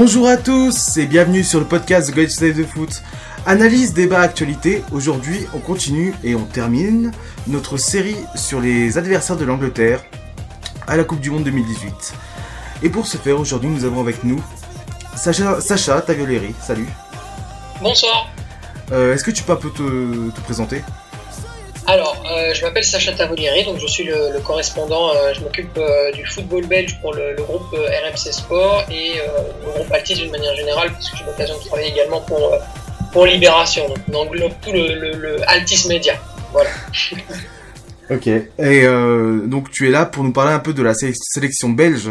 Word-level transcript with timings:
Bonjour 0.00 0.28
à 0.28 0.36
tous 0.36 0.96
et 0.96 1.06
bienvenue 1.06 1.42
sur 1.42 1.58
le 1.58 1.66
podcast 1.66 2.08
The 2.08 2.14
Great 2.14 2.30
State 2.30 2.54
de 2.54 2.62
Foot. 2.62 3.02
Analyse, 3.46 3.94
débat, 3.94 4.20
actualité. 4.20 4.84
Aujourd'hui, 4.92 5.44
on 5.54 5.58
continue 5.58 6.14
et 6.22 6.36
on 6.36 6.44
termine 6.44 7.10
notre 7.48 7.78
série 7.78 8.14
sur 8.36 8.60
les 8.60 8.96
adversaires 8.96 9.36
de 9.36 9.44
l'Angleterre 9.44 10.04
à 10.86 10.96
la 10.96 11.02
Coupe 11.02 11.18
du 11.18 11.30
Monde 11.32 11.42
2018. 11.42 12.14
Et 12.84 12.90
pour 12.90 13.08
ce 13.08 13.16
faire, 13.16 13.40
aujourd'hui, 13.40 13.70
nous 13.70 13.84
avons 13.84 14.00
avec 14.00 14.22
nous 14.22 14.40
Sacha, 15.16 15.60
Sacha 15.60 16.00
Tavioleri. 16.00 16.54
Salut. 16.62 16.86
Bonsoir. 17.82 18.30
Euh, 18.92 19.14
Est-ce 19.14 19.24
que 19.24 19.32
tu 19.32 19.42
peux 19.42 19.54
un 19.54 19.56
peu 19.56 19.70
te, 19.70 20.30
te 20.30 20.40
présenter? 20.42 20.84
Alors, 21.90 22.22
euh, 22.30 22.52
je 22.52 22.62
m'appelle 22.64 22.84
Sacha 22.84 23.12
Tavolieri, 23.12 23.64
donc 23.64 23.78
je 23.78 23.86
suis 23.86 24.04
le, 24.04 24.30
le 24.32 24.40
correspondant, 24.40 25.08
euh, 25.14 25.32
je 25.34 25.40
m'occupe 25.40 25.76
euh, 25.78 26.12
du 26.12 26.24
football 26.26 26.66
belge 26.66 27.00
pour 27.00 27.14
le, 27.14 27.32
le 27.34 27.42
groupe 27.42 27.72
RMC 27.72 28.30
Sport 28.32 28.84
et 28.90 29.14
le 29.64 29.70
groupe 29.72 29.90
Altis 29.90 30.14
d'une 30.16 30.30
manière 30.30 30.54
générale, 30.54 30.92
puisque 30.92 31.16
j'ai 31.16 31.24
l'occasion 31.24 31.56
de 31.56 31.64
travailler 31.64 31.88
également 31.90 32.20
pour, 32.20 32.52
pour 33.12 33.24
Libération, 33.24 33.88
donc 33.88 33.98
on 34.12 34.14
englobe 34.16 34.52
tout 34.62 34.72
le, 34.72 35.38
Altis 35.48 35.88
Media. 35.88 36.14
Voilà. 36.52 36.70
Ok. 38.10 38.26
Et 38.26 38.84
donc 39.46 39.70
tu 39.70 39.86
es 39.86 39.90
là 39.90 40.06
pour 40.06 40.24
nous 40.24 40.32
parler 40.32 40.52
un 40.54 40.60
peu 40.60 40.72
de 40.72 40.82
la 40.82 40.94
sé- 40.94 41.12
sélection 41.14 41.68
belge 41.68 42.08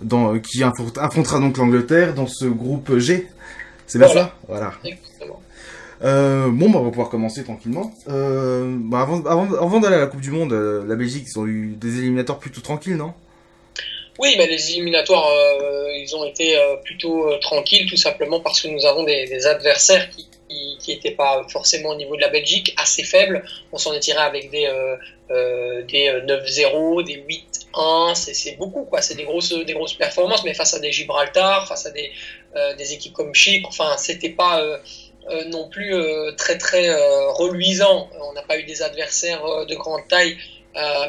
dans, 0.00 0.38
qui 0.38 0.60
affron- 0.62 0.98
affrontera 0.98 1.38
donc 1.38 1.58
l'Angleterre 1.58 2.14
dans 2.14 2.26
ce 2.26 2.46
groupe 2.46 2.96
G. 2.96 3.28
C'est 3.86 3.98
bien 3.98 4.06
Voilà. 4.08 4.22
ça? 4.22 4.34
Voilà. 4.48 4.72
Exactement. 4.82 5.42
Euh, 6.04 6.48
bon, 6.50 6.70
bah, 6.70 6.78
on 6.80 6.84
va 6.84 6.90
pouvoir 6.90 7.08
commencer 7.08 7.44
tranquillement. 7.44 7.92
Euh, 8.08 8.76
bah, 8.78 9.00
avant 9.02 9.80
d'aller 9.80 9.96
à 9.96 10.00
la 10.00 10.06
Coupe 10.06 10.20
du 10.20 10.30
Monde, 10.30 10.52
euh, 10.52 10.84
la 10.86 10.96
Belgique, 10.96 11.24
ils 11.26 11.38
ont 11.38 11.46
eu 11.46 11.74
des 11.76 11.98
éliminatoires 11.98 12.38
plutôt 12.38 12.60
tranquilles, 12.60 12.96
non? 12.96 13.14
Oui, 14.18 14.34
mais 14.36 14.46
les 14.46 14.72
éliminatoires, 14.72 15.26
ils 15.96 16.14
ont 16.14 16.24
été 16.24 16.56
plutôt 16.84 17.34
tranquilles, 17.40 17.88
tout 17.88 17.96
simplement 17.96 18.40
parce 18.40 18.60
que 18.60 18.68
nous 18.68 18.84
avons 18.84 19.04
des, 19.04 19.46
adversaires 19.46 20.10
qui 20.10 20.28
qui 20.80 20.90
n'étaient 20.90 21.12
pas 21.12 21.46
forcément 21.48 21.90
au 21.90 21.94
niveau 21.94 22.14
de 22.14 22.20
la 22.20 22.28
Belgique, 22.28 22.74
assez 22.76 23.04
faibles. 23.04 23.42
On 23.72 23.78
s'en 23.78 23.94
est 23.94 24.00
tiré 24.00 24.18
avec 24.18 24.50
des, 24.50 24.68
des 25.30 26.08
euh, 26.08 26.26
9-0, 26.26 27.04
des 27.04 27.24
8-1, 27.74 28.14
c'est 28.14 28.56
beaucoup, 28.58 28.84
quoi. 28.84 29.00
C'est 29.00 29.14
des 29.14 29.24
grosses, 29.24 29.50
des 29.50 29.72
grosses 29.72 29.94
performances, 29.94 30.44
mais 30.44 30.52
face 30.52 30.74
à 30.74 30.78
des 30.78 30.92
Gibraltar, 30.92 31.66
face 31.66 31.86
à 31.86 31.90
des, 31.90 32.12
des 32.76 32.92
équipes 32.92 33.14
comme 33.14 33.34
Chypre, 33.34 33.68
enfin, 33.70 33.96
c'était 33.96 34.28
pas 34.28 34.62
euh, 35.30 35.44
non 35.44 35.68
plus 35.68 35.94
euh, 35.94 36.32
très, 36.32 36.58
très 36.58 36.88
euh, 36.88 37.30
reluisant. 37.30 38.08
On 38.20 38.32
n'a 38.32 38.42
pas 38.42 38.58
eu 38.58 38.64
des 38.64 38.82
adversaires 38.82 39.66
de 39.66 39.74
grande 39.74 40.06
taille. 40.08 40.36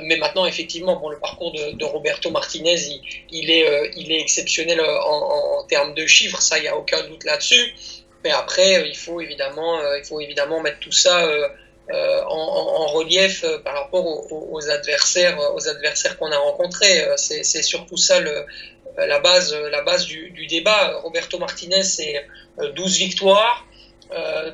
Mais 0.02 0.18
maintenant, 0.18 0.46
effectivement, 0.46 0.98
bon, 0.98 1.10
le 1.10 1.20
parcours 1.20 1.54
de, 1.54 1.86
Roberto 1.86 2.30
Martinez, 2.30 2.76
il, 3.32 3.50
est, 3.50 3.92
il 3.96 4.12
est 4.12 4.20
exceptionnel 4.20 4.82
en, 4.82 5.64
termes 5.70 5.94
de 5.94 6.06
chiffres, 6.06 6.42
ça, 6.42 6.58
il 6.58 6.64
n'y 6.64 6.68
a 6.68 6.76
aucun 6.76 7.02
doute 7.08 7.24
là-dessus. 7.24 7.74
Mais 8.26 8.32
après, 8.32 8.86
il 8.90 8.96
faut 8.96 9.22
évidemment, 9.22 9.80
il 9.96 10.04
faut 10.04 10.20
évidemment 10.20 10.60
mettre 10.60 10.80
tout 10.80 10.92
ça 10.92 11.26
en, 11.94 12.88
relief 12.88 13.46
par 13.64 13.76
rapport 13.76 14.06
aux, 14.06 14.70
adversaires, 14.70 15.40
aux 15.56 15.66
adversaires 15.70 16.18
qu'on 16.18 16.34
a 16.34 16.38
rencontrés. 16.38 17.02
C'est 17.16 17.64
surtout 17.64 17.96
ça 17.96 18.20
le, 18.20 18.46
la 18.98 19.20
base, 19.20 19.54
la 19.54 19.82
base 19.82 20.06
du, 20.06 20.46
débat. 20.48 21.00
Roberto 21.00 21.40
Martinez, 21.40 21.84
c'est 21.84 22.26
euh, 22.60 22.72
12 22.74 22.98
victoires 22.98 23.66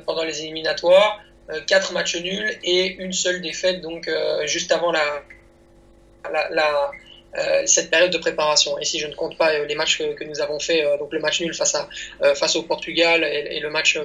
pendant 0.06 0.24
les 0.24 0.42
éliminatoires, 0.42 1.20
euh, 1.50 1.60
4 1.66 1.92
matchs 1.92 2.16
nuls 2.16 2.58
et 2.62 2.94
une 2.98 3.12
seule 3.12 3.40
défaite, 3.40 3.80
donc 3.80 4.08
euh, 4.08 4.46
juste 4.46 4.72
avant 4.72 4.92
la, 4.92 5.22
euh, 7.36 7.62
cette 7.66 7.90
période 7.90 8.12
de 8.12 8.18
préparation. 8.18 8.78
Et 8.78 8.84
si 8.84 8.98
je 8.98 9.06
ne 9.06 9.14
compte 9.14 9.36
pas 9.36 9.52
euh, 9.52 9.66
les 9.66 9.74
matchs 9.74 9.98
que, 9.98 10.24
nous 10.24 10.40
avons 10.40 10.60
fait, 10.60 10.84
euh, 10.84 10.96
donc 10.98 11.12
le 11.12 11.20
match 11.20 11.40
nul 11.40 11.54
face, 11.54 11.74
à, 11.74 11.88
euh, 12.22 12.34
face 12.34 12.56
au 12.56 12.62
Portugal 12.62 13.24
et, 13.24 13.60
le 13.60 13.70
match 13.70 13.96
euh, 13.96 14.04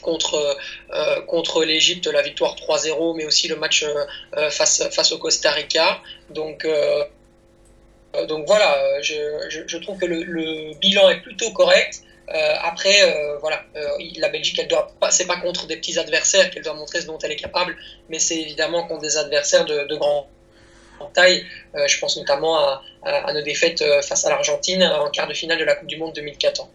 contre, 0.00 0.56
euh, 0.92 1.20
contre 1.22 1.64
l'Égypte, 1.64 2.06
la 2.06 2.22
victoire 2.22 2.56
3-0, 2.56 3.16
mais 3.16 3.26
aussi 3.26 3.48
le 3.48 3.56
match 3.56 3.84
euh, 3.84 4.50
face, 4.50 4.88
face 4.90 5.12
au 5.12 5.18
Costa 5.18 5.50
Rica. 5.50 6.00
Donc, 6.30 6.64
euh, 6.64 8.26
donc 8.26 8.46
voilà, 8.46 8.76
euh, 8.76 8.98
je, 9.02 9.64
je, 9.66 9.76
trouve 9.78 9.98
que 9.98 10.06
le, 10.06 10.74
bilan 10.78 11.10
est 11.10 11.20
plutôt 11.20 11.50
correct. 11.52 12.02
Euh, 12.32 12.54
après, 12.62 13.02
euh, 13.02 13.38
voilà, 13.40 13.62
euh, 13.76 13.88
la 14.18 14.28
Belgique, 14.28 14.58
elle 14.60 14.68
doit 14.68 14.88
pas, 15.00 15.10
c'est 15.10 15.26
pas 15.26 15.40
contre 15.40 15.66
des 15.66 15.76
petits 15.76 15.98
adversaires 15.98 16.50
qu'elle 16.50 16.62
doit 16.62 16.74
montrer 16.74 17.00
ce 17.00 17.06
dont 17.06 17.18
elle 17.18 17.32
est 17.32 17.36
capable, 17.36 17.76
mais 18.08 18.18
c'est 18.18 18.36
évidemment 18.36 18.86
contre 18.86 19.02
des 19.02 19.16
adversaires 19.16 19.64
de, 19.64 19.86
de 19.88 19.96
grand 19.96 20.28
taille. 21.14 21.44
Je 21.74 21.98
pense 21.98 22.16
notamment 22.18 22.58
à, 22.58 22.82
à, 23.02 23.28
à, 23.28 23.32
nos 23.32 23.42
défaites 23.42 23.82
face 24.02 24.26
à 24.26 24.30
l'Argentine 24.30 24.82
en 24.82 25.10
quart 25.10 25.26
de 25.26 25.34
finale 25.34 25.58
de 25.58 25.64
la 25.64 25.74
Coupe 25.74 25.88
du 25.88 25.96
Monde 25.96 26.12
2014. 26.14 26.68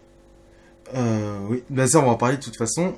Euh, 0.94 1.38
oui, 1.48 1.64
ben 1.68 1.86
ça 1.86 1.98
on 1.98 2.02
va 2.02 2.10
en 2.10 2.14
parler 2.16 2.36
de 2.36 2.42
toute 2.42 2.56
façon 2.56 2.94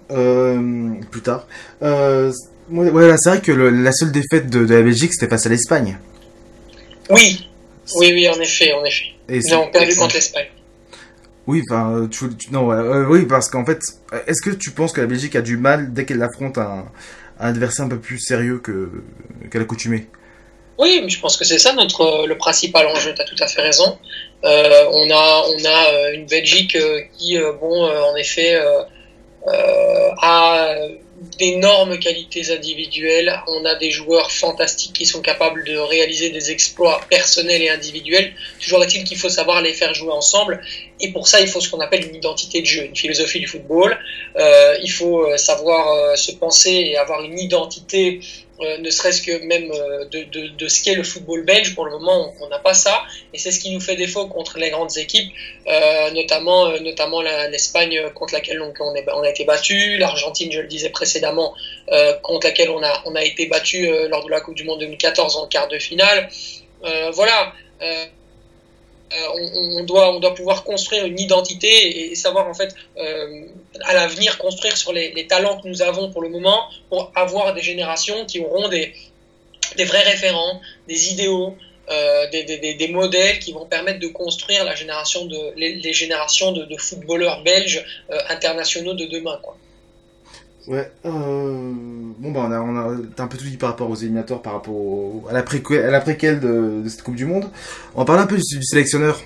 plus 1.11 1.23
tard. 1.23 1.47
Ouais, 1.81 3.17
c'est 3.19 3.31
vrai 3.31 3.41
que 3.41 3.53
le, 3.53 3.71
la 3.71 3.93
seule 3.93 4.13
défaite 4.13 4.51
de, 4.51 4.65
de 4.65 4.75
la 4.75 4.83
Belgique 4.83 5.13
c'était 5.13 5.29
face 5.29 5.47
à 5.47 5.49
l'Espagne. 5.49 5.99
Oui, 7.11 7.49
oui, 7.97 8.13
oui, 8.13 8.29
en 8.29 8.39
effet, 8.41 8.73
en 8.73 8.85
effet. 8.85 9.05
Et 9.29 9.37
Ils 9.37 9.55
ont 9.55 9.71
perdu 9.71 9.95
contre 9.97 10.15
l'Espagne. 10.15 10.49
Oui, 11.49 11.63
enfin, 11.67 12.07
tu, 12.11 12.29
tu, 12.37 12.53
non, 12.53 12.71
euh, 12.71 13.07
oui, 13.07 13.25
parce 13.25 13.49
qu'en 13.49 13.65
fait, 13.65 13.81
est-ce 14.27 14.43
que 14.43 14.55
tu 14.55 14.71
penses 14.71 14.93
que 14.93 15.01
la 15.01 15.07
Belgique 15.07 15.35
a 15.35 15.41
du 15.41 15.57
mal 15.57 15.95
dès 15.95 16.05
qu'elle 16.05 16.23
affronte 16.23 16.59
un, 16.59 16.85
adversaire 17.41 17.87
un 17.87 17.89
peu 17.89 17.99
plus 17.99 18.19
sérieux 18.19 18.59
que 18.59 18.91
qu'à 19.51 19.59
l'accoutumée 19.59 20.09
Oui, 20.77 21.03
je 21.09 21.19
pense 21.19 21.39
que 21.39 21.47
c'est 21.47 21.59
ça 21.59 21.73
notre 21.73 22.27
le 22.27 22.37
principal 22.37 22.87
enjeu. 22.89 23.15
Tu 23.15 23.23
as 23.23 23.25
tout 23.25 23.43
à 23.43 23.47
fait 23.47 23.63
raison. 23.63 23.99
Euh, 24.45 24.85
on 24.93 25.11
a 25.11 25.43
on 25.49 25.65
a 25.65 26.11
une 26.13 26.27
Belgique 26.27 26.77
qui, 27.17 27.39
bon, 27.59 27.83
en 27.83 28.15
effet, 28.17 28.55
euh, 28.55 30.11
a 30.21 30.75
d'énormes 31.39 31.99
qualités 31.99 32.51
individuelles. 32.51 33.41
On 33.47 33.65
a 33.65 33.75
des 33.77 33.91
joueurs 33.91 34.31
fantastiques 34.31 34.93
qui 34.93 35.07
sont 35.07 35.21
capables 35.21 35.65
de 35.65 35.77
réaliser 35.77 36.31
des 36.31 36.51
exploits 36.51 37.01
personnels 37.09 37.63
et 37.63 37.71
individuels. 37.71 38.33
Toujours 38.61 38.83
est-il 38.83 39.05
qu'il 39.05 39.17
faut 39.17 39.29
savoir 39.29 39.63
les 39.63 39.73
faire 39.73 39.95
jouer 39.95 40.13
ensemble. 40.13 40.61
Et 41.01 41.13
pour 41.13 41.29
ça, 41.29 41.41
il 41.41 41.49
faut 41.49 41.61
ce 41.61 41.69
qu'on 41.71 41.81
appelle 41.81 42.07
une 42.07 42.17
identité 42.17 42.61
de 42.61 42.67
jeu, 42.67 42.85
une 42.85 42.97
philosophie 42.97 43.41
du 43.41 43.47
football. 43.47 43.97
Euh, 44.37 44.77
il 44.83 44.91
faut 44.91 45.37
savoir 45.37 45.93
euh, 45.93 46.17
se 46.17 46.33
penser 46.33 46.71
et 46.71 46.97
avoir 46.97 47.23
une 47.23 47.39
identité 47.39 48.21
euh, 48.61 48.79
ne 48.79 48.91
serait-ce 48.91 49.23
que 49.23 49.39
même 49.45 49.71
euh, 49.71 50.05
de, 50.07 50.49
de, 50.49 50.69
ce 50.69 50.83
qu'est 50.83 50.95
le 50.95 51.05
football 51.05 51.45
belge. 51.45 51.75
Pour 51.75 51.85
le 51.85 51.93
moment, 51.93 52.35
on 52.41 52.49
n'a 52.49 52.59
pas 52.59 52.75
ça, 52.75 53.03
et 53.33 53.39
c'est 53.39 53.51
ce 53.51 53.61
qui 53.61 53.73
nous 53.73 53.81
fait 53.81 53.97
défaut 53.97 54.27
contre 54.27 54.59
les 54.59 54.71
grandes 54.71 54.97
équipes, 54.97 55.33
euh, 55.69 56.11
notamment, 56.11 56.71
notamment 56.81 57.23
l'Espagne 57.23 58.11
contre 58.15 58.35
laquelle 58.35 58.61
on, 58.61 59.23
a 59.23 59.29
été 59.29 59.45
battu, 59.45 59.97
l'Argentine, 59.99 60.51
je 60.53 60.61
le 60.61 60.67
disais 60.67 60.91
précédemment, 60.91 61.55
contre 62.23 62.47
laquelle 62.47 62.71
on 62.71 62.83
a, 62.83 63.03
on 63.07 63.15
a 63.15 63.23
été 63.23 63.47
battu 63.47 63.89
lors 64.09 64.25
de 64.25 64.31
la 64.31 64.41
Coupe 64.41 64.55
du 64.55 64.65
Monde 64.65 64.81
2014 64.81 65.37
en 65.37 65.47
quart 65.47 65.69
de 65.69 65.79
finale. 65.79 66.29
Voilà. 67.13 67.53
On, 69.35 69.79
on, 69.79 69.85
doit, 69.85 70.15
on 70.15 70.21
doit 70.21 70.35
pouvoir 70.35 70.65
construire 70.65 71.07
une 71.07 71.19
identité 71.19 72.11
et 72.11 72.15
savoir 72.15 72.47
en 72.49 72.55
fait 72.55 72.75
euh, 72.99 73.47
à 73.85 73.95
l'avenir 73.95 74.39
construire 74.39 74.77
sur 74.77 74.93
les, 74.93 75.27
talents 75.27 75.61
que 75.61 75.69
nous 75.69 75.83
avons 75.83 76.11
pour 76.11 76.23
le 76.23 76.29
moment 76.29 76.69
pour 76.89 77.11
avoir 77.15 77.55
des 77.55 77.63
générations 77.63 78.27
qui 78.27 78.41
auront 78.41 78.69
des, 78.69 78.93
des 79.77 79.85
vrais 79.85 80.03
référents, 80.03 80.61
des 80.89 81.13
idéaux, 81.13 81.57
euh, 81.91 82.29
des, 82.31 82.45
des, 82.45 82.75
des, 82.75 82.89
modèles 82.89 83.39
qui 83.39 83.53
vont 83.53 83.65
permettre 83.65 83.99
de 83.99 84.09
construire 84.09 84.65
la 84.65 84.75
génération 84.75 85.25
de, 85.25 85.55
les, 85.57 85.93
générations 85.95 86.53
de, 86.53 86.77
footballeurs 86.77 87.43
belges 87.43 87.83
euh, 88.11 88.19
internationaux 88.29 88.93
de 88.95 89.07
demain. 89.07 89.39
Quoi. 89.43 89.57
Ouais, 90.67 90.91
euh, 91.07 91.73
bon 92.19 92.33
bah 92.33 92.47
on 92.47 92.53
a, 92.53 92.61
on 92.61 92.77
a 92.77 93.23
un 93.23 93.27
peu 93.27 93.39
tout 93.39 93.45
dit 93.45 93.57
par 93.57 93.71
rapport 93.71 93.89
aux 93.89 93.95
éliminatoires, 93.95 94.43
par 94.43 94.55
rapport 94.55 94.75
au, 94.75 95.25
à 95.31 95.33
la 95.33 95.43
préquelle, 95.43 95.85
à 95.85 95.91
la 95.91 96.01
préquelle 96.01 96.41
de, 96.41 96.83
de, 96.83 96.89
cette 96.89 97.03
Coupe 97.03 97.15
du 97.15 97.25
Monde. 97.25 97.47
On 97.95 98.01
va 98.01 98.05
parler 98.05 98.23
un 98.23 98.27
peu 98.27 98.37
du, 98.37 98.43
sélectionneur 98.63 99.21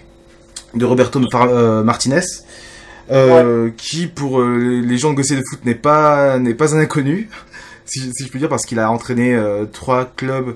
de 0.75 0.85
Roberto 0.85 1.21
euh, 1.21 1.83
Martinez, 1.83 2.21
euh, 3.11 3.67
ouais. 3.67 3.73
qui 3.77 4.07
pour 4.07 4.41
euh, 4.41 4.83
les 4.85 4.99
gens 4.99 5.15
de 5.15 5.21
de 5.21 5.43
foot 5.51 5.65
n'est 5.65 5.75
pas 5.75 6.39
n'est 6.39 6.55
pas 6.55 6.77
un 6.77 6.79
inconnu, 6.79 7.29
si, 7.87 8.13
si, 8.13 8.25
je 8.25 8.31
peux 8.31 8.39
dire, 8.39 8.49
parce 8.49 8.65
qu'il 8.65 8.79
a 8.79 8.91
entraîné 8.91 9.35
euh, 9.35 9.65
trois 9.65 10.05
clubs, 10.05 10.55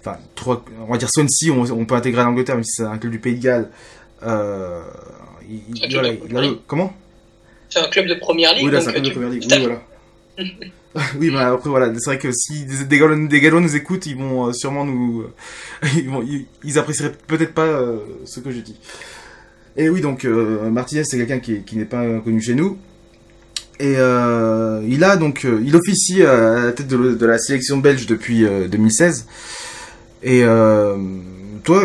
enfin 0.00 0.18
trois, 0.36 0.64
on 0.86 0.92
va 0.92 0.98
dire 0.98 1.08
Swansea, 1.10 1.50
on, 1.50 1.68
on 1.72 1.84
peut 1.84 1.96
intégrer 1.96 2.22
l'Angleterre, 2.22 2.54
même 2.54 2.64
si 2.64 2.76
c'est 2.76 2.84
un 2.84 2.98
club 2.98 3.12
du 3.12 3.18
Pays 3.18 3.34
de 3.34 3.42
Galles. 3.42 3.70
Il, 4.22 5.62
il, 5.74 5.92
voilà, 6.30 6.46
il 6.46 6.58
comment? 6.66 6.92
C'est 7.70 7.80
un 7.80 7.88
club 7.88 8.06
de 8.06 8.14
première 8.14 8.54
ligue. 8.54 8.66
Oui, 8.66 8.70
là, 8.70 8.80
c'est 8.80 8.90
un 8.90 8.92
club 8.92 9.04
de 9.04 9.10
première 9.10 9.30
ligue. 9.30 9.44
Oui, 9.50 9.58
voilà. 9.58 9.82
oui, 11.18 11.30
mais 11.30 11.38
après 11.38 11.68
voilà, 11.68 11.92
c'est 11.98 12.04
vrai 12.04 12.18
que 12.18 12.30
si 12.32 12.64
des 12.64 12.98
Gallois, 12.98 13.16
des 13.16 13.40
Gallois 13.40 13.60
nous 13.60 13.76
écoutent, 13.76 14.06
ils 14.06 14.16
vont 14.16 14.48
euh, 14.48 14.52
sûrement 14.52 14.84
nous, 14.84 15.24
ils, 15.96 16.08
vont, 16.08 16.24
ils, 16.64 16.78
apprécieraient 16.78 17.12
peut-être 17.26 17.54
pas 17.54 17.66
euh, 17.66 17.98
ce 18.24 18.40
que 18.40 18.50
je 18.50 18.60
dis. 18.60 18.78
Et 19.76 19.88
oui, 19.88 20.00
donc 20.00 20.24
euh, 20.24 20.70
Martinez, 20.70 21.04
c'est 21.04 21.16
quelqu'un 21.16 21.40
qui, 21.40 21.62
qui 21.62 21.76
n'est 21.76 21.84
pas 21.84 22.20
connu 22.20 22.40
chez 22.40 22.54
nous. 22.54 22.78
Et 23.80 23.94
euh, 23.96 24.82
il 24.88 25.04
a 25.04 25.16
donc, 25.16 25.44
il 25.44 25.76
officie 25.76 26.24
à 26.24 26.64
la 26.64 26.72
tête 26.72 26.88
de, 26.88 27.26
la 27.26 27.38
sélection 27.38 27.78
belge 27.78 28.06
depuis 28.06 28.44
2016. 28.44 29.26
Et 30.24 30.42
toi, 31.62 31.84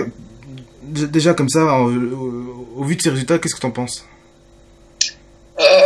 déjà 0.81 1.35
comme 1.35 1.49
ça, 1.49 1.81
au, 1.81 1.91
au 2.77 2.83
vu 2.83 2.95
de 2.95 3.01
ses 3.01 3.11
résultats, 3.11 3.37
qu'est-ce 3.37 3.53
que 3.53 3.59
t'en 3.59 3.69
penses? 3.69 4.07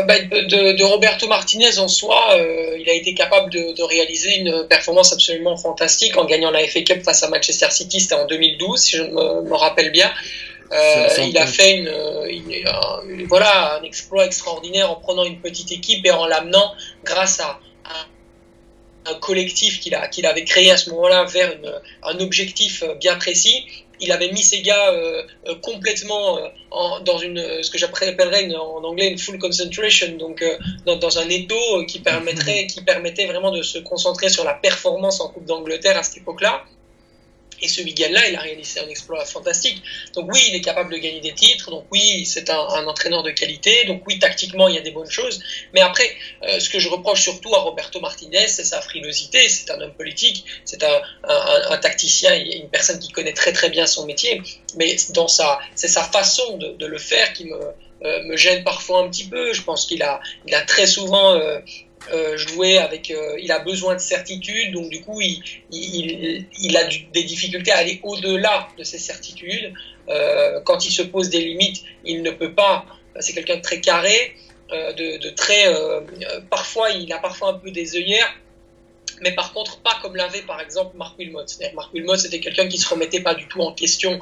Bah, 0.07 0.19
de, 0.19 0.83
Roberto 0.83 1.27
Martinez 1.27 1.79
en 1.79 1.87
soi, 1.87 2.35
euh, 2.35 2.77
il 2.79 2.89
a 2.89 2.93
été 2.93 3.13
capable 3.13 3.51
de, 3.51 3.83
réaliser 3.83 4.37
une 4.37 4.65
performance 4.67 5.13
absolument 5.13 5.57
fantastique 5.57 6.17
en 6.17 6.25
gagnant 6.25 6.49
la 6.49 6.65
FA 6.65 6.81
Cup 6.81 7.03
face 7.03 7.23
à 7.23 7.29
Manchester 7.29 7.67
City, 7.71 7.99
c'était 7.99 8.15
en 8.15 8.25
2012 8.25 8.79
si 8.79 8.97
je 8.97 9.03
me, 9.03 9.55
rappelle 9.55 9.91
bien. 9.91 10.11
Euh, 10.71 11.07
il 11.19 11.37
a 11.37 11.45
fait 11.45 11.77
une, 11.77 13.25
voilà, 13.27 13.77
un 13.77 13.83
exploit 13.83 14.25
extraordinaire 14.25 14.91
en 14.91 14.95
prenant 14.95 15.23
une 15.23 15.39
petite 15.39 15.71
équipe 15.71 16.05
et 16.05 16.11
en 16.11 16.25
l'amenant 16.25 16.73
grâce 17.03 17.39
à, 17.39 17.59
un 19.09 19.13
collectif 19.19 19.79
qu'il 19.79 19.97
qu'il 20.11 20.25
avait 20.25 20.43
créé 20.43 20.69
à 20.69 20.75
ce 20.75 20.89
moment-là 20.89 21.23
vers 21.23 21.53
un 22.03 22.19
objectif 22.19 22.83
bien 22.99 23.15
précis 23.15 23.65
il 23.99 24.11
avait 24.11 24.31
mis 24.31 24.43
ses 24.43 24.61
gars 24.61 24.91
euh, 24.91 25.23
euh, 25.47 25.55
complètement 25.61 26.37
euh, 26.37 26.47
en, 26.71 26.99
dans 27.01 27.17
une, 27.17 27.63
ce 27.63 27.69
que 27.69 27.77
j'appellerais 27.77 28.53
en 28.55 28.83
anglais 28.83 29.09
une 29.09 29.17
full 29.17 29.39
concentration, 29.39 30.15
donc 30.17 30.43
dans, 30.85 30.97
dans, 30.97 31.19
un 31.19 31.29
étau 31.29 31.85
qui 31.87 31.99
permettrait, 31.99 32.67
qui 32.67 32.81
permettait 32.81 33.25
vraiment 33.25 33.51
de 33.51 33.61
se 33.61 33.79
concentrer 33.79 34.29
sur 34.29 34.43
la 34.43 34.53
performance 34.53 35.21
en 35.21 35.29
Coupe 35.29 35.45
d'Angleterre 35.45 35.97
à 35.97 36.03
cette 36.03 36.17
époque-là. 36.17 36.63
Et 37.61 37.67
ce 37.67 37.81
Miguel-là, 37.81 38.27
il 38.29 38.35
a 38.35 38.39
réalisé 38.39 38.79
un 38.79 38.87
exploit 38.87 39.25
fantastique. 39.25 39.81
Donc 40.13 40.31
oui, 40.31 40.41
il 40.49 40.55
est 40.55 40.61
capable 40.61 40.91
de 40.91 40.97
gagner 40.97 41.19
des 41.19 41.33
titres. 41.33 41.71
Donc 41.71 41.85
oui, 41.91 42.25
c'est 42.25 42.49
un, 42.49 42.59
un, 42.59 42.85
entraîneur 42.87 43.23
de 43.23 43.31
qualité. 43.31 43.85
Donc 43.85 44.03
oui, 44.07 44.19
tactiquement, 44.19 44.67
il 44.67 44.75
y 44.75 44.77
a 44.77 44.81
des 44.81 44.91
bonnes 44.91 45.09
choses. 45.09 45.41
Mais 45.73 45.81
après, 45.81 46.09
euh, 46.43 46.59
ce 46.59 46.69
que 46.69 46.79
je 46.79 46.89
reproche 46.89 47.21
surtout 47.21 47.53
à 47.55 47.59
Roberto 47.59 47.99
Martinez, 47.99 48.47
c'est 48.47 48.63
sa 48.63 48.81
frilosité. 48.81 49.49
C'est 49.49 49.71
un 49.71 49.81
homme 49.81 49.93
politique, 49.93 50.45
c'est 50.65 50.83
un, 50.83 51.01
un, 51.23 51.71
un, 51.71 51.77
tacticien, 51.77 52.35
une 52.35 52.69
personne 52.69 52.99
qui 52.99 53.11
connaît 53.11 53.33
très 53.33 53.53
très 53.53 53.69
bien 53.69 53.87
son 53.87 54.05
métier. 54.05 54.41
Mais 54.75 54.95
dans 55.09 55.27
sa, 55.27 55.59
c'est 55.75 55.87
sa 55.87 56.03
façon 56.03 56.57
de, 56.57 56.73
de, 56.73 56.85
le 56.85 56.97
faire 56.97 57.33
qui 57.33 57.45
me, 57.45 57.59
euh, 58.03 58.23
me 58.23 58.37
gêne 58.37 58.63
parfois 58.63 59.01
un 59.01 59.09
petit 59.09 59.27
peu. 59.27 59.53
Je 59.53 59.63
pense 59.63 59.85
qu'il 59.85 60.03
a, 60.03 60.19
il 60.45 60.53
a 60.53 60.61
très 60.61 60.87
souvent 60.87 61.33
euh, 61.33 61.59
euh, 62.13 62.37
jouer 62.37 62.77
avec, 62.77 63.11
euh, 63.11 63.37
il 63.39 63.51
a 63.51 63.59
besoin 63.59 63.95
de 63.95 63.99
certitude, 63.99 64.73
donc 64.73 64.89
du 64.89 65.01
coup 65.01 65.19
il, 65.21 66.77
a 66.77 66.83
des 67.13 67.23
difficultés 67.23 67.71
à 67.71 67.77
aller 67.77 67.99
au-delà 68.03 68.69
de 68.77 68.83
ces 68.83 68.97
certitudes. 68.97 69.73
Euh, 70.07 70.61
quand 70.61 70.85
il 70.85 70.91
se 70.91 71.01
pose 71.01 71.29
des 71.29 71.41
limites, 71.41 71.83
il 72.05 72.21
ne 72.21 72.31
peut 72.31 72.53
pas. 72.53 72.85
C'est 73.19 73.33
quelqu'un 73.33 73.57
de 73.57 73.61
très 73.61 73.81
carré, 73.81 74.35
de, 74.69 75.29
très. 75.31 75.65
parfois, 76.49 76.91
il 76.91 77.11
a 77.11 77.17
parfois 77.17 77.49
un 77.49 77.53
peu 77.55 77.71
des 77.71 77.95
œillères, 77.95 78.33
mais 79.21 79.33
par 79.33 79.53
contre 79.53 79.79
pas 79.81 79.97
comme 80.01 80.15
l'avait 80.15 80.43
par 80.43 80.61
exemple 80.61 80.95
Marc 80.95 81.17
Wilmot. 81.17 81.45
Marc 81.73 81.93
Wilmot 81.93 82.17
c'était 82.17 82.39
quelqu'un 82.39 82.67
qui 82.67 82.77
se 82.77 82.87
remettait 82.87 83.21
pas 83.21 83.33
du 83.33 83.47
tout 83.47 83.61
en 83.61 83.73
question 83.73 84.19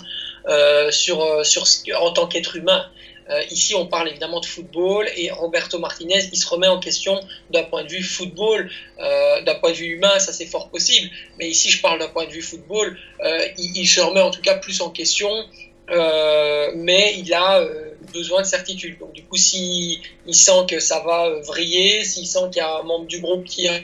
sur 0.89 1.19
en 1.19 2.11
tant 2.13 2.27
qu'être 2.27 2.55
humain. 2.55 2.89
Euh, 3.29 3.41
ici, 3.49 3.73
on 3.73 3.87
parle 3.87 4.09
évidemment 4.09 4.39
de 4.39 4.45
football 4.45 5.07
et 5.15 5.31
Roberto 5.31 5.79
Martinez, 5.79 6.29
il 6.31 6.37
se 6.37 6.47
remet 6.47 6.67
en 6.67 6.79
question 6.79 7.19
d'un 7.49 7.63
point 7.63 7.83
de 7.83 7.89
vue 7.89 8.03
football, 8.03 8.69
euh, 8.99 9.41
d'un 9.41 9.55
point 9.55 9.71
de 9.71 9.75
vue 9.75 9.95
humain, 9.95 10.19
ça 10.19 10.31
c'est 10.31 10.45
fort 10.45 10.69
possible. 10.69 11.09
Mais 11.39 11.49
ici, 11.49 11.69
je 11.69 11.81
parle 11.81 11.99
d'un 11.99 12.07
point 12.07 12.25
de 12.25 12.31
vue 12.31 12.43
football, 12.43 12.97
euh, 13.23 13.47
il, 13.57 13.87
se 13.87 13.99
remet 13.99 14.21
en 14.21 14.29
tout 14.29 14.41
cas 14.41 14.57
plus 14.57 14.81
en 14.81 14.91
question, 14.91 15.31
mais 16.75 17.15
il 17.17 17.33
a 17.33 17.65
besoin 18.13 18.41
de 18.41 18.47
certitude. 18.47 18.99
Donc 18.99 19.13
du 19.13 19.23
coup, 19.23 19.37
s'il 19.37 19.99
il 20.27 20.35
sent 20.35 20.65
que 20.69 20.79
ça 20.79 20.99
va 20.99 21.29
vriller, 21.41 22.03
s'il 22.03 22.27
sent 22.27 22.49
qu'il 22.51 22.57
y 22.57 22.65
a 22.65 22.77
un 22.77 22.83
membre 22.83 23.05
du 23.05 23.19
groupe 23.19 23.43
qui 23.45 23.67
à 23.67 23.81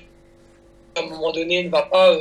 un 0.98 1.04
moment 1.04 1.32
donné 1.32 1.64
ne 1.64 1.70
va 1.70 1.84
pas 1.84 2.16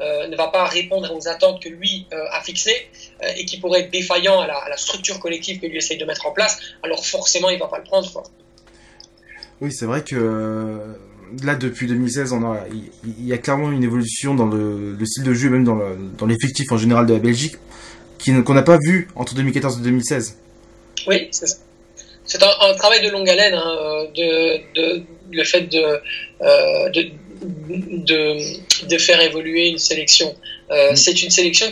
euh, 0.00 0.26
ne 0.26 0.36
va 0.36 0.48
pas 0.48 0.64
répondre 0.64 1.14
aux 1.14 1.28
attentes 1.28 1.62
que 1.62 1.68
lui 1.68 2.06
euh, 2.12 2.24
a 2.32 2.40
fixées 2.42 2.88
euh, 3.22 3.28
et 3.36 3.44
qui 3.44 3.60
pourrait 3.60 3.82
être 3.82 3.92
défaillant 3.92 4.40
à 4.40 4.48
la, 4.48 4.76
structure 4.76 5.20
collective 5.20 5.60
que 5.60 5.66
lui 5.66 5.76
essaye 5.76 5.98
de 5.98 6.04
mettre 6.04 6.26
en 6.26 6.32
place, 6.32 6.58
alors 6.82 7.06
forcément 7.06 7.48
il 7.48 7.60
va 7.60 7.68
pas 7.68 7.78
le 7.78 7.84
prendre. 7.84 8.24
Oui, 9.60 9.72
c'est 9.72 9.86
vrai 9.86 10.02
que 10.02 10.80
là 11.44 11.54
depuis 11.54 11.86
2016, 11.86 12.32
on 12.32 12.42
a, 12.44 12.64
il, 13.04 13.24
y 13.24 13.32
a 13.32 13.38
clairement 13.38 13.70
une 13.70 13.84
évolution 13.84 14.34
dans 14.34 14.46
le, 14.46 14.98
style 15.04 15.22
de 15.22 15.32
jeu, 15.32 15.48
même 15.48 15.64
dans 15.64 16.26
l'effectif 16.26 16.72
en 16.72 16.76
général 16.76 17.06
de 17.06 17.14
la 17.14 17.20
Belgique, 17.20 17.54
qu'on 18.44 18.54
n'a 18.54 18.62
pas 18.62 18.78
vu 18.84 19.08
entre 19.14 19.34
2014 19.34 19.78
et 19.78 19.82
2016. 19.82 20.38
Oui, 21.06 21.28
c'est 21.30 21.46
ça. 21.46 21.56
C'est 22.24 22.42
un, 22.42 22.74
travail 22.74 23.04
de 23.04 23.10
longue 23.10 23.28
haleine, 23.28 23.54
hein, 23.54 24.06
de, 24.16 25.02
le 25.30 25.44
fait 25.44 25.62
de, 25.62 26.00
de 26.90 27.10
de, 27.44 28.86
de 28.86 28.98
faire 28.98 29.20
évoluer 29.20 29.68
une 29.68 29.78
sélection. 29.78 30.34
Euh, 30.70 30.92
mm. 30.92 30.96
C'est 30.96 31.22
une 31.22 31.30
sélection 31.30 31.66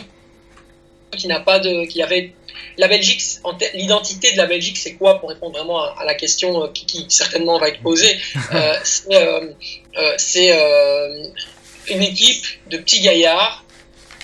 qui 1.11 1.27
n'a 1.27 1.39
pas 1.39 1.59
de, 1.59 1.85
qui 1.85 2.01
avait 2.01 2.33
la 2.77 2.87
Belgique, 2.87 3.21
l'identité 3.75 4.31
de 4.31 4.37
la 4.37 4.47
Belgique, 4.47 4.77
c'est 4.77 4.93
quoi 4.93 5.19
pour 5.19 5.29
répondre 5.29 5.55
vraiment 5.55 5.83
à, 5.83 6.05
la 6.05 6.15
question 6.15 6.63
euh, 6.63 6.67
qui, 6.73 7.05
certainement 7.09 7.59
va 7.59 7.69
être 7.69 7.81
posée 7.81 8.17
euh, 8.53 9.53
C'est 10.17 10.51
une 11.87 12.01
équipe 12.01 12.45
de 12.69 12.77
petits 12.77 13.01
gaillards 13.01 13.63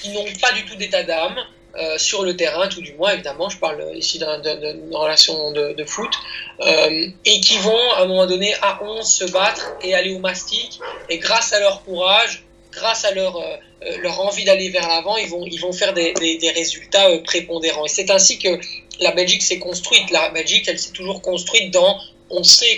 qui 0.01 0.09
n'ont 0.09 0.25
pas 0.41 0.51
du 0.53 0.65
tout 0.65 0.75
d'état 0.75 1.03
d'âme, 1.03 1.35
euh, 1.79 1.97
sur 1.97 2.23
le 2.23 2.35
terrain, 2.35 2.67
tout 2.67 2.81
du 2.81 2.93
moins, 2.93 3.13
évidemment, 3.13 3.49
je 3.49 3.57
parle 3.57 3.83
ici 3.95 4.19
d'une 4.19 4.95
relation 4.95 5.51
de, 5.51 5.83
foot, 5.85 6.11
euh, 6.59 7.07
et 7.25 7.39
qui 7.39 7.57
vont 7.59 7.91
à 7.93 8.01
un 8.01 8.05
moment 8.05 8.25
donné 8.25 8.53
à 8.61 8.83
11 8.83 9.05
se 9.05 9.25
battre 9.31 9.75
et 9.81 9.95
aller 9.95 10.13
au 10.13 10.19
mastic, 10.19 10.79
et 11.09 11.19
grâce 11.19 11.53
à 11.53 11.59
leur 11.61 11.83
courage, 11.85 12.43
grâce 12.73 13.05
à 13.05 13.11
leur, 13.11 13.37
euh, 13.37 13.55
leur 14.01 14.19
envie 14.19 14.43
d'aller 14.43 14.69
vers 14.69 14.87
l'avant, 14.89 15.15
ils 15.15 15.29
vont, 15.29 15.45
ils 15.45 15.59
vont 15.59 15.71
faire 15.71 15.93
des, 15.93 16.13
des, 16.13 16.51
résultats 16.51 17.07
prépondérants. 17.23 17.85
Et 17.85 17.89
c'est 17.89 18.11
ainsi 18.11 18.37
que 18.39 18.59
la 18.99 19.11
Belgique 19.11 19.41
s'est 19.41 19.59
construite. 19.59 20.11
La 20.11 20.29
Belgique, 20.31 20.65
elle 20.67 20.77
s'est 20.79 20.91
toujours 20.91 21.21
construite 21.21 21.71
dans, 21.71 21.97
on 22.29 22.43
sait, 22.43 22.77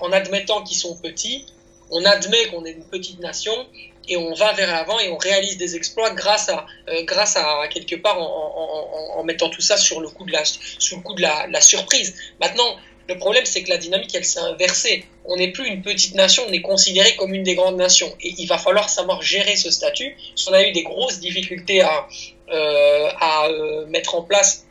en 0.00 0.12
admettant 0.12 0.62
qu'ils 0.62 0.78
sont 0.78 0.96
petits, 0.96 1.44
on 1.90 2.04
admet 2.04 2.46
qu'on 2.46 2.64
est 2.64 2.72
une 2.72 2.84
petite 2.84 3.20
nation 3.20 3.66
et 4.08 4.16
on 4.16 4.34
va 4.34 4.52
vers 4.52 4.72
l'avant 4.72 4.98
et 5.00 5.08
on 5.08 5.16
réalise 5.16 5.56
des 5.56 5.76
exploits 5.76 6.10
grâce 6.10 6.48
à, 6.48 6.66
euh, 6.88 7.02
grâce 7.04 7.36
à 7.36 7.68
quelque 7.68 7.96
part 7.96 8.20
en, 8.20 9.22
mettant 9.24 9.50
tout 9.50 9.60
ça 9.60 9.76
sur 9.76 10.00
le 10.00 10.08
coup 10.08 10.24
de 10.24 10.32
la, 10.32 10.42
sous 10.44 10.96
le 10.96 11.02
coup 11.02 11.14
de 11.14 11.22
la, 11.22 11.60
surprise. 11.60 12.14
Maintenant, 12.40 12.76
le 13.08 13.18
problème, 13.18 13.44
c'est 13.44 13.62
que 13.62 13.68
la 13.68 13.76
dynamique, 13.76 14.14
elle 14.14 14.24
s'est 14.24 14.40
inversée. 14.40 15.04
On 15.26 15.36
n'est 15.36 15.52
plus 15.52 15.66
une 15.68 15.82
petite 15.82 16.14
nation, 16.14 16.44
on 16.48 16.52
est 16.52 16.62
considéré 16.62 17.14
comme 17.16 17.34
une 17.34 17.42
des 17.42 17.54
grandes 17.54 17.76
nations. 17.76 18.14
Et 18.22 18.34
il 18.38 18.46
va 18.46 18.56
falloir 18.56 18.88
savoir 18.88 19.20
gérer 19.20 19.56
ce 19.56 19.70
statut. 19.70 20.16
On 20.48 20.52
a 20.52 20.62
eu 20.62 20.72
des 20.72 20.82
grosses 20.82 21.20
difficultés 21.20 21.82
à, 21.82 22.06
euh, 22.50 23.10
à 23.20 23.48
euh, 23.48 23.86
mettre 23.86 24.14
en 24.14 24.22
place 24.22 24.67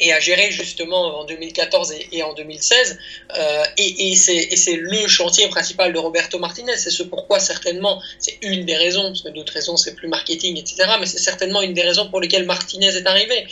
et 0.00 0.12
à 0.12 0.20
gérer 0.20 0.50
justement 0.50 1.20
en 1.20 1.24
2014 1.24 1.94
et, 2.12 2.22
en 2.22 2.32
2016. 2.32 2.98
Euh, 3.36 3.64
et, 3.76 4.12
et 4.12 4.16
c'est 4.16 4.76
le 4.76 5.06
chantier 5.06 5.48
principal 5.48 5.92
de 5.92 5.98
Roberto 5.98 6.38
Martinez. 6.38 6.76
C'est 6.76 6.90
ce 6.90 7.02
pourquoi 7.02 7.38
certainement, 7.38 8.02
c'est 8.18 8.38
une 8.42 8.64
des 8.64 8.76
raisons, 8.76 9.04
parce 9.04 9.22
que 9.22 9.28
d'autres 9.28 9.52
raisons 9.52 9.76
c'est 9.76 9.94
plus 9.94 10.08
marketing, 10.08 10.58
etc. 10.58 10.90
Mais 10.98 11.06
c'est 11.06 11.18
certainement 11.18 11.62
une 11.62 11.74
des 11.74 11.82
raisons 11.82 12.08
pour 12.08 12.20
lesquelles 12.20 12.46
Martinez 12.46 12.96
est 12.96 13.06
arrivé. 13.06 13.46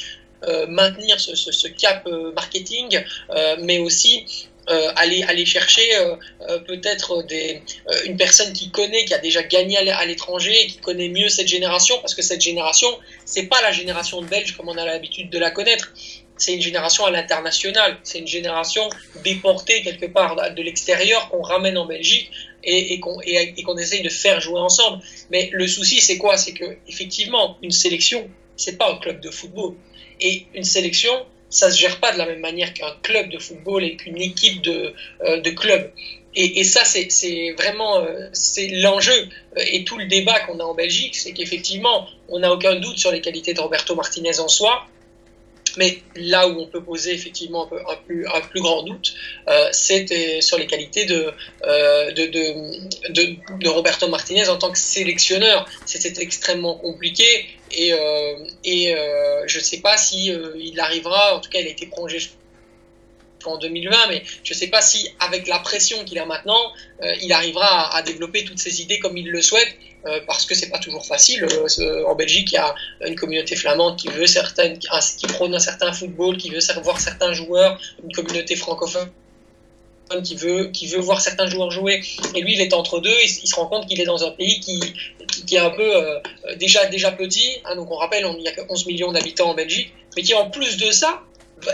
Euh, 0.45 0.67
maintenir 0.69 1.19
ce, 1.21 1.35
ce, 1.35 1.67
cap 1.67 2.07
euh, 2.07 2.31
marketing, 2.33 3.02
mais 3.61 3.78
aussi 3.78 4.25
aller, 4.97 5.23
aller 5.23 5.47
chercher 5.47 5.88
peut-être 6.67 7.23
des, 7.23 7.62
une 8.05 8.19
personne 8.19 8.52
qui 8.52 8.71
connaît, 8.71 9.07
qui 9.07 9.14
a 9.14 9.19
déjà 9.19 9.43
gagné 9.43 9.78
à 9.78 10.05
l'étranger, 10.05 10.67
qui 10.67 10.76
connaît 10.76 11.09
mieux 11.09 11.31
cette 11.31 11.49
génération, 11.49 11.97
parce 12.00 12.14
que 12.14 12.21
cette 12.21 12.43
génération, 12.43 12.87
c'est 13.25 13.45
pas 13.45 13.62
la 13.62 13.73
génération 13.73 14.21
de 14.21 14.26
Belges 14.26 14.55
comme 14.59 14.69
on 14.69 14.76
a 14.76 14.85
l'habitude 14.85 15.31
de 15.31 15.38
la 15.38 15.50
connaître. 15.50 15.90
C'est 16.38 16.54
une 16.54 16.62
génération 16.62 17.04
à 17.04 17.11
l'international. 17.11 17.99
C'est 18.02 18.21
une 18.21 18.26
génération 18.26 18.88
déportée 19.25 19.83
quelque 19.83 20.07
part 20.07 20.37
de 20.54 20.62
l'extérieur 20.62 21.28
qu'on 21.28 21.42
ramène 21.42 21.76
en 21.76 21.87
Belgique 21.87 22.30
et, 22.64 23.00
qu'on 23.00 23.78
essaye 23.78 24.02
de 24.02 24.09
faire 24.09 24.40
jouer 24.40 24.61
ensemble. 24.61 25.02
Mais 25.30 25.50
le 25.52 25.66
souci, 25.66 26.00
c'est 26.00 26.18
quoi? 26.18 26.37
C'est 26.37 26.52
que 26.52 26.76
effectivement, 26.87 27.59
une 27.62 27.71
sélection, 27.71 28.28
c'est 28.57 28.78
pas 28.78 28.92
un 28.92 28.99
club 28.99 29.21
de 29.21 29.30
football. 29.30 29.75
Et 30.21 30.47
une 30.54 30.64
sélection, 30.64 31.26
ça 31.50 31.71
se 31.71 31.78
gère 31.78 32.00
pas 32.00 32.12
de 32.12 32.18
la 32.18 32.26
même 32.26 32.40
manière 32.40 32.73
qu'un 32.75 32.95
club 33.02 33.30
de 33.30 33.38
football 33.38 33.85
et 33.85 33.97
qu'une 33.97 34.21
équipe 34.21 34.62
de, 34.62 34.95
euh, 35.23 35.40
de 35.40 35.50
club. 35.50 35.92
Et, 36.35 36.62
ça, 36.62 36.85
c'est 36.85 37.52
vraiment 37.57 37.99
euh, 37.99 38.28
c'est 38.33 38.68
l'enjeu 38.68 39.28
et 39.57 39.83
tout 39.83 39.99
le 39.99 40.07
débat 40.07 40.38
qu'on 40.40 40.61
a 40.61 40.62
en 40.62 40.75
Belgique, 40.75 41.16
c'est 41.16 41.33
qu'effectivement, 41.33 42.07
on 42.28 42.38
n'a 42.38 42.52
aucun 42.52 42.76
doute 42.76 42.97
sur 42.97 43.11
les 43.11 43.21
qualités 43.21 43.54
de 43.54 43.61
Roberto 43.61 43.97
Martinez 43.97 44.38
en 44.38 44.47
soi. 44.47 44.87
Mais 45.77 45.99
là 46.17 46.49
où 46.49 46.61
on 46.61 46.67
peut 46.67 46.83
poser 46.83 47.13
effectivement 47.13 47.69
un, 47.73 47.97
plus, 48.07 48.27
un 48.27 48.41
plus, 48.41 48.61
grand 48.61 48.83
doute, 48.83 49.15
euh, 49.49 49.69
c'est 49.73 50.41
sur 50.41 50.59
les 50.59 50.67
qualités 50.67 51.05
de, 51.05 51.33
euh, 51.65 52.11
de, 52.13 52.27
de, 52.27 53.37
de, 53.61 53.69
Roberto 53.69 54.09
Martinez 54.09 54.49
en 54.49 54.57
tant 54.57 54.71
que 54.71 54.79
sélectionneur. 54.79 55.69
C'est 55.85 56.19
extrêmement 56.19 56.75
compliqué 56.75 57.47
et, 57.71 57.93
euh, 57.93 58.45
et 58.65 58.95
euh, 58.95 59.43
je 59.47 59.59
ne 59.59 59.63
sais 59.63 59.81
pas 59.81 59.97
si 59.97 60.33
euh, 60.33 60.53
il 60.57 60.79
arrivera, 60.81 61.37
en 61.37 61.41
tout 61.41 61.51
cas 61.51 61.61
il 61.61 61.67
a 61.67 61.71
été 61.71 61.87
prolongé 61.87 62.19
en 63.49 63.59
2020, 63.59 64.09
mais 64.09 64.23
je 64.45 64.55
ne 64.55 64.59
sais 64.59 64.69
pas 64.69 64.81
si 64.81 65.09
avec 65.21 65.47
la 65.47 65.59
pression 65.59 66.05
qu'il 66.05 66.19
a 66.19 66.26
maintenant, 66.26 66.73
euh, 67.02 67.12
il 67.23 67.33
arrivera 67.33 67.95
à, 67.95 68.02
développer 68.02 68.45
toutes 68.45 68.59
ses 68.59 68.81
idées 68.83 68.99
comme 68.99 69.17
il 69.17 69.31
le 69.31 69.40
souhaite 69.40 69.69
euh, 70.07 70.21
parce 70.26 70.47
que 70.47 70.55
c'est 70.55 70.69
pas 70.69 70.78
toujours 70.78 71.07
facile. 71.07 71.45
Euh, 71.45 72.05
en 72.07 72.14
Belgique, 72.14 72.52
il 72.52 72.55
y 72.55 72.59
a 72.59 72.75
une 73.07 73.14
communauté 73.14 73.57
flamande 73.57 73.97
qui 73.97 74.09
veut 74.09 74.26
certaines, 74.26 74.78
qui 74.78 75.26
prône 75.26 75.55
un 75.55 75.61
certain 75.61 75.93
football, 75.93 76.37
qui 76.37 76.50
veut 76.50 76.61
voir 76.83 77.00
certains 77.00 77.33
joueurs, 77.33 77.81
une 78.02 78.12
communauté 78.12 78.57
francophone 78.57 79.09
qui 80.25 80.37
veut, 80.37 80.69
qui 80.69 80.87
veut 80.87 81.00
voir 81.00 81.21
certains 81.21 81.47
joueurs 81.49 81.71
jouer. 81.71 82.00
Et 82.35 82.40
lui, 82.40 82.55
il 82.55 82.61
est 82.62 82.73
entre 82.73 82.99
deux. 82.99 83.14
Il, 83.25 83.28
se 83.28 83.55
rend 83.55 83.67
compte 83.67 83.87
qu'il 83.87 84.00
est 84.00 84.07
dans 84.07 84.25
un 84.25 84.31
pays 84.31 84.59
qui, 84.59 84.81
est 85.55 85.59
un 85.59 85.69
peu 85.69 85.93
déjà, 86.57 86.87
déjà 86.87 87.12
petit. 87.12 87.59
Hein, 87.67 87.76
donc 87.76 87.90
on 87.90 87.97
rappelle, 87.97 88.26
il 88.38 88.40
n'y 88.40 88.49
a 88.49 88.52
que 88.52 88.62
11 88.67 88.87
millions 88.87 89.12
d'habitants 89.12 89.50
en 89.50 89.55
Belgique, 89.55 89.93
mais 90.17 90.23
qui 90.23 90.33
en 90.33 90.49
plus 90.49 90.78
de 90.78 90.90
ça 90.90 91.23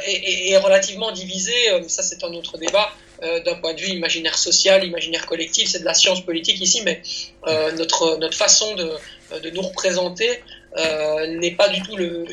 est, 0.06 0.56
relativement 0.56 1.12
divisé. 1.12 1.52
Euh, 1.70 1.82
ça, 1.88 2.02
c'est 2.02 2.22
un 2.24 2.32
autre 2.32 2.58
débat. 2.58 2.90
Euh, 3.22 3.42
d'un 3.42 3.54
point 3.54 3.74
de 3.74 3.80
vue 3.80 3.90
imaginaire 3.90 4.36
social, 4.36 4.84
imaginaire 4.84 5.24
collectif, 5.26 5.68
c'est 5.68 5.78
de 5.78 5.84
la 5.84 5.94
science 5.94 6.24
politique 6.24 6.60
ici, 6.60 6.82
mais 6.84 7.00
euh, 7.46 7.70
notre, 7.72 8.16
notre 8.18 8.36
façon 8.36 8.74
de, 8.74 8.90
de 9.40 9.50
nous 9.50 9.62
représenter 9.62 10.28
n'est 11.38 11.52
pas 11.52 11.68
du 11.68 11.80
tout 11.82 11.96
le, 11.96 12.26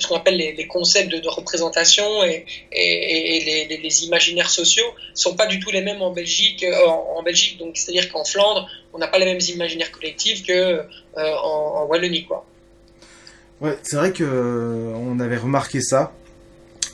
ce 0.00 0.06
qu'on 0.08 0.16
appelle 0.16 0.36
les, 0.36 0.66
concepts 0.66 1.12
de, 1.12 1.28
représentation 1.28 2.24
et, 2.24 2.44
et, 2.72 3.66
les, 3.68 3.76
les, 3.76 4.04
imaginaires 4.04 4.50
sociaux 4.50 4.86
sont 5.14 5.36
pas 5.36 5.46
du 5.46 5.60
tout 5.60 5.70
les 5.70 5.80
mêmes 5.80 6.02
en 6.02 6.10
Belgique. 6.10 6.66
En, 6.88 7.22
Belgique, 7.22 7.56
donc 7.56 7.76
c'est-à-dire 7.76 8.10
qu'en 8.10 8.24
Flandre, 8.24 8.68
on 8.92 8.98
n'a 8.98 9.06
pas 9.06 9.20
les 9.20 9.26
mêmes 9.26 9.40
imaginaires 9.48 9.92
collectifs 9.92 10.44
que 10.44 10.52
euh, 11.18 11.36
en, 11.42 11.86
Wallonie, 11.86 12.24
quoi. 12.24 12.44
Ouais, 13.60 13.76
c'est 13.82 13.96
vrai 13.96 14.12
que 14.12 14.24
on 14.24 15.18
avait 15.20 15.36
remarqué 15.36 15.80
ça 15.80 16.12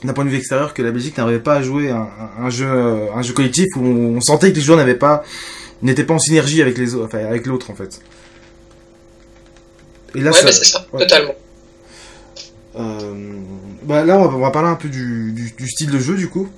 d'un 0.05 0.13
point 0.13 0.25
de 0.25 0.29
vue 0.29 0.37
extérieur 0.37 0.73
que 0.73 0.81
la 0.81 0.91
Belgique 0.91 1.17
n'arrivait 1.17 1.39
pas 1.39 1.55
à 1.55 1.61
jouer 1.61 1.89
un, 1.91 2.49
jeu 2.49 2.67
un 2.67 3.21
jeu 3.21 3.33
collectif 3.33 3.67
où 3.75 3.81
on, 3.81 4.21
sentait 4.21 4.51
que 4.51 4.55
les 4.55 4.61
joueurs 4.61 4.77
n'avaient 4.77 4.95
pas 4.95 5.23
n'étaient 5.81 6.03
pas 6.03 6.13
en 6.13 6.19
synergie 6.19 6.61
avec 6.61 6.77
les 6.77 6.95
enfin, 6.95 7.19
avec 7.25 7.45
l'autre 7.45 7.71
en 7.71 7.75
fait. 7.75 7.99
Et 10.15 10.21
là, 10.21 10.31
ouais, 10.31 10.51
c'est 10.51 10.63
ça, 10.63 10.85
totalement. 10.97 11.35
Euh, 12.77 13.39
bah 13.83 14.03
là, 14.03 14.17
on 14.17 14.39
va, 14.39 14.51
parler 14.51 14.69
un 14.69 14.75
peu 14.75 14.89
du, 14.89 15.33
du, 15.33 15.69
style 15.69 15.91
de 15.91 15.99
jeu, 15.99 16.15
du 16.15 16.29
coup, 16.29 16.49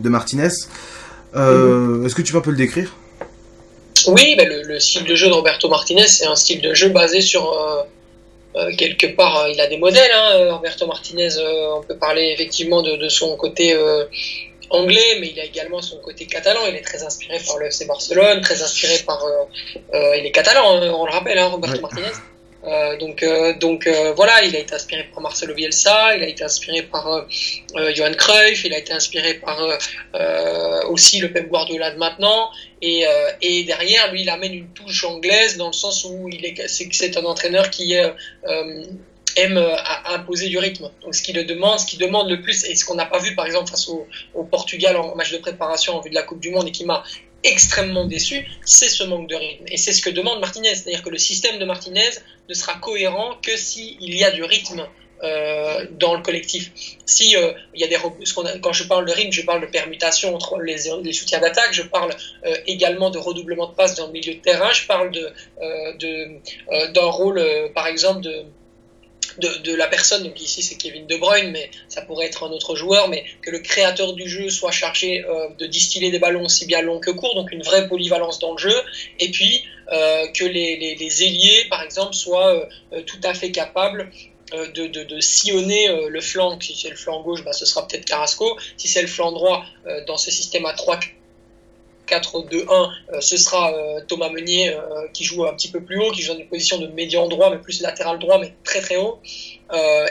de 0.00 0.08
Martinez. 0.08 0.48
Euh, 1.36 1.98
mhm. 1.98 2.06
Est-ce 2.06 2.14
que 2.14 2.22
tu 2.22 2.32
peux 2.32 2.38
un 2.38 2.42
peu 2.42 2.50
le 2.50 2.56
décrire? 2.56 2.94
Oui, 4.06 4.34
bah, 4.36 4.44
le, 4.46 4.80
style 4.80 5.04
de 5.04 5.14
jeu 5.14 5.28
d'Roberto 5.28 5.68
Martinez, 5.68 6.06
c'est 6.08 6.26
un 6.26 6.36
style 6.36 6.60
de 6.60 6.74
jeu 6.74 6.88
basé 6.88 7.20
sur. 7.20 7.52
Euh, 7.52 7.82
quelque 8.76 9.06
part, 9.06 9.48
il 9.48 9.60
a 9.60 9.66
des 9.66 9.78
modèles. 9.78 10.10
Hein, 10.12 10.52
Roberto 10.52 10.86
Martinez, 10.86 11.30
on 11.76 11.82
peut 11.82 11.96
parler 11.96 12.32
effectivement 12.32 12.82
de, 12.82 12.96
de 12.96 13.08
son 13.08 13.36
côté 13.36 13.76
anglais, 14.70 15.18
mais 15.20 15.28
il 15.28 15.40
a 15.40 15.44
également 15.44 15.82
son 15.82 15.98
côté 15.98 16.26
catalan. 16.26 16.60
Il 16.68 16.74
est 16.74 16.82
très 16.82 17.02
inspiré 17.02 17.38
par 17.46 17.58
le 17.58 17.66
FC 17.66 17.86
Barcelone, 17.86 18.40
très 18.40 18.62
inspiré 18.62 18.98
par. 19.06 19.24
il 19.94 20.26
est 20.26 20.32
catalan, 20.32 20.76
hein, 20.76 20.92
on 20.94 21.06
le 21.06 21.12
rappelle, 21.12 21.38
hein, 21.38 21.46
Roberto 21.46 21.80
Martinez. 21.80 22.12
Euh, 22.64 22.98
donc, 22.98 23.22
euh, 23.22 23.54
donc 23.54 23.86
euh, 23.86 24.12
voilà, 24.14 24.42
il 24.44 24.54
a 24.54 24.58
été 24.58 24.74
inspiré 24.74 25.04
par 25.04 25.22
Marcelo 25.22 25.54
Bielsa, 25.54 26.14
il 26.16 26.22
a 26.22 26.28
été 26.28 26.44
inspiré 26.44 26.82
par 26.82 27.26
Johan 27.94 28.12
Cruyff, 28.12 28.64
il 28.64 28.74
a 28.74 28.78
été 28.78 28.92
inspiré 28.92 29.34
par 29.34 29.58
aussi 30.88 31.20
le 31.20 31.32
Pep 31.32 31.48
Guardiola 31.48 31.92
de 31.92 31.98
maintenant. 31.98 32.50
Et, 32.82 33.04
et, 33.42 33.64
derrière, 33.64 34.10
lui, 34.12 34.22
il 34.22 34.30
amène 34.30 34.54
une 34.54 34.68
touche 34.68 35.04
anglaise 35.04 35.56
dans 35.56 35.68
le 35.68 35.72
sens 35.72 36.04
où 36.04 36.28
il 36.28 36.44
est, 36.44 36.66
c'est, 36.66 37.16
un 37.16 37.24
entraîneur 37.24 37.70
qui 37.70 37.94
aime 39.36 39.66
imposer 40.06 40.48
du 40.48 40.58
rythme. 40.58 40.90
Donc 41.02 41.14
ce 41.14 41.22
qui 41.22 41.32
le 41.32 41.44
demande, 41.44 41.78
ce 41.78 41.86
qui 41.86 41.96
demande 41.96 42.28
le 42.30 42.40
plus, 42.40 42.64
et 42.64 42.74
ce 42.74 42.84
qu'on 42.84 42.94
n'a 42.94 43.06
pas 43.06 43.18
vu 43.18 43.34
par 43.34 43.46
exemple 43.46 43.70
face 43.70 43.88
au, 43.88 44.06
au, 44.34 44.44
Portugal 44.44 44.96
en 44.96 45.14
match 45.14 45.32
de 45.32 45.38
préparation 45.38 45.96
en 45.96 46.00
vue 46.00 46.10
de 46.10 46.14
la 46.14 46.22
Coupe 46.22 46.40
du 46.40 46.50
Monde 46.50 46.68
et 46.68 46.72
qui 46.72 46.84
m'a 46.84 47.04
extrêmement 47.44 48.06
déçu, 48.06 48.46
c'est 48.64 48.88
ce 48.88 49.04
manque 49.04 49.28
de 49.28 49.34
rythme. 49.34 49.64
Et 49.68 49.76
c'est 49.76 49.92
ce 49.92 50.02
que 50.02 50.10
demande 50.10 50.40
Martinez. 50.40 50.74
C'est-à-dire 50.74 51.02
que 51.02 51.10
le 51.10 51.18
système 51.18 51.58
de 51.58 51.64
Martinez 51.64 52.10
ne 52.48 52.54
sera 52.54 52.74
cohérent 52.74 53.36
que 53.42 53.56
s'il 53.56 54.14
y 54.14 54.24
a 54.24 54.30
du 54.30 54.44
rythme 54.44 54.86
euh, 55.22 55.84
dans 55.98 56.14
le 56.14 56.22
collectif. 56.22 56.70
Si 57.04 57.36
euh, 57.36 57.52
il 57.74 57.80
y 57.82 57.84
a 57.84 57.88
des 57.88 57.98
quand 58.62 58.72
je 58.72 58.84
parle 58.84 59.04
de 59.04 59.12
rythme, 59.12 59.32
je 59.32 59.42
parle 59.42 59.60
de 59.60 59.66
permutation 59.66 60.34
entre 60.34 60.58
les, 60.60 60.76
les 61.02 61.12
soutiens 61.12 61.40
d'attaque, 61.40 61.72
je 61.72 61.82
parle 61.82 62.10
euh, 62.46 62.56
également 62.66 63.10
de 63.10 63.18
redoublement 63.18 63.66
de 63.66 63.74
passes 63.74 63.96
dans 63.96 64.06
le 64.06 64.12
milieu 64.12 64.32
de 64.32 64.40
terrain, 64.40 64.72
je 64.72 64.86
parle 64.86 65.10
de 65.10 65.30
d'un 66.94 67.04
rôle 67.04 67.44
par 67.74 67.86
exemple 67.86 68.22
de 68.22 68.46
de, 69.38 69.74
la 69.74 69.86
personne, 69.86 70.24
donc 70.24 70.40
ici 70.40 70.62
c'est 70.62 70.76
Kevin 70.76 71.06
De 71.06 71.16
Bruyne, 71.16 71.50
mais 71.50 71.70
ça 71.88 72.02
pourrait 72.02 72.26
être 72.26 72.44
un 72.44 72.50
autre 72.50 72.74
joueur, 72.74 73.08
mais 73.08 73.24
que 73.42 73.50
le 73.50 73.60
créateur 73.60 74.12
du 74.12 74.28
jeu 74.28 74.48
soit 74.48 74.70
chargé 74.70 75.24
euh, 75.24 75.48
de 75.58 75.66
distiller 75.66 76.10
des 76.10 76.18
ballons 76.18 76.44
aussi 76.44 76.66
bien 76.66 76.82
longs 76.82 77.00
que 77.00 77.10
courts, 77.10 77.34
donc 77.34 77.52
une 77.52 77.62
vraie 77.62 77.88
polyvalence 77.88 78.38
dans 78.38 78.52
le 78.52 78.58
jeu, 78.58 78.82
et 79.18 79.30
puis 79.30 79.64
euh, 79.92 80.26
que 80.28 80.44
les, 80.44 81.22
ailiers, 81.22 81.66
par 81.68 81.82
exemple, 81.82 82.14
soient 82.14 82.68
euh, 82.92 83.02
tout 83.02 83.20
à 83.24 83.34
fait 83.34 83.50
capables 83.50 84.10
de, 84.52 84.88
de, 84.88 85.20
sillonner 85.20 85.86
le 86.08 86.20
flanc. 86.20 86.58
Si 86.60 86.74
c'est 86.74 86.90
le 86.90 86.96
flanc 86.96 87.22
gauche, 87.22 87.44
bah, 87.44 87.52
ce 87.52 87.64
sera 87.64 87.86
peut-être 87.86 88.04
Carrasco. 88.04 88.58
Si 88.76 88.88
c'est 88.88 89.00
le 89.00 89.06
flanc 89.06 89.30
droit, 89.30 89.64
dans 90.08 90.16
ce 90.16 90.32
système 90.32 90.66
à 90.66 90.72
3 90.72 90.98
4-2-1, 92.10 92.90
euh, 93.12 93.20
ce 93.20 93.36
sera 93.36 93.72
euh, 93.72 94.00
Thomas 94.06 94.28
Meunier 94.30 94.70
euh, 94.70 94.80
qui 95.12 95.24
joue 95.24 95.44
un 95.46 95.54
petit 95.54 95.70
peu 95.70 95.80
plus 95.80 95.98
haut, 96.00 96.10
qui 96.10 96.22
joue 96.22 96.32
dans 96.32 96.38
une 96.38 96.48
position 96.48 96.78
de 96.78 96.88
médian 96.88 97.28
droit, 97.28 97.50
mais 97.50 97.58
plus 97.58 97.80
latéral 97.80 98.18
droit, 98.18 98.38
mais 98.38 98.52
très 98.64 98.80
très 98.80 98.96
haut, 98.96 99.20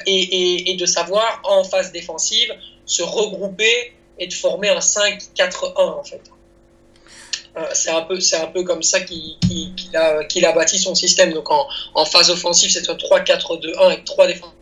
et, 0.06 0.76
de 0.80 0.86
savoir 0.86 1.42
en 1.44 1.64
phase 1.64 1.92
défensive 1.92 2.54
se 2.86 3.04
regrouper 3.04 3.94
et 4.18 4.28
de 4.28 4.34
former 4.34 4.70
un 4.70 4.80
5-4-1 4.80 5.74
en 5.76 6.04
fait. 6.04 6.22
c'est 7.74 7.92
un 7.92 8.02
peu 8.02 8.18
un 8.18 8.48
peu 8.48 8.64
comme 8.64 8.84
ça 8.84 9.02
qu'il 9.02 9.38
a, 9.94 10.52
bâti 10.54 10.80
son 10.80 10.96
système. 10.96 11.34
Donc 11.34 11.52
en, 11.52 11.68
en 11.94 12.06
phase 12.06 12.30
offensive, 12.30 12.70
c'est 12.72 12.90
un 12.90 12.96
3-4-2-1 12.96 13.78
avec 13.78 14.06
trois 14.06 14.28
défenseurs 14.28 14.54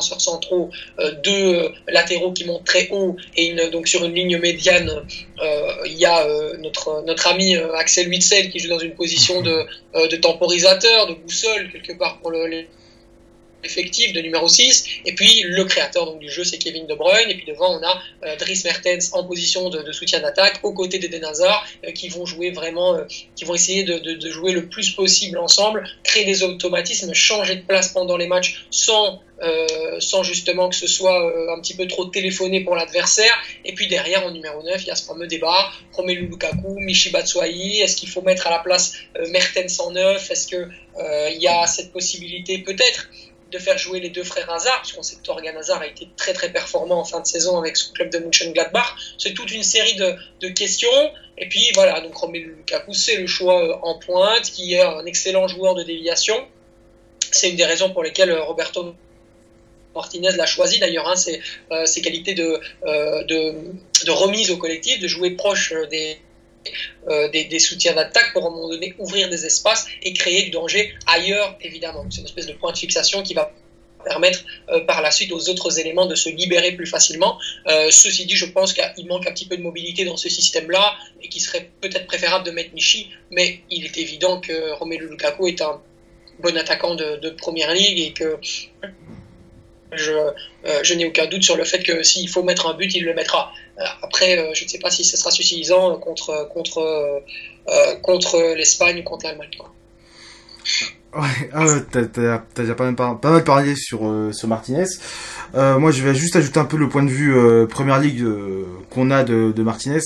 centraux, 0.00 0.70
euh, 0.98 1.12
deux 1.22 1.54
euh, 1.54 1.68
latéraux 1.88 2.32
qui 2.32 2.44
montent 2.44 2.64
très 2.64 2.88
haut 2.90 3.16
et 3.36 3.46
une, 3.46 3.70
donc 3.70 3.88
sur 3.88 4.04
une 4.04 4.14
ligne 4.14 4.38
médiane, 4.38 4.90
euh, 5.42 5.72
il 5.86 5.98
y 5.98 6.06
a 6.06 6.26
notre, 6.58 7.04
notre 7.06 7.28
ami 7.28 7.56
Axel 7.56 8.08
Witzel 8.08 8.50
qui 8.50 8.58
joue 8.58 8.68
dans 8.68 8.78
une 8.78 8.94
position 8.94 9.40
de, 9.42 9.64
de 9.94 10.16
temporisateur, 10.16 11.06
de 11.06 11.14
boussole 11.14 11.70
quelque 11.72 11.98
part 11.98 12.18
pour 12.20 12.30
le, 12.30 12.64
effectif 13.64 14.12
de 14.12 14.20
numéro 14.20 14.48
6 14.48 14.84
et 15.04 15.14
puis 15.14 15.42
le 15.42 15.64
créateur 15.64 16.06
donc, 16.06 16.20
du 16.20 16.30
jeu 16.30 16.44
c'est 16.44 16.58
Kevin 16.58 16.86
De 16.86 16.94
Bruyne. 16.94 17.30
Et 17.30 17.34
puis 17.34 17.46
devant 17.46 17.78
on 17.78 17.82
a 17.82 18.02
euh, 18.24 18.36
Dries 18.36 18.62
Mertens 18.64 19.12
en 19.12 19.24
position 19.24 19.68
de, 19.70 19.92
soutien 19.92 20.20
d'attaque 20.20 20.60
aux 20.62 20.72
côtés 20.72 20.98
d'Eden 20.98 21.24
Hazard 21.24 21.66
qui 21.94 22.08
vont 22.08 22.26
jouer 22.26 22.50
vraiment 22.50 22.98
qui 23.36 23.44
vont 23.44 23.54
essayer 23.54 23.84
de, 23.84 23.98
de, 23.98 24.30
jouer 24.30 24.52
le 24.52 24.68
plus 24.68 24.90
possible 24.90 25.38
ensemble 25.38 25.84
créer 26.04 26.24
des 26.24 26.42
automatismes 26.42 27.12
changer 27.14 27.56
de 27.56 27.62
place 27.62 27.88
pendant 27.88 28.16
les 28.16 28.26
matchs 28.26 28.66
sans 28.70 29.20
euh, 29.40 30.00
sans 30.00 30.24
justement 30.24 30.68
que 30.68 30.74
ce 30.74 30.88
soit 30.88 31.24
euh, 31.24 31.54
un 31.54 31.60
petit 31.60 31.74
peu 31.74 31.86
trop 31.86 32.06
téléphoné 32.06 32.64
pour 32.64 32.74
l'adversaire. 32.74 33.32
Et 33.64 33.72
puis 33.72 33.86
derrière, 33.86 34.26
en 34.26 34.32
numéro 34.32 34.62
9, 34.64 34.82
il 34.82 34.88
y 34.88 34.90
a 34.90 34.96
ce 34.96 35.04
fameux 35.04 35.28
débat, 35.28 35.70
Romelu 35.92 36.26
Lukaku, 36.26 36.80
Michi 36.80 37.10
Batshuayi, 37.10 37.80
est-ce 37.80 37.94
qu'il 37.94 38.08
faut 38.08 38.22
mettre 38.22 38.48
à 38.48 38.50
la 38.50 38.58
place 38.58 38.94
euh, 39.16 39.28
Mertens 39.28 39.78
en 39.78 39.92
9 39.92 40.30
Est-ce 40.30 40.48
qu'il 40.48 40.68
il 41.30 41.40
y 41.40 41.46
a 41.46 41.64
cette 41.68 41.92
possibilité 41.92 42.58
peut-être 42.58 43.08
de 43.50 43.58
faire 43.58 43.78
jouer 43.78 44.00
les 44.00 44.10
deux 44.10 44.24
frères 44.24 44.50
Hazard, 44.50 44.82
puisqu'on 44.82 45.02
sait 45.02 45.16
que 45.16 45.22
Torgan 45.22 45.56
Hazard 45.56 45.80
a 45.80 45.86
été 45.86 46.08
très 46.16 46.32
très 46.32 46.52
performant 46.52 47.00
en 47.00 47.04
fin 47.04 47.20
de 47.20 47.26
saison 47.26 47.58
avec 47.58 47.76
son 47.76 47.92
club 47.92 48.10
de 48.10 48.18
Mönchengladbach. 48.18 48.96
C'est 49.18 49.32
toute 49.32 49.50
une 49.52 49.62
série 49.62 49.94
de, 49.94 50.14
de, 50.40 50.48
questions. 50.48 50.88
Et 51.38 51.48
puis 51.48 51.70
voilà, 51.74 52.00
donc 52.00 52.14
Romelu 52.14 52.56
Lukaku, 52.56 52.92
c'est 52.92 53.16
le 53.16 53.26
choix 53.26 53.84
en 53.86 53.98
pointe, 53.98 54.42
qui 54.42 54.74
est 54.74 54.82
un 54.82 55.06
excellent 55.06 55.48
joueur 55.48 55.74
de 55.74 55.82
déviation. 55.82 56.46
C'est 57.30 57.50
une 57.50 57.56
des 57.56 57.64
raisons 57.64 57.90
pour 57.90 58.02
lesquelles 58.02 58.32
Roberto 58.32 58.94
Martinez 59.94 60.32
l'a 60.36 60.46
choisi 60.46 60.78
d'ailleurs, 60.78 61.08
hein, 61.08 61.14
euh, 61.72 61.86
ses, 61.86 62.02
qualités 62.02 62.34
euh, 62.40 63.24
de, 63.24 63.54
de, 64.04 64.10
remise 64.10 64.50
au 64.50 64.56
collectif, 64.56 65.00
de 65.00 65.08
jouer 65.08 65.30
proche 65.32 65.72
euh, 67.08 67.28
des, 67.28 67.58
soutiens 67.58 67.94
d'attaque 67.94 68.32
pour 68.32 68.44
à 68.44 68.48
un 68.48 68.50
moment 68.50 68.68
donné 68.68 68.94
ouvrir 68.98 69.28
des 69.28 69.46
espaces 69.46 69.86
et 70.02 70.12
créer 70.12 70.44
du 70.44 70.50
danger 70.50 70.94
ailleurs, 71.06 71.56
évidemment. 71.60 72.04
C'est 72.10 72.20
une 72.20 72.26
espèce 72.26 72.46
de 72.46 72.52
point 72.52 72.72
de 72.72 72.78
fixation 72.78 73.22
qui 73.22 73.34
va 73.34 73.52
permettre 74.04 74.44
par 74.86 75.02
la 75.02 75.10
suite 75.10 75.32
aux 75.32 75.48
autres 75.50 75.80
éléments 75.80 76.06
de 76.06 76.14
se 76.14 76.30
libérer 76.30 76.72
plus 76.72 76.86
facilement. 76.86 77.36
ceci 77.90 78.26
dit, 78.26 78.36
je 78.36 78.46
pense 78.46 78.72
qu'il 78.72 79.06
manque 79.06 79.26
un 79.26 79.32
petit 79.32 79.44
peu 79.44 79.56
de 79.56 79.62
mobilité 79.62 80.04
dans 80.04 80.16
ce 80.16 80.28
système-là 80.28 80.94
et 81.20 81.28
qu'il 81.28 81.42
serait 81.42 81.68
peut-être 81.80 82.06
préférable 82.06 82.46
de 82.46 82.52
mettre 82.52 82.72
Michi, 82.74 83.10
mais 83.30 83.60
il 83.70 83.84
est 83.84 83.98
évident 83.98 84.40
que 84.40 84.72
Romelu 84.74 85.08
Lukaku 85.08 85.48
est 85.48 85.60
un 85.60 85.82
bon 86.38 86.56
attaquant 86.56 86.94
de, 86.94 87.30
première 87.30 87.72
ligue 87.74 87.98
et 88.00 88.12
que 88.12 88.38
je, 89.92 90.12
euh, 90.12 90.80
je 90.82 90.94
n'ai 90.94 91.06
aucun 91.06 91.26
doute 91.26 91.42
sur 91.42 91.56
le 91.56 91.64
fait 91.64 91.82
que 91.82 92.02
s'il 92.02 92.28
faut 92.28 92.42
mettre 92.42 92.66
un 92.66 92.74
but, 92.74 92.94
il 92.94 93.04
le 93.04 93.14
mettra. 93.14 93.52
Euh, 93.78 93.82
après, 94.02 94.38
euh, 94.38 94.54
je 94.54 94.64
ne 94.64 94.68
sais 94.68 94.78
pas 94.78 94.90
si 94.90 95.04
ce 95.04 95.16
sera 95.16 95.30
suffisant 95.30 95.96
contre, 95.98 96.48
contre, 96.52 97.22
contre 98.02 98.54
l'Espagne 98.56 99.00
ou 99.00 99.02
contre 99.02 99.26
l'Allemagne. 99.26 99.50
Ouais, 101.14 101.50
ah, 101.54 101.64
t'as, 101.90 102.02
déjà 102.54 102.74
pas, 102.74 102.92
pas, 102.92 103.30
mal 103.30 103.44
parlé 103.44 103.74
sur, 103.76 104.00
sur 104.32 104.48
Martinez. 104.48 104.86
moi, 105.54 105.90
je 105.90 106.02
vais 106.02 106.14
juste 106.14 106.36
ajouter 106.36 106.60
un 106.60 106.64
peu 106.64 106.76
le 106.76 106.88
point 106.88 107.02
de 107.02 107.10
vue 107.10 107.34
Première 107.68 107.98
Ligue 107.98 108.24
qu'on 108.90 109.10
a 109.10 109.24
de, 109.24 109.52
de 109.52 109.62
Martinez. 109.62 110.00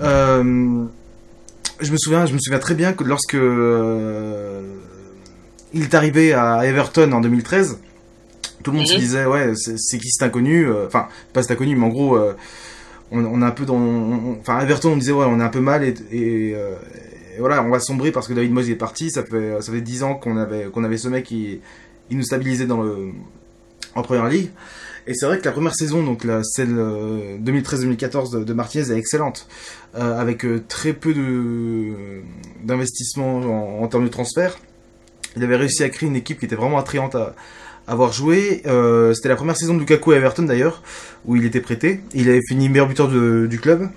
je 0.00 0.02
me 0.04 0.88
souviens, 1.96 2.26
je 2.26 2.34
me 2.34 2.38
souviens 2.38 2.58
très 2.58 2.74
bien 2.74 2.92
que 2.92 3.04
lorsque 3.04 3.36
il 5.74 5.82
est 5.82 5.94
arrivé 5.94 6.32
à 6.32 6.64
Everton 6.64 7.12
en 7.12 7.20
2013, 7.20 7.78
tout 8.62 8.70
le 8.72 8.78
monde 8.78 8.86
se 8.86 8.94
mhm. 8.94 9.00
disait, 9.00 9.26
ouais, 9.26 9.52
c'est 9.54 9.98
qui 9.98 10.10
cet 10.10 10.22
inconnu 10.22 10.66
euh, 10.66 10.86
Enfin, 10.86 11.08
pas 11.32 11.42
cet 11.42 11.52
inconnu, 11.52 11.76
mais 11.76 11.86
en 11.86 11.90
gros, 11.90 12.16
euh, 12.16 12.34
on, 13.10 13.42
est 13.42 13.44
un 13.44 13.50
peu 13.50 13.64
dans, 13.64 14.36
enfin 14.40 14.60
Everton 14.60 14.92
on 14.92 14.96
disait 14.96 15.12
ouais 15.12 15.26
on 15.26 15.40
est 15.40 15.42
un 15.42 15.48
peu 15.48 15.60
mal 15.60 15.82
et, 15.84 15.94
et, 16.12 16.54
voilà 17.38 17.62
on 17.62 17.70
va 17.70 17.80
sombrer 17.80 18.12
parce 18.12 18.28
que 18.28 18.34
David 18.34 18.52
Moyes 18.52 18.70
est 18.70 18.76
parti. 18.76 19.10
Ça 19.10 19.24
fait 19.24 19.60
ça 19.60 19.72
fait 19.72 19.80
dix 19.80 20.02
ans 20.02 20.14
qu'on 20.14 20.36
avait 20.36 20.64
qu'on 20.66 20.84
avait 20.84 20.98
ce 20.98 21.08
mec 21.08 21.24
qui 21.24 21.60
il 22.10 22.16
nous 22.16 22.24
stabilisait 22.24 22.66
dans 22.66 22.82
le 22.82 23.12
en 23.94 24.02
première 24.02 24.28
ligue. 24.28 24.50
Et 25.06 25.14
c'est 25.14 25.24
vrai 25.24 25.38
que 25.38 25.44
la 25.46 25.52
première 25.52 25.74
saison, 25.74 26.02
donc 26.02 26.22
la, 26.22 26.42
celle 26.44 26.68
2013-2014 26.68 28.44
de, 28.44 28.52
Martinez, 28.52 28.92
est 28.92 28.98
excellente, 28.98 29.48
euh, 29.94 30.20
avec 30.20 30.44
très 30.68 30.92
peu 30.92 31.14
d'investissement 32.62 33.38
en, 33.38 33.82
en, 33.82 33.88
termes 33.88 34.04
de 34.04 34.10
transfert. 34.10 34.58
Il 35.34 35.42
avait 35.44 35.56
réussi 35.56 35.82
à 35.82 35.88
créer 35.88 36.10
une 36.10 36.16
équipe 36.16 36.38
qui 36.38 36.44
était 36.44 36.56
vraiment 36.56 36.76
attrayante 36.76 37.14
à, 37.14 37.34
avoir 37.88 38.12
joué. 38.12 38.62
Euh, 38.66 39.14
C'était 39.14 39.28
la 39.28 39.36
première 39.36 39.56
saison 39.56 39.74
de 39.74 39.80
Lukaku 39.80 40.12
à 40.12 40.16
Everton 40.16 40.44
d'ailleurs, 40.44 40.82
où 41.24 41.34
il 41.34 41.44
était 41.44 41.60
prêté. 41.60 42.00
Il 42.14 42.28
avait 42.28 42.42
fini 42.46 42.68
meilleur 42.68 42.86
buteur 42.86 43.08
de, 43.08 43.46
du 43.46 43.58
club. 43.58 43.88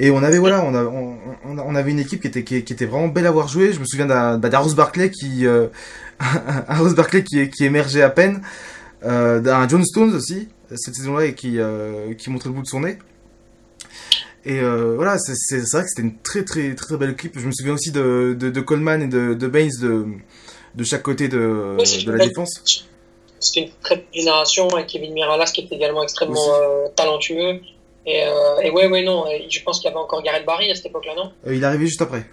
Et 0.00 0.10
on 0.10 0.22
avait 0.22 0.38
voilà, 0.38 0.64
on, 0.64 1.74
avait 1.74 1.90
une 1.90 1.98
équipe 1.98 2.20
qui 2.20 2.28
était 2.28 2.44
qui, 2.44 2.54
était 2.56 2.86
vraiment 2.86 3.08
belle 3.08 3.26
à 3.26 3.32
voir 3.32 3.48
jouer. 3.48 3.72
Je 3.72 3.80
me 3.80 3.84
souviens 3.84 4.06
d'Arros 4.06 4.74
Barclay 4.74 5.10
qui 5.10 5.44
euh, 5.44 5.66
Barclay 6.96 7.24
qui, 7.24 7.50
qui 7.50 7.64
émergeait 7.64 8.02
à 8.02 8.10
peine, 8.10 8.40
euh, 9.04 9.40
d'un 9.40 9.66
John 9.66 9.84
Stones 9.84 10.14
aussi 10.14 10.48
cette 10.74 10.94
saison-là 10.94 11.24
et 11.24 11.34
qui 11.34 11.58
euh, 11.58 12.14
qui 12.14 12.30
montrait 12.30 12.50
le 12.50 12.54
bout 12.54 12.62
de 12.62 12.68
son 12.68 12.80
nez. 12.80 12.98
Et 14.44 14.60
voilà, 14.60 15.18
c'est 15.18 15.58
vrai 15.72 15.82
que 15.82 15.88
c'était 15.88 16.02
une 16.02 16.16
très, 16.22 16.44
très 16.44 16.74
très 16.74 16.96
belle 16.96 17.10
équipe. 17.10 17.38
Je 17.38 17.46
me 17.46 17.52
souviens 17.52 17.74
aussi 17.74 17.90
de, 17.90 18.34
de, 18.38 18.60
Coleman 18.60 19.02
et 19.02 19.08
de, 19.08 19.34
de 19.34 19.46
Baines 19.46 20.16
de 20.74 20.84
chaque 20.84 21.02
côté 21.02 21.28
de, 21.28 21.76
de 22.06 22.12
la 22.12 22.26
défense. 22.26 22.84
C'était 23.40 23.60
une 23.66 23.72
très 23.82 23.96
belle 23.96 24.04
génération 24.12 24.68
avec 24.68 24.88
Kevin 24.88 25.12
Miralas 25.12 25.52
qui 25.52 25.60
était 25.62 25.76
également 25.76 26.02
extrêmement 26.02 26.54
euh, 26.54 26.88
talentueux. 26.96 27.60
Et, 28.06 28.24
euh, 28.24 28.60
et, 28.62 28.70
ouais, 28.70 28.86
ouais, 28.86 29.02
non, 29.02 29.26
je 29.48 29.62
pense 29.62 29.80
qu'il 29.80 29.88
y 29.88 29.90
avait 29.90 30.00
encore 30.00 30.22
Gareth 30.22 30.46
Barry 30.46 30.70
à 30.70 30.74
cette 30.74 30.86
époque-là, 30.86 31.14
non? 31.14 31.30
Euh, 31.46 31.54
Il 31.54 31.62
est 31.62 31.66
arrivé 31.66 31.86
juste 31.86 32.00
après. 32.02 32.24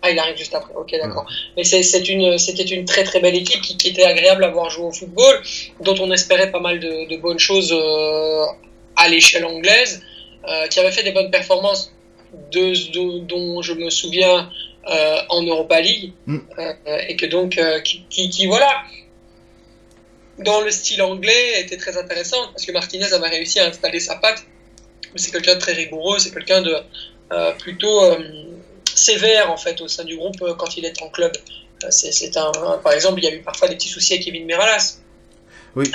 Ah, 0.00 0.10
il 0.10 0.18
arrive 0.18 0.36
juste 0.36 0.54
après, 0.54 0.72
ok, 0.76 0.94
d'accord. 1.02 1.26
Mais 1.56 1.64
c'est 1.64 2.08
une, 2.08 2.38
c'était 2.38 2.62
une 2.62 2.84
très 2.84 3.02
très 3.02 3.18
belle 3.18 3.34
équipe 3.34 3.60
qui, 3.60 3.76
qui, 3.76 3.88
était 3.88 4.04
agréable 4.04 4.44
à 4.44 4.48
voir 4.48 4.70
jouer 4.70 4.84
au 4.84 4.92
football, 4.92 5.42
dont 5.80 5.96
on 6.00 6.12
espérait 6.12 6.52
pas 6.52 6.60
mal 6.60 6.78
de, 6.78 7.08
de 7.08 7.16
bonnes 7.20 7.40
choses 7.40 7.72
euh, 7.72 8.44
à 8.94 9.08
l'échelle 9.08 9.44
anglaise, 9.44 10.00
euh, 10.48 10.68
qui 10.68 10.78
avait 10.78 10.92
fait 10.92 11.02
des 11.02 11.10
bonnes 11.10 11.32
performances, 11.32 11.92
de, 12.52 12.92
de, 12.92 13.18
dont 13.26 13.60
je 13.60 13.72
me 13.72 13.90
souviens 13.90 14.48
euh, 14.90 15.20
en 15.28 15.42
Europa 15.42 15.80
League 15.82 16.12
mm. 16.26 16.38
euh, 16.58 16.72
et 17.08 17.16
que 17.16 17.26
donc 17.26 17.58
euh, 17.58 17.80
qui, 17.80 18.06
qui, 18.08 18.46
voilà 18.46 18.84
dans 20.38 20.62
le 20.62 20.70
style 20.70 21.02
anglais 21.02 21.60
était 21.60 21.76
très 21.76 21.98
intéressant 21.98 22.38
parce 22.52 22.64
que 22.64 22.72
Martinez 22.72 23.12
avait 23.12 23.28
réussi 23.28 23.60
à 23.60 23.66
installer 23.66 24.00
sa 24.00 24.16
patte. 24.16 24.44
C'est 25.16 25.30
quelqu'un 25.30 25.56
de 25.56 25.60
très 25.60 25.72
rigoureux, 25.72 26.18
c'est 26.18 26.32
quelqu'un 26.32 26.62
de 26.62 26.76
plutôt 27.58 28.00
sévère 28.94 29.50
en 29.50 29.56
fait 29.56 29.80
au 29.80 29.88
sein 29.88 30.04
du 30.04 30.16
groupe 30.16 30.36
quand 30.58 30.76
il 30.76 30.84
est 30.84 31.02
en 31.02 31.08
club. 31.08 31.32
C'est 31.90 32.36
un, 32.36 32.52
par 32.82 32.92
exemple, 32.92 33.18
il 33.20 33.24
y 33.24 33.28
a 33.28 33.34
eu 33.34 33.40
parfois 33.40 33.68
des 33.68 33.74
petits 33.74 33.88
soucis 33.88 34.12
avec 34.12 34.26
Kevin 34.26 34.44
Miralas. 34.44 34.98
Oui. 35.74 35.90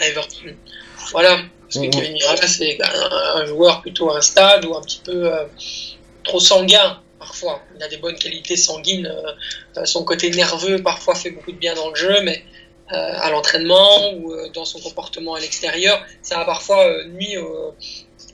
Voilà, 1.11 1.39
parce 1.61 1.85
que 1.85 1.89
Kevin 1.89 2.13
Miralas 2.13 2.47
c'est 2.47 2.77
un, 2.83 3.41
un, 3.41 3.45
joueur 3.45 3.81
plutôt 3.81 4.11
instable 4.11 4.67
ou 4.67 4.75
un 4.75 4.81
petit 4.81 5.01
peu 5.05 5.31
trop 6.23 6.41
sanguin 6.41 7.02
parfois. 7.23 7.61
Il 7.75 7.83
a 7.83 7.87
des 7.87 7.97
bonnes 7.97 8.17
qualités 8.17 8.57
sanguines. 8.57 9.07
Euh, 9.77 9.85
son 9.85 10.03
côté 10.03 10.29
nerveux, 10.29 10.81
parfois, 10.83 11.15
fait 11.15 11.31
beaucoup 11.31 11.53
de 11.53 11.57
bien 11.57 11.73
dans 11.73 11.89
le 11.89 11.95
jeu, 11.95 12.21
mais 12.23 12.43
euh, 12.91 13.25
à 13.25 13.29
l'entraînement 13.29 14.13
ou 14.13 14.33
euh, 14.33 14.49
dans 14.49 14.65
son 14.65 14.79
comportement 14.79 15.33
à 15.35 15.39
l'extérieur, 15.39 15.95
ça 16.21 16.39
a 16.39 16.45
parfois 16.45 17.05
nuit 17.05 17.35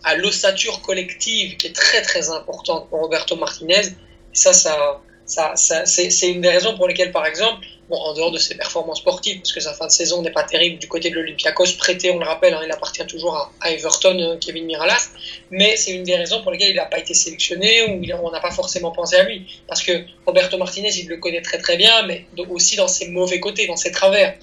à 0.03 0.15
l'ossature 0.15 0.81
collective 0.81 1.57
qui 1.57 1.67
est 1.67 1.75
très 1.75 2.01
très 2.01 2.29
importante 2.31 2.89
pour 2.89 2.99
Roberto 2.99 3.35
Martinez. 3.35 3.85
Et 4.33 4.37
ça, 4.43 4.53
ça, 4.53 5.01
ça 5.25 5.85
c'est 5.85 6.29
une 6.29 6.41
des 6.41 6.49
raisons 6.49 6.75
pour 6.75 6.87
lesquelles, 6.87 7.11
par 7.11 7.25
exemple, 7.25 7.65
en 7.91 8.13
dehors 8.13 8.31
de 8.31 8.37
ses 8.37 8.55
performances 8.55 8.99
sportives, 8.99 9.39
parce 9.39 9.51
que 9.51 9.59
sa 9.59 9.73
fin 9.73 9.87
de 9.87 9.91
saison 9.91 10.21
n'est 10.21 10.31
pas 10.31 10.43
terrible 10.43 10.77
du 10.77 10.87
côté 10.87 11.09
de 11.09 11.15
l'Olympiakos, 11.15 11.77
prêté, 11.77 12.11
on 12.11 12.19
le 12.19 12.25
rappelle, 12.25 12.53
hein, 12.53 12.61
il 12.63 12.71
appartient 12.71 13.05
toujours 13.05 13.51
à, 13.61 13.71
Everton, 13.71 14.17
euh, 14.19 14.37
Kevin 14.37 14.65
Miralas, 14.65 15.09
mais 15.51 15.75
c'est 15.75 15.91
une 15.91 16.03
des 16.03 16.15
raisons 16.15 16.41
pour 16.41 16.51
lesquelles 16.51 16.69
il 16.69 16.75
n'a 16.75 16.85
pas 16.85 16.99
été 16.99 17.13
sélectionné 17.13 17.83
ou 17.83 18.01
on 18.23 18.31
n'a 18.31 18.39
pas 18.39 18.51
forcément 18.51 18.91
pensé 18.91 19.15
à 19.15 19.23
lui, 19.23 19.47
parce 19.67 19.81
que 19.81 20.03
Roberto 20.25 20.57
Martinez, 20.57 20.91
il 20.97 21.07
le 21.07 21.17
connaît 21.17 21.41
très 21.41 21.57
très 21.57 21.77
bien, 21.77 22.05
mais 22.05 22.25
aussi 22.49 22.75
dans 22.75 22.87
ses 22.87 23.07
mauvais 23.09 23.39
côtés, 23.39 23.67
dans 23.67 23.77
ses 23.77 23.91
travers, 23.91 24.35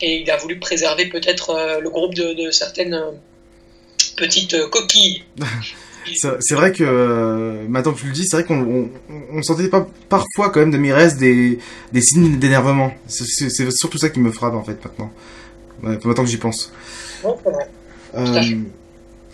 et 0.00 0.20
il 0.20 0.30
a 0.30 0.36
voulu 0.36 0.58
préserver 0.58 1.06
peut-être 1.06 1.50
euh, 1.50 1.80
le 1.80 1.90
groupe 1.90 2.14
de, 2.14 2.34
de 2.34 2.50
certaines 2.50 2.94
euh, 2.94 3.12
petites 4.16 4.68
coquilles. 4.70 5.22
C'est 6.20 6.54
vrai 6.54 6.72
que 6.72 6.84
euh, 6.84 7.66
maintenant 7.68 7.92
que 7.92 8.00
tu 8.00 8.06
le 8.06 8.12
dis, 8.12 8.26
c'est 8.26 8.36
vrai 8.36 8.44
qu'on 8.44 8.88
on, 9.32 9.42
sentait 9.42 9.68
pas 9.68 9.86
parfois 10.08 10.50
quand 10.50 10.60
même 10.60 10.70
de 10.70 10.78
Mires 10.78 11.16
des, 11.16 11.58
des 11.92 12.00
signes 12.00 12.38
d'énervement. 12.38 12.92
C'est 13.06 13.70
surtout 13.70 13.98
ça 13.98 14.08
qui 14.08 14.20
me 14.20 14.30
frappe 14.30 14.54
en 14.54 14.64
fait 14.64 14.78
maintenant. 14.84 15.12
maintenant 15.82 16.24
que 16.24 16.30
j'y 16.30 16.38
pense. 16.38 16.72
Euh, 18.14 18.40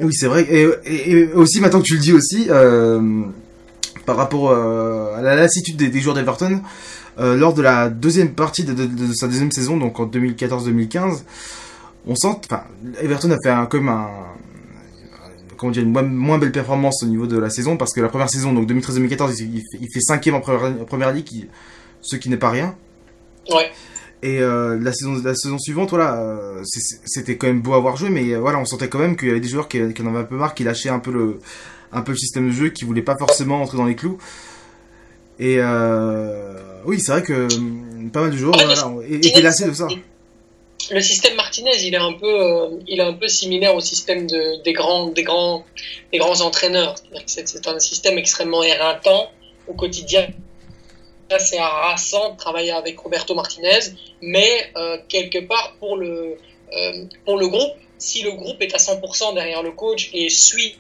oui, 0.00 0.12
c'est 0.12 0.26
vrai. 0.26 0.46
Et, 0.50 1.32
aussi 1.32 1.60
maintenant 1.60 1.80
que 1.80 1.86
tu 1.86 1.94
le 1.94 2.00
dis 2.00 2.12
aussi, 2.12 2.46
euh, 2.50 3.22
par 4.06 4.16
rapport 4.16 4.52
à 4.52 5.20
la 5.22 5.34
lassitude 5.36 5.76
des, 5.76 6.00
joueurs 6.00 6.16
d'Everton, 6.16 6.60
lors 7.18 7.54
de 7.54 7.62
la 7.62 7.88
deuxième 7.88 8.32
partie 8.32 8.64
de, 8.64 8.72
de, 8.72 9.12
sa 9.12 9.26
deuxième 9.26 9.52
saison, 9.52 9.76
donc 9.76 9.98
en 10.00 10.06
2014-2015, 10.06 11.22
on 12.06 12.14
sent, 12.14 12.40
enfin, 12.44 12.62
Everton 13.02 13.30
a 13.30 13.36
fait 13.42 13.50
un, 13.50 13.66
comme 13.66 13.88
un, 13.88 14.08
comment 15.58 15.72
dire, 15.72 15.82
une 15.82 15.92
moins, 15.92 16.38
belle 16.38 16.52
performance 16.52 17.02
au 17.02 17.06
niveau 17.06 17.26
de 17.26 17.38
la 17.38 17.50
saison 17.50 17.76
parce 17.76 17.92
que 17.92 18.00
la 18.00 18.08
première 18.08 18.30
saison, 18.30 18.52
donc 18.54 18.70
2013-2014, 18.70 19.36
il, 19.40 19.62
il, 19.80 19.88
fait 19.92 20.00
cinquième 20.00 20.36
en 20.36 20.40
première, 20.40 20.86
première 20.86 21.12
ligue, 21.12 21.48
ce 22.00 22.16
qui 22.16 22.30
n'est 22.30 22.38
pas 22.38 22.50
rien. 22.50 22.74
Ouais. 23.50 23.70
Et 24.22 24.40
euh, 24.40 24.78
la 24.80 24.92
saison 24.92 25.20
la 25.22 25.34
saison 25.34 25.58
suivante, 25.58 25.90
voilà, 25.90 26.20
euh, 26.20 26.62
c'était 26.64 27.36
quand 27.36 27.46
même 27.46 27.60
beau 27.60 27.74
à 27.74 27.80
voir 27.80 27.96
jouer, 27.96 28.10
mais 28.10 28.32
euh, 28.32 28.40
voilà, 28.40 28.58
on 28.58 28.64
sentait 28.64 28.88
quand 28.88 28.98
même 28.98 29.16
qu'il 29.16 29.28
y 29.28 29.30
avait 29.30 29.40
des 29.40 29.48
joueurs 29.48 29.68
qui, 29.68 29.78
qui 29.92 30.02
en 30.02 30.06
avaient 30.08 30.18
un 30.18 30.24
peu 30.24 30.34
marre, 30.34 30.54
qui 30.54 30.64
lâchaient 30.64 30.88
un 30.88 30.98
peu 30.98 31.12
le 31.12 31.38
un 31.92 32.02
peu 32.02 32.12
le 32.12 32.18
système 32.18 32.48
de 32.48 32.52
jeu, 32.52 32.68
qui 32.70 32.84
voulaient 32.84 33.02
pas 33.02 33.16
forcément 33.16 33.62
entrer 33.62 33.76
dans 33.76 33.86
les 33.86 33.94
clous. 33.94 34.18
Et 35.38 35.60
oui, 36.84 37.00
c'est 37.00 37.12
vrai 37.12 37.22
que 37.22 37.46
pas 38.08 38.22
mal 38.22 38.30
de 38.30 38.36
joueurs 38.36 38.56
voilà, 38.56 39.06
étaient 39.08 39.40
lassés 39.40 39.66
de 39.66 39.72
ça 39.72 39.86
le 40.90 41.00
système 41.00 41.34
Martinez, 41.36 41.84
il 41.84 41.94
est 41.94 41.98
un 41.98 42.12
peu, 42.12 42.26
euh, 42.26 42.70
il 42.86 43.00
est 43.00 43.04
un 43.04 43.12
peu 43.12 43.28
similaire 43.28 43.74
au 43.74 43.80
système 43.80 44.26
de, 44.26 44.62
des 44.62 44.72
grands, 44.72 45.06
des 45.06 45.22
grands, 45.22 45.64
des 46.12 46.18
grands 46.18 46.40
entraîneurs. 46.40 46.94
C'est 47.26 47.66
un 47.66 47.78
système 47.78 48.18
extrêmement 48.18 48.62
éreintant 48.62 49.30
au 49.66 49.74
quotidien. 49.74 50.28
C'est 51.38 51.58
harassant 51.58 52.32
de 52.32 52.38
travailler 52.38 52.72
avec 52.72 52.98
Roberto 52.98 53.34
Martinez, 53.34 53.80
mais 54.22 54.72
euh, 54.76 54.96
quelque 55.08 55.38
part 55.46 55.74
pour 55.78 55.98
le, 55.98 56.38
euh, 56.72 57.04
pour 57.26 57.36
le 57.36 57.48
groupe, 57.48 57.74
si 57.98 58.22
le 58.22 58.32
groupe 58.32 58.62
est 58.62 58.74
à 58.74 58.78
100% 58.78 59.34
derrière 59.34 59.62
le 59.62 59.72
coach 59.72 60.08
et 60.14 60.30
suit 60.30 60.78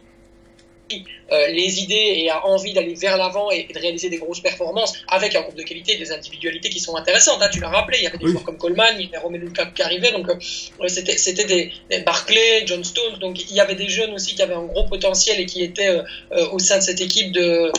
euh, 1.30 1.48
les 1.48 1.82
idées 1.82 1.94
et 1.94 2.30
a 2.30 2.46
envie 2.46 2.72
d'aller 2.72 2.94
vers 2.94 3.16
l'avant 3.16 3.50
et, 3.50 3.64
de 3.64 3.78
réaliser 3.78 4.08
des 4.08 4.16
grosses 4.16 4.40
performances 4.40 4.94
avec 5.08 5.34
un 5.34 5.42
groupe 5.42 5.56
de 5.56 5.62
qualité, 5.62 5.96
des 5.96 6.10
individualités 6.10 6.70
qui 6.70 6.80
sont 6.80 6.96
intéressantes. 6.96 7.42
Hein, 7.42 7.48
tu 7.52 7.60
l'as 7.60 7.68
rappelé, 7.68 7.98
il 8.00 8.04
y 8.04 8.06
avait 8.06 8.18
des 8.18 8.28
joueurs 8.28 8.44
comme 8.44 8.56
Coleman, 8.56 8.96
il 8.98 9.06
y 9.06 9.08
avait 9.08 9.18
Romelu 9.18 9.46
Lukaku 9.46 9.72
qui 9.74 9.82
arrivait, 9.82 10.12
donc 10.12 10.28
euh, 10.30 10.88
c'était, 10.88 11.18
c'était 11.18 11.44
des, 11.44 11.72
Barclay, 12.00 12.64
John 12.66 12.82
Stones, 12.82 13.18
donc 13.20 13.40
il 13.50 13.54
y 13.54 13.60
avait 13.60 13.74
des 13.74 13.88
jeunes 13.88 14.14
aussi 14.14 14.34
qui 14.34 14.42
avaient 14.42 14.54
un 14.54 14.64
gros 14.64 14.84
potentiel 14.86 15.40
et 15.40 15.46
qui 15.46 15.62
étaient 15.62 15.88
euh, 15.88 16.48
au 16.52 16.58
sein 16.58 16.78
de 16.78 16.82
cette 16.82 17.00
équipe 17.00 17.32
de, 17.32 17.70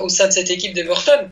au 0.00 0.08
sein 0.08 0.28
de 0.28 0.32
cette 0.32 0.50
équipe 0.50 0.72
d'Everton. 0.72 1.30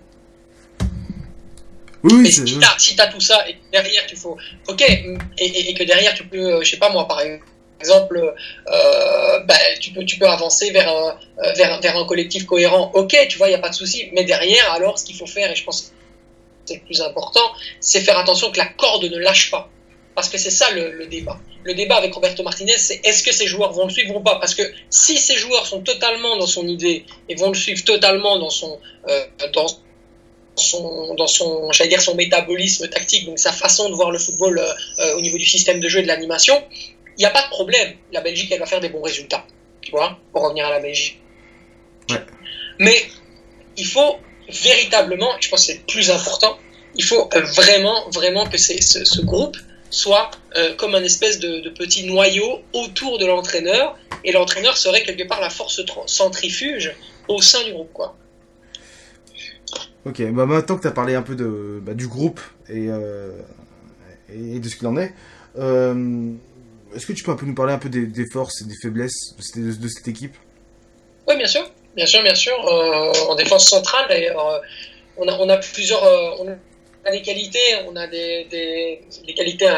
Oui, 2.03 2.31
si 2.31 2.45
tu 2.45 3.01
as, 3.01 3.07
tout 3.07 3.21
ça 3.21 3.49
et 3.49 3.57
derrière 3.73 4.07
tu 4.07 4.17
faut, 4.17 4.37
ok, 4.69 4.83
et, 4.83 5.71
et, 5.71 5.73
que 5.73 5.85
derrière 5.85 6.13
tu 6.13 6.27
peux, 6.27 6.63
je 6.63 6.71
sais 6.71 6.77
pas 6.77 6.91
moi, 6.91 7.09
par 7.09 7.23
exemple 7.23 7.47
exemple, 7.85 8.35
euh, 8.69 9.41
bah, 9.41 9.55
tu, 9.79 9.93
peux, 10.19 10.27
avancer 10.27 10.71
vers 10.71 10.89
un, 10.89 11.19
euh, 11.45 11.53
vers 11.53 11.97
un 11.97 12.07
collectif 12.07 12.47
cohérent. 12.47 12.91
Ok, 12.95 13.15
tu 13.29 13.37
vois, 13.37 13.49
il 13.49 13.51
n'y 13.51 13.57
a 13.57 13.61
pas 13.61 13.69
de 13.69 13.75
souci. 13.75 14.09
Mais 14.13 14.25
derrière, 14.25 14.73
alors, 14.73 14.99
ce 14.99 15.05
qu'il 15.05 15.17
faut 15.17 15.27
faire, 15.27 15.51
et 15.53 15.55
je 15.55 15.65
pense 15.65 15.83
que 15.83 15.87
c'est 16.65 16.75
le 16.77 16.81
plus 16.81 17.03
important, 17.03 17.47
c'est 17.81 18.01
faire 18.01 18.19
attention 18.19 18.51
que 18.51 18.59
la 18.59 18.67
corde 18.67 19.05
ne 19.05 19.19
lâche 19.19 19.51
pas. 19.51 19.69
Parce 20.15 20.29
que 20.29 20.39
c'est 20.39 20.51
ça 20.51 20.71
le, 20.71 21.07
débat. 21.07 21.39
Le 21.65 21.75
débat 21.75 21.97
avec 21.97 22.15
Roberto 22.15 22.43
Martinez, 22.43 22.79
c'est 22.79 23.05
est-ce 23.05 23.23
que 23.23 23.33
ces 23.33 23.47
joueurs 23.47 23.73
vont 23.73 23.85
le 23.85 23.91
suivre 23.91 24.17
ou 24.17 24.21
pas? 24.21 24.37
Parce 24.37 24.55
que 24.55 24.63
si 24.89 25.19
ces 25.19 25.37
joueurs 25.37 25.67
sont 25.67 25.81
totalement 25.83 26.39
dans 26.39 26.47
son 26.47 26.67
idée 26.69 27.05
et 27.29 27.35
vont 27.35 27.49
le 27.49 27.55
suivre 27.55 27.83
totalement 27.85 28.39
dans 28.39 28.51
son, 28.51 28.79
euh, 29.09 29.25
dans 29.53 29.67
son, 30.55 31.15
dans 31.17 31.27
son, 31.27 31.73
j'allais 31.73 31.91
dire 31.91 32.01
son 32.01 32.15
métabolisme 32.15 32.89
tactique, 32.89 33.27
donc 33.27 33.41
sa 33.41 33.53
façon 33.53 33.91
de 33.91 33.95
voir 33.95 34.13
le 34.13 34.19
football 34.21 34.63
au 35.17 35.21
niveau 35.21 35.37
du 35.37 35.47
système 35.47 35.81
de 35.81 35.89
jeu 35.89 35.99
et 35.99 36.03
de 36.03 36.07
l'animation, 36.07 36.63
il 37.17 37.21
n'y 37.21 37.27
a 37.27 37.31
pas 37.31 37.43
de 37.43 37.49
problème. 37.49 37.95
La 38.13 38.21
Belgique, 38.21 38.51
elle 38.53 38.61
va 38.61 38.67
faire 38.67 38.81
des 38.81 38.89
bons 38.89 39.03
résultats. 39.03 39.47
Tu 39.81 39.91
vois, 39.91 40.19
pour 40.33 40.43
revenir 40.43 40.67
à 40.67 40.71
la 40.71 40.81
Belgique. 40.81 41.21
Mais 42.79 42.97
il 43.77 43.87
faut 43.87 44.17
véritablement, 44.49 45.31
je 45.41 45.49
pense 45.49 45.61
que 45.61 45.73
c'est 45.73 45.79
le 45.79 45.85
plus 45.87 46.11
important, 46.11 46.59
il 46.97 47.05
faut 47.05 47.29
vraiment, 47.57 48.09
vraiment 48.11 48.47
que 48.47 48.59
ce, 48.59 49.05
ce, 49.05 49.21
groupe 49.21 49.57
soit 49.91 50.31
euh, 50.57 50.75
comme 50.77 50.95
un 50.95 51.03
espèce 51.03 51.39
de, 51.39 51.69
petit 51.71 52.05
noyau 52.07 52.61
autour 52.73 53.19
de 53.19 53.27
l'entraîneur 53.27 53.97
et 54.25 54.33
l'entraîneur 54.33 54.77
serait 54.77 55.03
quelque 55.03 55.27
part 55.27 55.41
la 55.41 55.51
force 55.51 55.81
centrifuge 56.07 56.95
au 57.29 57.41
sein 57.41 57.63
du 57.65 57.73
groupe. 57.73 57.93
Quoi. 57.93 58.17
Ok, 60.05 60.23
bah 60.33 60.47
maintenant 60.47 60.77
que 60.77 60.83
tu 60.83 60.89
as 60.89 60.93
parlé 60.93 61.15
un 61.15 61.23
peu 61.23 61.35
de, 61.35 61.81
bah, 61.83 61.95
du 61.95 62.07
groupe 62.07 62.41
et, 62.69 62.89
euh, 62.89 63.33
et 64.29 64.59
de 64.59 64.69
ce 64.69 64.77
qu'il 64.77 64.87
en 64.87 64.97
est, 64.97 65.15
euh, 65.59 66.33
est-ce 66.95 67.07
que 67.07 67.13
tu 67.13 67.25
peux 67.25 67.37
nous 67.43 67.55
parler 67.55 67.73
un 67.73 67.79
peu 67.79 67.89
des, 67.89 68.27
forces 68.27 68.63
et 68.63 68.65
des 68.65 68.77
faiblesses 68.81 69.35
de, 69.57 69.89
cette 69.89 70.09
équipe? 70.09 70.35
Oui, 71.29 71.37
bien 71.37 71.47
sûr. 71.47 71.69
Bien 71.97 72.07
sûr, 72.07 72.23
bien 72.23 72.35
sûr. 72.35 72.55
Euh, 72.67 73.13
en 73.29 73.35
défense 73.35 73.69
centrale, 73.69 74.07
d'ailleurs, 74.09 74.63
on 75.17 75.49
a, 75.49 75.57
plusieurs. 75.59 76.03
A 77.07 77.11
des 77.11 77.21
qualités, 77.21 77.59
on 77.87 77.97
a 77.97 78.07
des, 78.07 78.47
des, 78.51 79.03
des 79.27 79.35
qualités 79.35 79.69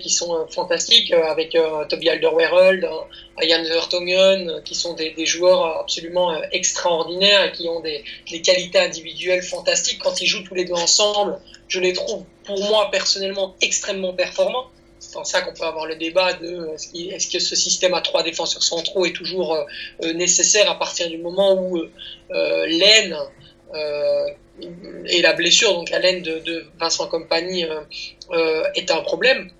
qui 0.00 0.08
sont 0.08 0.46
fantastiques 0.48 1.12
avec 1.12 1.54
Toby 1.90 2.08
Alderweireld, 2.08 2.88
Ian 3.42 3.62
Vertonghen, 3.64 4.62
qui 4.64 4.74
sont 4.74 4.94
des, 4.94 5.26
joueurs 5.26 5.80
absolument 5.80 6.32
extraordinaires 6.52 7.44
et 7.44 7.52
qui 7.52 7.68
ont 7.68 7.80
des, 7.80 8.02
qualités 8.42 8.78
individuelles 8.78 9.42
fantastiques. 9.42 10.00
Quand 10.02 10.20
ils 10.22 10.26
jouent 10.26 10.42
tous 10.42 10.54
les 10.54 10.64
deux 10.64 10.74
ensemble, 10.74 11.38
je 11.68 11.80
les 11.80 11.92
trouve, 11.92 12.24
pour 12.44 12.58
moi 12.64 12.88
personnellement, 12.90 13.54
extrêmement 13.60 14.14
performants 14.14 14.70
c'est 15.10 15.18
en 15.18 15.24
ça 15.24 15.40
qu'on 15.42 15.52
peut 15.52 15.64
avoir 15.64 15.86
le 15.86 15.96
débat 15.96 16.34
de 16.34 16.68
est-ce, 16.76 17.28
que 17.28 17.40
ce 17.40 17.56
système 17.56 17.94
à 17.94 18.00
trois 18.00 18.22
défenseurs 18.22 18.62
centraux 18.62 19.04
est 19.06 19.12
toujours 19.12 19.54
euh, 19.54 19.64
euh, 20.04 20.12
nécessaire 20.12 20.70
à 20.70 20.78
partir 20.78 21.08
du 21.08 21.18
moment 21.18 21.60
où 21.60 21.78
euh, 21.78 22.66
l'aine 22.66 23.16
et 25.06 25.22
la 25.22 25.32
blessure, 25.32 25.74
donc 25.74 25.90
la 25.90 26.00
laine 26.00 26.22
de, 26.22 26.66
Vincent 26.78 27.06
Compagnie, 27.06 27.64
est 28.74 28.90
un 28.90 29.00
problème 29.02 29.50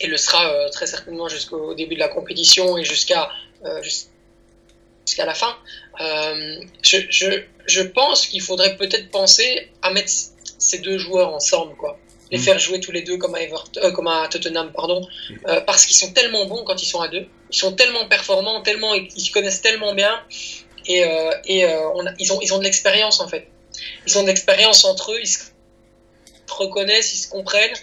et 0.00 0.06
le 0.06 0.16
sera 0.18 0.68
très 0.70 0.86
certainement 0.86 1.26
jusqu'au 1.28 1.74
début 1.74 1.94
de 1.94 2.00
la 2.00 2.08
compétition 2.08 2.76
et 2.76 2.84
jusqu'à 2.84 3.30
la 3.64 5.34
fin. 5.34 5.56
Je, 5.98 6.98
je, 7.08 7.42
je, 7.66 7.80
pense 7.80 8.26
qu'il 8.26 8.42
faudrait 8.42 8.76
peut-être 8.76 9.10
penser 9.10 9.70
à 9.80 9.90
mettre 9.90 10.12
ces 10.58 10.78
deux 10.78 10.98
joueurs 10.98 11.34
ensemble, 11.34 11.74
quoi 11.76 11.98
les 12.32 12.38
mm. 12.38 12.42
faire 12.42 12.58
jouer 12.58 12.80
tous 12.80 12.90
les 12.90 13.02
deux 13.02 13.18
comme 13.18 13.34
à, 13.36 13.38
euh, 13.38 13.92
comme 13.92 14.08
à 14.08 14.26
Tottenham, 14.28 14.72
pardon, 14.72 15.06
euh, 15.46 15.60
parce 15.60 15.86
qu'ils 15.86 15.96
sont 15.96 16.12
tellement 16.12 16.46
bons 16.46 16.64
quand 16.64 16.82
ils 16.82 16.86
sont 16.86 17.00
à 17.00 17.08
deux, 17.08 17.26
ils 17.50 17.56
sont 17.56 17.72
tellement 17.72 18.08
performants, 18.08 18.62
tellement, 18.62 18.94
ils 18.94 19.20
se 19.20 19.30
connaissent 19.30 19.60
tellement 19.60 19.94
bien, 19.94 20.20
et, 20.86 21.04
euh, 21.04 21.30
et 21.44 21.66
on 21.66 22.04
ils, 22.18 22.32
ont, 22.32 22.40
ils 22.40 22.52
ont 22.52 22.58
de 22.58 22.64
l'expérience 22.64 23.20
en 23.20 23.28
fait. 23.28 23.46
Ils 24.06 24.18
ont 24.18 24.22
de 24.22 24.28
l'expérience 24.28 24.84
entre 24.84 25.12
eux, 25.12 25.18
ils 25.22 25.28
se 25.28 25.38
reconnaissent, 26.48 27.14
ils 27.14 27.18
se 27.18 27.28
comprennent. 27.28 27.76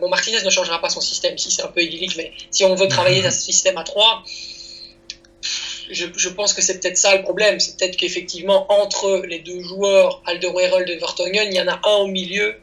bon, 0.00 0.08
Martinez 0.08 0.42
ne 0.42 0.50
changera 0.50 0.80
pas 0.80 0.88
son 0.88 1.00
système, 1.00 1.36
si 1.36 1.50
c'est 1.50 1.62
un 1.62 1.68
peu 1.68 1.82
idyllique, 1.82 2.16
mais 2.16 2.32
si 2.50 2.64
on 2.64 2.74
veut 2.74 2.88
travailler 2.88 3.20
dans 3.26 3.30
ce 3.30 3.42
système 3.42 3.76
à 3.76 3.82
trois, 3.82 4.22
je, 5.90 6.06
je, 6.16 6.28
pense 6.28 6.54
que 6.54 6.62
c'est 6.62 6.80
peut-être 6.80 6.96
ça 6.96 7.14
le 7.16 7.22
problème. 7.22 7.60
C'est 7.60 7.76
peut-être 7.76 7.96
qu'effectivement, 7.96 8.72
entre 8.72 9.22
les 9.26 9.40
deux 9.40 9.60
joueurs, 9.60 10.22
Alderweireld 10.26 10.88
et 10.88 10.96
Vertonghen, 10.96 11.48
il 11.50 11.54
y 11.54 11.60
en 11.60 11.68
a 11.68 11.80
un 11.84 11.96
au 11.96 12.06
milieu 12.06 12.56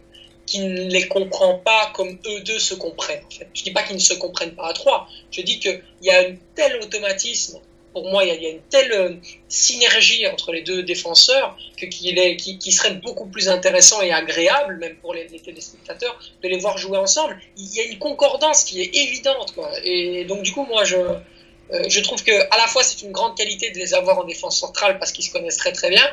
qui 0.49 0.59
ne 0.59 0.89
les 0.89 1.07
comprend 1.07 1.59
pas 1.59 1.91
comme 1.93 2.17
eux 2.25 2.39
deux 2.41 2.57
se 2.57 2.73
comprennent. 2.73 3.23
En 3.23 3.29
fait. 3.29 3.47
Je 3.53 3.63
dis 3.63 3.71
pas 3.71 3.83
qu'ils 3.83 3.97
ne 3.97 4.01
se 4.01 4.15
comprennent 4.15 4.55
pas 4.55 4.69
à 4.69 4.73
trois. 4.73 5.07
Je 5.29 5.41
dis 5.41 5.59
qu'il 5.59 5.79
y 6.01 6.09
a 6.09 6.21
un 6.21 6.35
tel 6.55 6.77
automatisme. 6.81 7.59
Pour 7.93 8.09
moi, 8.09 8.23
il 8.23 8.41
y 8.41 8.45
a, 8.47 8.49
une 8.49 8.61
telle 8.69 8.91
euh, 8.91 9.15
synergie 9.47 10.25
entre 10.27 10.51
les 10.51 10.61
deux 10.61 10.81
défenseurs 10.81 11.55
qu'il 11.77 12.73
serait 12.73 12.95
beaucoup 12.95 13.27
plus 13.27 13.47
intéressant 13.47 14.01
et 14.01 14.11
agréable, 14.11 14.77
même 14.77 14.95
pour 14.97 15.13
les, 15.13 15.27
téléspectateurs, 15.27 16.19
de 16.41 16.47
les 16.47 16.57
voir 16.57 16.77
jouer 16.79 16.97
ensemble. 16.97 17.39
Il 17.57 17.71
y 17.75 17.79
a 17.79 17.83
une 17.83 17.99
concordance 17.99 18.63
qui 18.63 18.81
est 18.81 18.95
évidente. 18.95 19.53
Et 19.83 20.25
donc, 20.25 20.41
du 20.41 20.51
coup, 20.51 20.65
moi, 20.65 20.83
je, 20.83 20.97
euh, 20.97 21.83
je 21.87 21.99
trouve 21.99 22.23
que 22.23 22.31
à 22.31 22.57
la 22.57 22.67
fois 22.67 22.83
c'est 22.83 23.03
une 23.03 23.11
grande 23.11 23.37
qualité 23.37 23.69
de 23.69 23.77
les 23.77 23.93
avoir 23.93 24.17
en 24.17 24.23
défense 24.23 24.59
centrale 24.59 24.97
parce 24.97 25.11
qu'ils 25.11 25.25
se 25.25 25.31
connaissent 25.31 25.57
très 25.57 25.71
très 25.71 25.89
bien, 25.89 26.07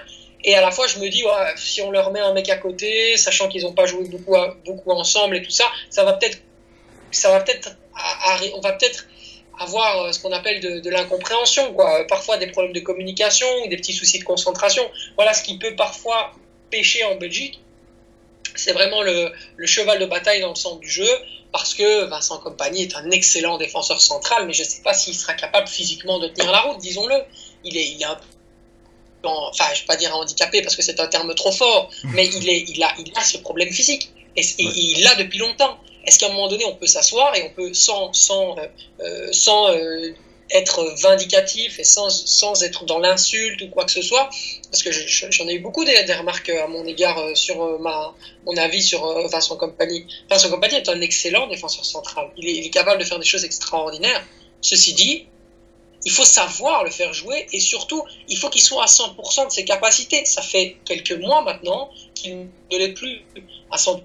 et 0.46 0.54
à 0.54 0.60
la 0.60 0.70
fois, 0.70 0.86
je 0.86 1.00
me 1.00 1.08
dis, 1.08 1.24
si 1.56 1.82
on 1.82 1.90
leur 1.90 2.12
met 2.12 2.20
un 2.20 2.32
mec 2.32 2.48
à 2.48 2.56
côté, 2.56 3.16
sachant 3.16 3.48
qu'ils 3.48 3.64
n'ont 3.64 3.74
pas 3.74 3.86
joué 3.86 4.04
beaucoup, 4.04 4.36
beaucoup 4.64 4.92
ensemble 4.92 5.36
et 5.36 5.42
tout 5.42 5.50
ça, 5.50 5.64
ça 5.90 6.04
va 6.04 6.12
peut-être, 6.12 6.38
ça 7.10 7.30
va 7.32 7.40
peut-être, 7.40 7.76
on 8.54 8.60
va 8.60 8.72
peut-être 8.74 9.06
avoir 9.58 10.02
euh, 10.02 10.12
ce 10.12 10.20
qu'on 10.20 10.30
appelle 10.30 10.60
de, 10.60 10.90
l'incompréhension, 10.90 11.72
quoi. 11.74 12.06
Parfois 12.06 12.36
des 12.36 12.46
problèmes 12.46 12.72
de 12.72 12.80
communication 12.80 13.46
des 13.68 13.76
petits 13.76 13.92
soucis 13.92 14.20
de 14.20 14.24
concentration. 14.24 14.88
Voilà 15.16 15.32
ce 15.32 15.42
qui 15.42 15.58
peut 15.58 15.74
parfois 15.74 16.32
pêcher 16.70 17.02
en 17.04 17.16
Belgique. 17.16 17.60
C'est 18.54 18.72
vraiment 18.72 19.02
le, 19.02 19.32
cheval 19.64 19.98
de 19.98 20.06
bataille 20.06 20.42
dans 20.42 20.50
le 20.50 20.54
centre 20.54 20.78
du 20.78 20.88
jeu, 20.88 21.08
parce 21.50 21.74
que 21.74 22.04
Vincent 22.04 22.38
Compagnie 22.38 22.82
est 22.82 22.94
un 22.94 23.10
excellent 23.10 23.58
défenseur 23.58 24.00
central, 24.00 24.46
mais 24.46 24.52
je 24.52 24.62
ne 24.62 24.68
sais 24.68 24.82
pas 24.82 24.94
s'il 24.94 25.14
sera 25.14 25.34
capable 25.34 25.66
physiquement 25.66 26.20
de 26.20 26.28
tenir 26.28 26.52
la 26.52 26.60
route, 26.60 26.78
disons-le. 26.78 27.16
Il 27.64 27.76
est, 27.76 27.88
il 27.88 28.00
est 28.00 28.04
un 28.04 28.18
enfin, 29.26 29.64
je 29.74 29.80
vais 29.80 29.86
pas 29.86 29.96
dire 29.96 30.14
handicapé 30.16 30.62
parce 30.62 30.76
que 30.76 30.82
c'est 30.82 31.00
un 31.00 31.06
terme 31.06 31.34
trop 31.34 31.52
fort, 31.52 31.90
mais 32.04 32.26
il, 32.26 32.48
est, 32.48 32.64
il, 32.68 32.82
a, 32.82 32.92
il 32.98 33.12
a 33.14 33.22
ce 33.22 33.38
problème 33.38 33.70
physique. 33.70 34.10
Et, 34.36 34.42
il 34.58 35.02
l'a 35.02 35.14
depuis 35.14 35.38
longtemps. 35.38 35.78
Est-ce 36.04 36.18
qu'à 36.18 36.26
un 36.26 36.32
moment 36.32 36.48
donné, 36.48 36.64
on 36.66 36.74
peut 36.74 36.86
s'asseoir 36.86 37.34
et 37.34 37.42
on 37.42 37.50
peut, 37.50 37.74
sans, 37.74 38.12
sans, 38.12 38.56
euh, 38.58 38.66
euh, 39.00 39.28
sans 39.32 39.70
euh, 39.70 40.12
être 40.50 40.94
vindicatif 41.02 41.80
et 41.80 41.84
sans, 41.84 42.10
sans 42.10 42.62
être 42.62 42.84
dans 42.84 43.00
l'insulte 43.00 43.62
ou 43.62 43.68
quoi 43.68 43.84
que 43.84 43.90
ce 43.90 44.02
soit, 44.02 44.30
parce 44.70 44.84
que 44.84 44.92
j'en 44.92 45.48
ai 45.48 45.54
eu 45.54 45.58
beaucoup 45.58 45.84
des, 45.84 46.00
remarques 46.12 46.50
à 46.50 46.68
mon 46.68 46.86
égard 46.86 47.18
sur 47.34 47.80
ma, 47.80 48.14
mon 48.44 48.56
avis 48.56 48.82
sur 48.82 49.04
Vincent 49.28 49.56
Compagnie. 49.56 50.06
Vincent 50.30 50.48
Compagnie 50.48 50.76
est 50.76 50.88
un 50.88 51.00
excellent 51.00 51.48
défenseur 51.48 51.84
central. 51.84 52.30
Il 52.36 52.46
est, 52.46 52.52
il 52.52 52.66
est 52.66 52.70
capable 52.70 53.00
de 53.00 53.04
faire 53.04 53.18
des 53.18 53.26
choses 53.26 53.44
extraordinaires. 53.44 54.24
Ceci 54.60 54.94
dit, 54.94 55.26
il 56.06 56.12
faut 56.12 56.24
savoir 56.24 56.84
le 56.84 56.90
faire 56.90 57.12
jouer 57.12 57.48
et 57.52 57.58
surtout, 57.58 58.04
il 58.28 58.38
faut 58.38 58.48
qu'il 58.48 58.62
soit 58.62 58.84
à 58.84 58.86
100% 58.86 59.46
de 59.46 59.50
ses 59.50 59.64
capacités. 59.64 60.24
Ça 60.24 60.40
fait 60.40 60.76
quelques 60.84 61.18
mois 61.20 61.42
maintenant 61.42 61.90
qu'il 62.14 62.46
ne 62.70 62.78
l'est 62.78 62.92
plus 62.92 63.22
à 63.72 63.76
100% 63.76 64.02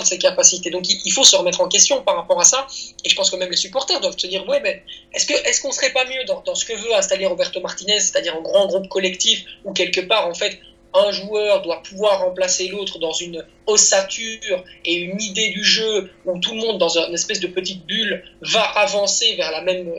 de 0.00 0.04
ses 0.04 0.18
capacités. 0.18 0.68
Donc 0.68 0.84
il 0.86 1.12
faut 1.12 1.24
se 1.24 1.34
remettre 1.34 1.62
en 1.62 1.68
question 1.68 2.02
par 2.02 2.16
rapport 2.16 2.38
à 2.38 2.44
ça. 2.44 2.66
Et 3.04 3.08
je 3.08 3.16
pense 3.16 3.30
que 3.30 3.36
même 3.36 3.50
les 3.50 3.56
supporters 3.56 4.00
doivent 4.00 4.18
se 4.18 4.26
dire, 4.26 4.46
ouais, 4.46 4.60
mais 4.60 4.82
est-ce 5.14 5.26
qu'on 5.26 5.32
est 5.32 5.62
qu'on 5.62 5.72
serait 5.72 5.94
pas 5.94 6.04
mieux 6.04 6.24
dans, 6.26 6.42
dans, 6.42 6.54
ce 6.54 6.66
que 6.66 6.74
veut 6.74 6.94
installer 6.94 7.24
Roberto 7.24 7.58
Martinez, 7.58 8.00
c'est-à-dire 8.00 8.36
un 8.36 8.42
grand 8.42 8.66
groupe 8.66 8.88
collectif 8.88 9.46
où 9.64 9.72
quelque 9.72 10.02
part, 10.02 10.28
en 10.28 10.34
fait, 10.34 10.60
un 10.92 11.10
joueur 11.10 11.62
doit 11.62 11.82
pouvoir 11.82 12.20
remplacer 12.20 12.68
l'autre 12.68 12.98
dans 12.98 13.12
une 13.12 13.46
ossature 13.66 14.62
et 14.84 14.94
une 14.94 15.20
idée 15.22 15.48
du 15.48 15.64
jeu 15.64 16.10
où 16.26 16.38
tout 16.38 16.54
le 16.54 16.60
monde, 16.60 16.78
dans 16.78 16.98
une 16.98 17.14
espèce 17.14 17.40
de 17.40 17.46
petite 17.46 17.86
bulle, 17.86 18.22
va 18.42 18.62
avancer 18.62 19.36
vers 19.36 19.50
la 19.50 19.62
même 19.62 19.90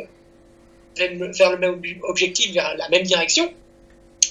vers 0.98 1.52
le 1.52 1.58
même 1.58 1.82
objectif, 2.04 2.54
vers 2.54 2.76
la 2.78 2.90
même 2.90 3.04
direction, 3.04 3.54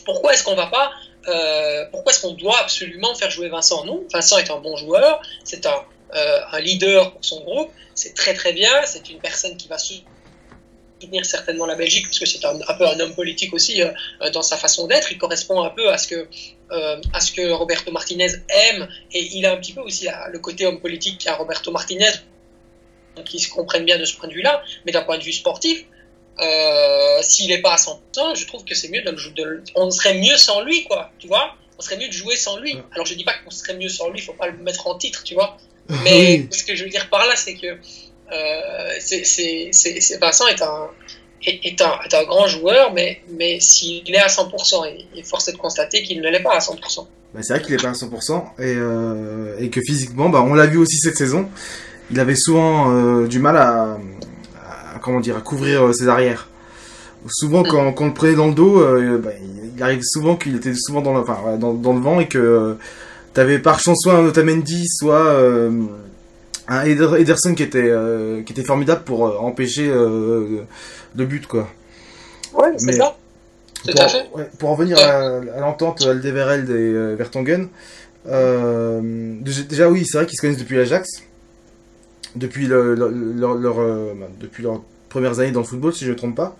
pourquoi 0.05 0.35
est-ce 0.35 0.45
qu'on 0.45 0.55
va 0.55 0.67
pas, 0.67 0.93
euh, 1.29 1.87
pourquoi 1.91 2.13
est-ce 2.13 2.21
qu'on 2.21 2.33
doit 2.33 2.59
absolument 2.61 3.15
faire 3.15 3.31
jouer 3.31 3.49
Vincent? 3.49 3.85
Non, 3.85 4.05
Vincent 4.13 4.39
est 4.39 4.51
un 4.51 4.59
bon 4.59 4.77
joueur, 4.77 5.23
c'est 5.45 5.67
un, 5.67 5.85
euh, 6.15 6.41
un, 6.53 6.61
leader 6.61 7.13
pour 7.13 7.25
son 7.25 7.41
groupe, 7.43 7.71
c'est 7.95 8.15
très 8.15 8.35
très 8.35 8.53
bien, 8.53 8.71
c'est 8.85 9.09
une 9.09 9.19
personne 9.19 9.57
qui 9.57 9.69
va 9.69 9.79
soutenir 9.79 11.25
certainement 11.25 11.67
la 11.67 11.75
Belgique, 11.75 12.07
parce 12.07 12.19
que 12.19 12.27
c'est 12.27 12.45
un, 12.45 12.59
peu 12.79 12.87
un 12.87 13.01
homme 13.01 13.15
politique 13.15 13.53
aussi 13.55 13.83
euh, 13.83 13.91
dans 14.33 14.43
sa 14.43 14.57
façon 14.57 14.87
d'être, 14.87 15.11
il 15.13 15.19
correspond 15.19 15.63
un 15.63 15.71
peu 15.71 15.91
à 15.91 15.99
ce 15.99 16.09
que, 16.09 16.29
à 17.13 17.21
ce 17.21 17.31
que 17.31 17.53
Roberto 17.53 17.93
Martinez 17.93 18.33
aime, 18.49 18.89
et 19.13 19.23
il 19.37 19.47
a 19.47 19.53
un 19.53 19.57
petit 19.57 19.73
peu 19.73 19.81
aussi 19.81 20.09
le 20.31 20.39
côté 20.41 20.67
homme 20.67 20.81
politique 20.81 21.19
qu'a 21.19 21.35
Roberto 21.35 21.71
Martinez, 21.71 22.11
ils 23.33 23.41
se 23.41 23.49
comprennent 23.49 23.85
bien 23.85 23.99
de 23.99 24.05
ce 24.05 24.17
point 24.17 24.29
de 24.29 24.35
vue-là, 24.35 24.63
mais 24.85 24.93
d'un 24.93 25.03
point 25.03 25.19
de 25.19 25.23
vue 25.23 25.33
sportif, 25.33 25.85
euh, 26.41 27.23
s'il 27.23 27.49
n'est 27.49 27.61
pas 27.61 27.75
à 27.75 27.77
100%, 27.77 28.37
je 28.37 28.47
trouve 28.47 28.65
que 28.65 28.75
c'est 28.75 28.89
mieux 28.89 29.03
de, 29.03 29.11
de, 29.11 29.63
on 29.75 29.91
serait 29.91 30.19
mieux 30.19 30.37
sans 30.37 30.63
lui, 30.63 30.85
quoi, 30.85 31.11
tu 31.19 31.29
vois. 31.29 31.55
On 31.79 31.83
serait 31.83 31.97
mieux 31.97 32.09
de 32.09 32.13
jouer 32.13 32.37
sans 32.37 32.59
lui. 32.59 32.77
Alors 32.93 33.07
je 33.07 33.15
dis 33.15 33.25
pas 33.25 33.35
qu'on 33.45 33.51
serait 33.51 33.77
mieux 33.77 33.89
sans 33.89 34.09
lui, 34.11 34.19
il 34.19 34.23
faut 34.23 34.33
pas 34.33 34.49
le 34.49 34.57
mettre 34.59 34.87
en 34.87 34.97
titre, 34.97 35.23
tu 35.25 35.35
vois. 35.35 35.57
Mais 36.05 36.47
ce 36.51 36.65
que 36.65 36.75
je 36.75 36.85
veux 36.85 36.91
dire 36.91 37.09
par 37.11 37.27
là, 37.27 37.37
c'est 37.37 37.55
que 37.55 37.67
euh, 38.33 38.93
c'est, 39.01 40.19
Vincent 40.21 40.47
est 40.49 40.63
un, 40.63 40.89
est, 41.47 41.83
un, 41.83 41.99
est, 42.05 42.15
un, 42.15 42.25
grand 42.25 42.47
joueur, 42.47 42.93
mais, 42.95 43.21
mais 43.29 43.61
s'il 43.61 44.15
est 44.15 44.19
à 44.19 44.29
100%, 44.29 45.07
il 45.13 45.19
est 45.19 45.23
forcé 45.23 45.53
de 45.53 45.59
constater 45.59 46.03
qu'il 46.03 46.21
ne 46.21 46.31
l'est 46.31 46.43
pas 46.43 46.55
à 46.55 46.59
100%. 46.59 47.07
Bah, 47.35 47.41
c'est 47.43 47.55
vrai 47.55 47.63
qu'il 47.63 47.77
n'est 47.77 47.83
pas 47.83 47.91
à 47.91 47.93
100% 47.93 48.45
et, 48.59 48.75
euh, 48.77 49.59
et 49.59 49.69
que 49.69 49.81
physiquement, 49.83 50.31
bah, 50.31 50.43
on 50.43 50.55
l'a 50.55 50.67
vu 50.67 50.79
aussi 50.79 50.97
cette 50.97 51.17
saison, 51.17 51.49
il 52.11 52.19
avait 52.21 52.35
souvent 52.35 52.93
euh, 52.93 53.27
du 53.27 53.39
mal 53.39 53.57
à, 53.57 53.99
comment 55.05 55.21
dire, 55.21 55.37
à 55.37 55.41
couvrir 55.41 55.85
euh, 55.85 55.93
ses 55.93 56.09
arrières. 56.09 56.49
Souvent, 57.29 57.63
mm. 57.63 57.69
quand, 57.69 57.93
quand 57.93 58.05
on 58.05 58.09
le 58.09 58.15
prenait 58.15 58.35
dans 58.35 58.49
le 58.49 58.55
dos, 58.55 58.81
euh, 58.81 59.19
bah, 59.19 59.31
il 59.77 59.83
arrive 59.83 60.01
souvent 60.03 60.37
qu'il 60.37 60.57
était 60.57 60.73
souvent 60.75 61.03
dans 61.03 61.13
le, 61.13 61.21
enfin, 61.21 61.57
dans, 61.59 61.75
dans, 61.75 61.93
le 61.93 62.01
vent 62.01 62.21
et 62.21 62.27
que 62.27 62.39
euh, 62.39 62.75
t'avais 63.35 63.59
par 63.59 63.81
chance 63.81 63.99
soit 64.03 64.15
un 64.15 64.25
Otamendi, 64.25 64.87
soit 64.89 65.39
un 66.69 66.85
Ederson 66.85 67.55
qui 67.55 67.63
était, 67.63 67.93
qui 68.47 68.53
était 68.53 68.65
formidable 68.65 69.03
pour 69.05 69.23
empêcher 69.43 69.89
le 69.89 71.25
but, 71.25 71.47
quoi. 71.47 71.69
Ouais, 72.55 72.73
c'est 72.79 72.93
ça. 72.93 73.17
Pour, 74.59 74.71
en 74.71 74.75
venir 74.75 74.97
à, 74.99 75.41
l'entente 75.61 76.07
Aldevereld 76.07 76.71
et 76.71 77.17
Vertonghen, 77.17 77.69
déjà 78.25 79.91
oui, 79.91 80.05
c'est 80.07 80.19
vrai 80.19 80.27
qu'ils 80.27 80.37
se 80.37 80.41
connaissent 80.41 80.59
depuis 80.59 80.77
l'Ajax, 80.77 81.09
depuis 82.37 82.69
leur, 82.69 82.85
leur, 82.85 83.55
leur, 83.55 83.77
depuis 84.41 84.63
leur 84.63 84.81
premières 85.15 85.39
années 85.39 85.53
dans 85.53 85.61
le 85.61 85.67
football, 85.67 85.95
si 85.95 86.01
je 86.01 86.07
ne 86.07 86.13
me 86.13 86.17
trompe 86.17 86.35
pas. 86.35 86.57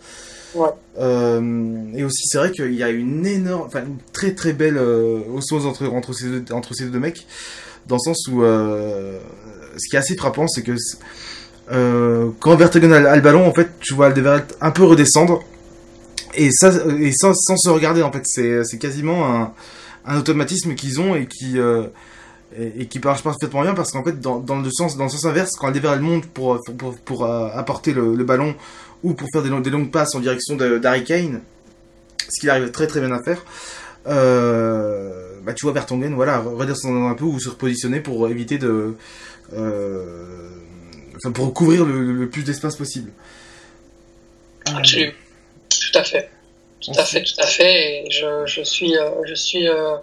Ouais. 0.55 0.69
Euh, 0.99 1.93
et 1.97 2.05
aussi, 2.05 2.23
c'est 2.29 2.39
vrai 2.39 2.53
qu'il 2.53 2.75
y 2.75 2.85
a 2.85 2.91
une 2.91 3.27
énorme, 3.27 3.67
enfin, 3.67 3.81
une 3.81 3.99
très 4.13 4.33
très 4.35 4.53
belle 4.53 4.77
euh, 4.79 5.19
osmose 5.35 5.67
entre, 5.67 5.87
entre, 5.89 6.13
ces 6.13 6.27
deux, 6.27 6.45
entre 6.53 6.73
ces 6.75 6.87
deux 6.87 7.01
mecs, 7.01 7.27
dans 7.89 7.97
le 7.97 8.01
sens 8.01 8.29
où 8.29 8.45
euh, 8.45 9.19
ce 9.77 9.89
qui 9.89 9.97
est 9.97 9.99
assez 9.99 10.17
frappant, 10.17 10.47
c'est 10.47 10.63
que 10.63 10.77
euh, 11.73 12.31
quand 12.39 12.55
Vertonghen 12.55 12.93
a, 12.93 13.11
a, 13.11 13.17
le 13.17 13.23
ballon, 13.23 13.45
en 13.45 13.53
fait, 13.53 13.69
tu 13.81 13.95
vois 13.95 14.07
Alderweireld 14.07 14.47
un 14.61 14.71
peu 14.71 14.85
redescendre, 14.85 15.43
et 16.37 16.51
ça, 16.53 16.73
et 17.01 17.11
sans, 17.11 17.35
sans 17.35 17.57
se 17.57 17.71
regarder, 17.71 18.03
en 18.03 18.13
fait, 18.13 18.23
c'est 18.25 18.79
quasiment 18.79 19.27
un, 19.27 19.53
un 20.07 20.19
automatisme 20.19 20.75
qu'ils 20.77 21.01
ont 21.01 21.17
et 21.17 21.27
qui 21.27 21.59
et, 22.59 22.83
et, 22.83 22.87
qui 22.87 22.99
marche 22.99 23.23
parfaitement 23.23 23.63
bien 23.63 23.75
parce 23.75 23.91
qu'en 23.93 24.05
fait 24.05 24.21
dans, 24.21 24.39
dans, 24.39 24.61
le 24.61 24.71
sens 24.71 24.97
dans 24.97 25.05
le 25.05 25.11
sens 25.11 25.25
inverse 25.25 25.53
quand 25.53 25.69
Alderweireld 25.69 26.03
monte 26.03 26.27
pour 26.27 26.61
pour, 26.65 26.75
pour, 26.77 26.99
pour 26.99 27.25
euh, 27.25 27.49
apporter 27.53 27.93
le, 27.93 28.15
le, 28.15 28.25
ballon 28.25 28.55
ou 29.03 29.15
pour 29.15 29.29
faire 29.33 29.43
des, 29.43 29.51
des 29.61 29.71
longues 29.71 29.91
passes 29.91 30.15
en 30.15 30.21
direction 30.21 30.57
d'Harry 30.57 31.05
Kane 31.05 31.41
ce 32.29 32.41
qu'il 32.41 32.51
arrive 32.51 32.71
très 32.71 32.87
très 32.87 33.01
bien 33.01 33.13
à 33.13 33.23
faire 33.23 33.45
euh, 34.07 35.41
bah 35.43 35.55
tu 35.55 35.65
vois 35.65 35.73
Vertonghen 35.73 36.15
voilà 36.15 36.39
redescendre 36.39 37.07
un 37.07 37.15
peu 37.15 37.25
ou 37.25 37.39
se 37.41 37.49
repositionner 37.51 38.01
pour 38.01 38.29
éviter 38.29 38.59
de 38.59 38.97
euh, 39.55 40.49
enfin 41.17 41.33
pour 41.33 41.53
couvrir 41.55 41.85
le, 41.85 42.13
le 42.13 42.29
plus 42.29 42.43
d'espace 42.43 42.77
possible 42.77 43.11
Absolument. 44.67 45.13
tout 45.69 45.99
à 45.99 46.05
fait 46.05 46.31
tout 46.85 46.93
à 46.99 47.05
fait, 47.05 47.23
tout 47.23 47.41
à 47.41 47.47
fait. 47.47 48.05
Et 48.05 48.11
je, 48.11 48.45
je 48.47 48.63
suis, 48.63 48.97
euh, 48.97 49.11
je 49.25 49.35
suis 49.35 49.69
euh, 49.69 49.97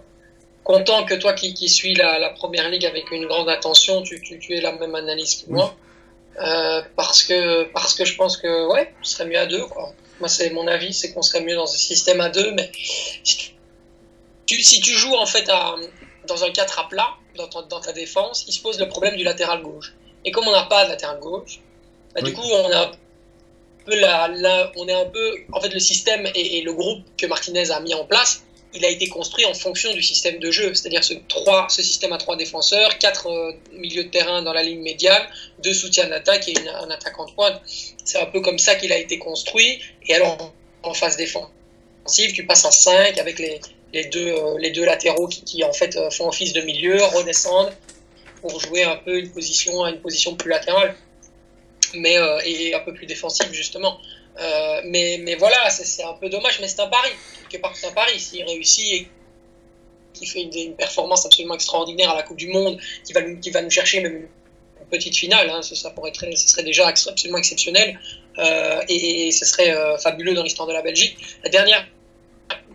content 0.72 1.06
que 1.06 1.16
toi 1.16 1.34
qui, 1.34 1.54
qui 1.54 1.70
suis 1.70 1.96
la, 1.96 2.20
la, 2.20 2.30
première 2.30 2.70
ligue 2.70 2.86
avec 2.86 3.12
une 3.12 3.26
grande 3.28 3.50
attention, 3.50 4.02
tu, 4.02 4.22
tu, 4.22 4.40
tu 4.40 4.54
aies 4.56 4.62
la 4.62 4.72
même 4.74 4.96
analyse 4.96 5.36
que 5.36 5.52
moi. 5.52 5.76
Euh, 6.40 6.82
parce 6.96 7.24
que 7.24 7.66
parce 7.74 7.94
que 7.94 8.06
je 8.06 8.16
pense 8.16 8.38
que 8.38 8.68
ouais, 8.72 8.94
on 9.02 9.04
serait 9.04 9.26
mieux 9.26 9.38
à 9.38 9.46
deux. 9.46 9.66
Quoi. 9.66 9.94
Moi, 10.20 10.30
c'est 10.30 10.50
mon 10.52 10.68
avis, 10.68 10.94
c'est 10.94 11.14
qu'on 11.14 11.22
serait 11.22 11.42
mieux 11.42 11.56
dans 11.56 11.70
un 11.72 11.78
système 11.78 12.22
à 12.22 12.30
deux. 12.30 12.52
Mais 12.54 12.72
si 13.24 13.54
tu, 14.46 14.62
si 14.62 14.80
tu 14.80 14.94
joues 14.94 15.16
en 15.16 15.26
fait 15.26 15.50
à, 15.50 15.76
dans 16.28 16.44
un 16.44 16.52
4 16.52 16.80
à 16.80 16.88
plat 16.88 17.10
dans, 17.36 17.48
ton, 17.48 17.62
dans 17.64 17.82
ta 17.82 17.92
défense, 17.92 18.46
il 18.48 18.54
se 18.54 18.62
pose 18.62 18.80
le 18.80 18.88
problème 18.88 19.18
du 19.18 19.24
latéral 19.24 19.62
gauche. 19.62 19.94
Et 20.24 20.32
comme 20.32 20.48
on 20.48 20.52
n'a 20.52 20.64
pas 20.64 20.86
de 20.86 20.90
latéral 20.90 21.20
gauche, 21.20 21.60
bah, 22.14 22.22
oui. 22.24 22.30
du 22.30 22.34
coup, 22.34 22.44
on 22.44 22.72
a 22.72 22.92
peu 23.86 24.00
la, 24.00 24.28
la, 24.30 24.72
on 24.78 24.88
est 24.88 24.94
un 24.94 25.06
peu, 25.06 25.36
en 25.52 25.60
fait, 25.60 25.74
le 25.74 25.80
système 25.80 26.26
et, 26.36 26.60
et, 26.60 26.62
le 26.62 26.74
groupe 26.74 27.04
que 27.18 27.26
Martinez 27.26 27.72
a 27.72 27.80
mis 27.80 27.94
en 27.94 28.06
place, 28.06 28.44
il 28.74 28.86
a 28.86 28.90
été 28.90 29.08
construit 29.08 29.46
en 29.46 29.54
fonction 29.54 29.94
du 29.94 30.02
système 30.02 30.40
de 30.40 30.52
jeu, 30.52 30.74
c'est-à-dire 30.74 31.04
ce, 31.04 31.14
ce 31.70 31.84
système 31.84 32.14
à 32.14 32.18
trois 32.18 32.36
défenseurs, 32.36 32.98
quatre 32.98 33.28
euh, 33.28 33.54
milieux 33.74 34.06
de 34.06 34.10
terrain 34.10 34.42
dans 34.42 34.54
la 34.54 34.64
ligne 34.64 34.82
médiane, 34.82 35.24
deux 35.64 35.74
soutiens 35.74 36.08
d'attaque 36.08 36.48
et 36.48 36.56
un 36.70 36.90
attaquant 36.90 37.26
de 37.26 37.32
pointe. 37.32 37.62
C'est 38.06 38.20
un 38.20 38.26
peu 38.26 38.42
comme 38.42 38.60
ça 38.60 38.76
qu'il 38.76 38.92
a 38.92 38.98
été 38.98 39.20
construit. 39.20 39.82
Et 40.08 40.16
alors, 40.16 40.54
en 40.84 40.94
phase 40.94 41.18
défensive, 41.18 42.34
tu 42.34 42.46
passes 42.46 42.66
à 42.66 42.72
5 42.72 43.18
avec 43.18 43.40
les, 43.40 43.60
les, 43.94 44.06
deux, 44.06 44.30
euh, 44.30 44.58
les 44.58 44.72
deux 44.72 44.86
latéraux 44.86 45.28
qui, 45.28 45.64
en 45.64 45.74
fait, 45.74 45.98
font 46.12 46.30
office 46.30 46.54
de 46.54 46.62
milieu, 46.62 47.04
redescendent 47.04 47.74
pour 48.42 48.60
jouer 48.60 48.84
un 48.84 48.96
peu 48.96 49.20
une 49.20 49.32
position 49.32 49.86
une 49.86 50.02
position 50.02 50.36
plus 50.36 50.50
latérale 50.50 50.96
mais 51.96 52.18
euh, 52.18 52.40
et 52.46 52.74
un 52.74 52.80
peu 52.80 52.94
plus 52.94 53.06
défensif 53.06 53.52
justement. 53.52 54.00
Euh, 54.40 54.82
mais, 54.86 55.20
mais 55.22 55.36
voilà, 55.36 55.70
c'est 55.70 56.04
un 56.04 56.14
peu 56.14 56.30
dommage, 56.30 56.60
mais 56.62 56.68
c'est 56.68 56.82
un 56.82 56.88
pari. 56.88 57.10
Quelque 57.50 57.62
part, 57.62 57.76
c'est 57.76 57.88
un 57.88 57.92
pari. 57.92 58.20
S'il 58.20 58.44
réussit 58.44 58.94
et 58.94 59.08
qu'il 60.14 60.28
fait 60.28 60.42
une, 60.42 60.76
performance 60.76 61.26
absolument 61.26 61.56
extraordinaire 61.56 62.12
à 62.12 62.16
la 62.16 62.24
Coupe 62.24 62.38
du 62.38 62.48
Monde, 62.48 62.80
qui 63.06 63.14
va, 63.14 63.22
qui 63.22 63.50
va 63.50 63.62
nous 63.62 63.70
chercher 63.70 64.02
même 64.02 64.16
une 64.16 64.28
petite 64.90 65.16
finale, 65.16 65.50
hein, 65.50 65.62
ça, 65.62 65.76
serait 65.76 66.64
déjà 66.64 66.88
absolument 66.88 67.38
exceptionnel 67.38 68.00
euh, 68.38 68.82
et, 68.90 69.32
ce 69.32 69.46
serait 69.46 69.74
euh, 69.74 69.98
fabuleux 69.98 70.34
dans 70.34 70.44
l'histoire 70.44 70.68
de 70.68 70.74
la 70.74 70.82
Belgique. 70.82 71.18
La 71.44 71.50
dernière 71.50 71.88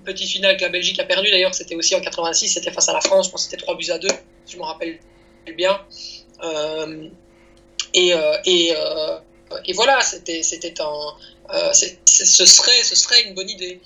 petite 0.04 0.30
finale 0.30 0.56
que 0.56 0.62
la 0.62 0.68
Belgique 0.68 0.98
a 1.00 1.04
perdue 1.04 1.30
d'ailleurs, 1.30 1.54
c'était 1.54 1.74
aussi 1.74 1.94
en 1.94 2.00
86, 2.00 2.48
c'était 2.48 2.70
face 2.70 2.88
à 2.88 2.92
la 2.92 3.00
France, 3.00 3.26
je 3.26 3.32
pense 3.32 3.44
que 3.44 3.50
c'était 3.50 3.62
3 3.62 3.76
buts 3.76 3.90
à 3.90 3.98
2, 3.98 4.08
si 4.44 4.52
je 4.52 4.56
me 4.56 4.62
rappelle 4.62 4.98
bien. 5.56 5.80
Et, 7.92 8.12
et 9.64 9.72
voilà, 9.72 10.00
c'était 10.00 10.80
un, 10.80 11.54
euh, 11.54 11.72
ce 11.72 12.46
serait, 12.46 12.82
ce 12.82 12.94
serait 12.96 13.22
une 13.24 13.34
bonne 13.34 13.50
idée. 13.50 13.80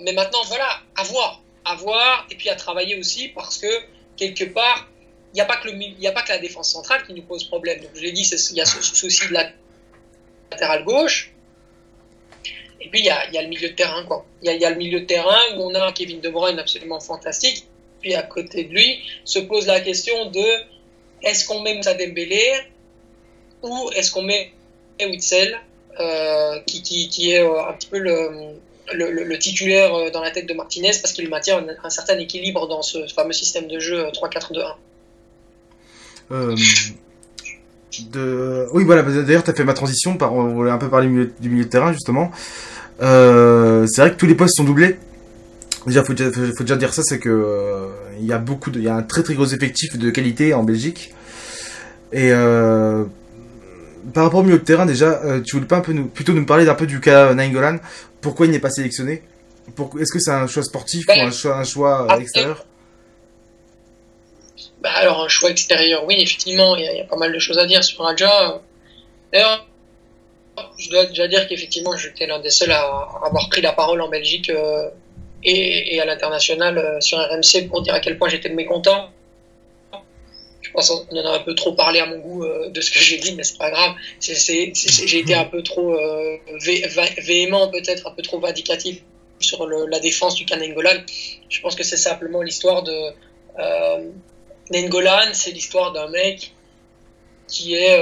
mais 0.00 0.12
maintenant, 0.12 0.42
voilà, 0.48 0.80
à 0.96 1.04
voir, 1.04 1.42
à 1.64 1.74
voir, 1.76 2.26
et 2.30 2.34
puis 2.34 2.48
à 2.48 2.56
travailler 2.56 2.96
aussi, 2.96 3.28
parce 3.28 3.58
que 3.58 3.68
quelque 4.16 4.44
part, 4.44 4.88
il 5.32 5.36
n'y 5.36 5.40
a 5.40 5.46
pas 5.46 5.56
que 5.56 5.68
le, 5.68 5.74
il 5.80 6.06
a 6.06 6.12
pas 6.12 6.22
que 6.22 6.28
la 6.28 6.38
défense 6.38 6.70
centrale 6.72 7.06
qui 7.06 7.14
nous 7.14 7.22
pose 7.22 7.44
problème. 7.44 7.80
Donc, 7.80 7.90
je 7.94 8.02
l'ai 8.02 8.12
dit, 8.12 8.22
il 8.22 8.56
y 8.56 8.60
a 8.60 8.66
ce 8.66 8.82
souci 8.82 9.28
de 9.28 9.32
la 9.32 9.50
latérale 10.50 10.84
gauche. 10.84 11.32
Et 12.80 12.88
puis, 12.88 13.00
il 13.00 13.06
y 13.06 13.10
a, 13.10 13.30
y 13.30 13.38
a 13.38 13.42
le 13.42 13.48
milieu 13.48 13.68
de 13.68 13.74
terrain, 13.74 14.04
quoi. 14.04 14.26
Il 14.42 14.46
y 14.46 14.50
a, 14.50 14.54
y 14.54 14.64
a 14.64 14.70
le 14.70 14.76
milieu 14.76 15.00
de 15.00 15.06
terrain 15.06 15.40
où 15.56 15.62
on 15.62 15.74
a 15.74 15.86
un 15.86 15.92
Kevin 15.92 16.20
De 16.20 16.28
Bruyne 16.28 16.58
absolument 16.58 17.00
fantastique. 17.00 17.66
Puis, 18.00 18.14
à 18.14 18.22
côté 18.22 18.64
de 18.64 18.74
lui, 18.74 19.02
se 19.24 19.38
pose 19.38 19.66
la 19.66 19.80
question 19.80 20.30
de 20.30 20.44
est-ce 21.22 21.46
qu'on 21.46 21.60
met 21.60 21.74
Moussa 21.74 21.94
Dembélé 21.94 22.52
ou 23.62 23.90
est-ce 23.94 24.10
qu'on 24.10 24.22
met 24.22 24.52
Witzel, 25.06 25.58
euh, 26.00 26.58
qui, 26.66 27.32
est 27.32 27.42
euh, 27.42 27.68
un 27.68 27.72
petit 27.74 27.88
peu 27.88 27.98
le, 27.98 29.38
titulaire 29.38 30.10
dans 30.12 30.22
la 30.22 30.30
tête 30.30 30.48
de 30.48 30.54
Martinez 30.54 30.92
parce 31.00 31.12
qu'il 31.12 31.28
maintient 31.28 31.64
un, 31.82 31.90
certain 31.90 32.18
équilibre 32.18 32.68
dans 32.68 32.82
ce 32.82 33.06
fameux 33.14 33.32
système 33.32 33.68
de 33.68 33.78
jeu 33.78 34.04
3-4-2-1 34.08 34.74
euh, 36.30 36.56
de... 38.10 38.68
Oui, 38.72 38.84
voilà, 38.84 39.02
d'ailleurs, 39.02 39.44
tu 39.44 39.50
as 39.50 39.54
fait 39.54 39.64
ma 39.64 39.74
transition, 39.74 40.16
par... 40.16 40.32
on 40.34 40.54
voulait 40.54 40.70
un 40.70 40.78
peu 40.78 40.88
parler 40.88 41.08
du 41.40 41.48
milieu, 41.50 41.64
de 41.64 41.68
terrain, 41.68 41.92
justement. 41.92 42.30
Euh, 43.02 43.86
c'est 43.86 44.00
vrai 44.00 44.12
que 44.12 44.16
tous 44.16 44.26
les 44.26 44.34
postes 44.34 44.56
sont 44.56 44.64
doublés. 44.64 44.96
Déjà, 45.86 46.04
faut, 46.04 46.14
faut, 46.16 46.56
faut 46.56 46.64
déjà 46.64 46.76
dire 46.76 46.94
ça, 46.94 47.02
c'est 47.02 47.18
que 47.18 47.28
euh, 47.28 47.88
il 48.18 48.26
y 48.26 48.32
a 48.32 48.38
beaucoup 48.38 48.70
il 48.74 48.82
y 48.82 48.88
a 48.88 48.94
un 48.94 49.02
très 49.02 49.22
très 49.22 49.34
gros 49.34 49.46
effectif 49.46 49.98
de 49.98 50.10
qualité 50.10 50.54
en 50.54 50.62
Belgique. 50.62 51.12
Et 52.12 52.30
euh, 52.30 53.04
par 54.14 54.24
rapport 54.24 54.40
au 54.40 54.42
milieu 54.42 54.58
de 54.58 54.64
terrain, 54.64 54.86
déjà, 54.86 55.20
euh, 55.24 55.40
tu 55.40 55.56
voulais 55.56 55.68
pas 55.68 55.76
un 55.76 55.80
peu 55.80 55.92
nous, 55.92 56.06
plutôt 56.06 56.32
nous 56.32 56.46
parler 56.46 56.64
d'un 56.64 56.74
peu 56.74 56.86
du 56.86 57.00
cas 57.00 57.34
Nainggolan. 57.34 57.78
Pourquoi 58.20 58.46
il 58.46 58.52
n'est 58.52 58.58
pas 58.58 58.70
sélectionné? 58.70 59.22
Est-ce 60.00 60.12
que 60.12 60.18
c'est 60.18 60.30
un 60.30 60.46
choix 60.46 60.62
sportif 60.62 61.06
ben, 61.06 61.24
ou 61.24 61.28
un 61.28 61.30
choix, 61.30 61.56
un 61.56 61.64
choix 61.64 62.06
euh, 62.10 62.20
extérieur? 62.20 62.64
Bah 64.80 64.90
Alors, 64.96 65.22
un 65.22 65.28
choix 65.28 65.50
extérieur, 65.50 66.04
oui, 66.06 66.16
effectivement, 66.18 66.76
il 66.76 66.82
y, 66.82 66.96
y, 66.96 67.00
a 67.00 67.04
pas 67.04 67.16
mal 67.16 67.32
de 67.32 67.38
choses 67.38 67.58
à 67.58 67.66
dire 67.66 67.84
sur 67.84 68.00
Raja. 68.00 68.60
D'ailleurs, 69.32 69.66
je 70.78 70.90
dois 70.90 71.06
déjà 71.06 71.28
dire 71.28 71.46
qu'effectivement, 71.48 71.96
j'étais 71.96 72.26
l'un 72.26 72.40
des 72.40 72.50
seuls 72.50 72.72
à 72.72 72.82
avoir 73.24 73.48
pris 73.48 73.62
la 73.62 73.72
parole 73.72 74.00
en 74.00 74.08
Belgique 74.08 74.50
euh, 74.50 74.88
et, 75.44 75.94
et, 75.94 76.00
à 76.00 76.04
l'international 76.04 76.78
euh, 76.78 77.00
sur 77.00 77.18
RMC 77.18 77.68
pour 77.68 77.82
dire 77.82 77.94
à 77.94 78.00
quel 78.00 78.18
point 78.18 78.28
j'étais 78.28 78.50
mécontent 78.50 79.10
qu'on 80.72 81.18
en 81.18 81.26
a 81.26 81.36
un 81.36 81.40
peu 81.40 81.54
trop 81.54 81.72
parlé 81.72 82.00
à 82.00 82.06
mon 82.06 82.18
goût 82.18 82.44
euh, 82.44 82.70
de 82.70 82.80
ce 82.80 82.90
que 82.90 82.98
j'ai 82.98 83.18
dit, 83.18 83.34
mais 83.34 83.44
c'est 83.44 83.58
pas 83.58 83.70
grave. 83.70 83.94
J'ai 84.20 85.18
été 85.18 85.34
un 85.34 85.44
peu 85.44 85.62
trop 85.62 85.94
euh, 85.94 86.38
vé, 86.60 86.86
véhément, 87.18 87.68
peut-être 87.68 88.06
un 88.06 88.12
peu 88.12 88.22
trop 88.22 88.40
vindicatif 88.40 89.02
sur 89.40 89.66
la 89.66 90.00
défense 90.00 90.34
du 90.34 90.44
Kanengolan. 90.44 91.02
Je 91.48 91.60
pense 91.60 91.74
que 91.74 91.82
c'est 91.82 91.96
simplement 91.96 92.42
l'histoire 92.42 92.82
de 92.82 92.96
euh, 93.58 94.10
Nengolan, 94.70 95.34
c'est 95.34 95.50
l'histoire 95.50 95.92
d'un 95.92 96.08
mec 96.08 96.52
qui 97.48 97.74
est 97.74 98.00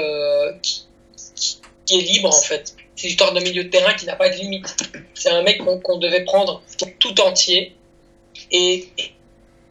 qui, 1.33 2.01
libre 2.03 2.29
en 2.29 2.43
fait. 2.43 2.75
C'est 2.95 3.09
l'histoire 3.09 3.33
d'un 3.33 3.41
milieu 3.41 3.65
de 3.65 3.71
terrain 3.71 3.95
qui 3.95 4.05
n'a 4.05 4.15
pas 4.15 4.29
de 4.29 4.37
limite. 4.37 4.77
C'est 5.15 5.31
un 5.31 5.43
mec 5.43 5.59
qu'on 5.65 5.81
qu 5.81 5.99
devait 5.99 6.25
prendre 6.25 6.63
tout 6.99 7.21
entier 7.23 7.75
et 8.53 8.89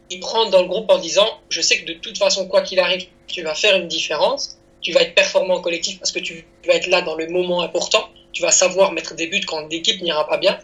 y 0.10 0.18
prendre 0.20 0.52
dans 0.52 0.62
le 0.62 0.68
groupe 0.68 0.90
en 0.90 0.98
disant 0.98 1.28
je 1.50 1.62
sais 1.62 1.80
que 1.80 1.86
de 1.86 1.94
toute 1.94 2.18
façon 2.18 2.48
quoi 2.48 2.62
qu'il 2.62 2.80
arrive 2.80 3.06
tu 3.28 3.44
vas 3.44 3.56
faire 3.56 3.76
une 3.76 3.88
différence 3.88 4.58
tu 4.82 4.92
vas 4.92 5.02
être 5.02 5.14
performant 5.14 5.56
en 5.56 5.62
collectif 5.62 6.00
parce 6.00 6.12
que 6.12 6.20
tu 6.20 6.46
vas 6.66 6.74
être 6.74 6.88
là 6.88 7.02
dans 7.02 7.16
le 7.16 7.28
moment 7.28 7.62
important 7.62 8.10
tu 8.32 8.42
vas 8.42 8.52
savoir 8.52 8.92
mettre 8.92 9.16
des 9.16 9.28
buts 9.28 9.42
quand 9.46 9.68
l'équipe 9.68 10.02
n'ira 10.02 10.28
pas 10.28 10.38
bien. 10.38 10.60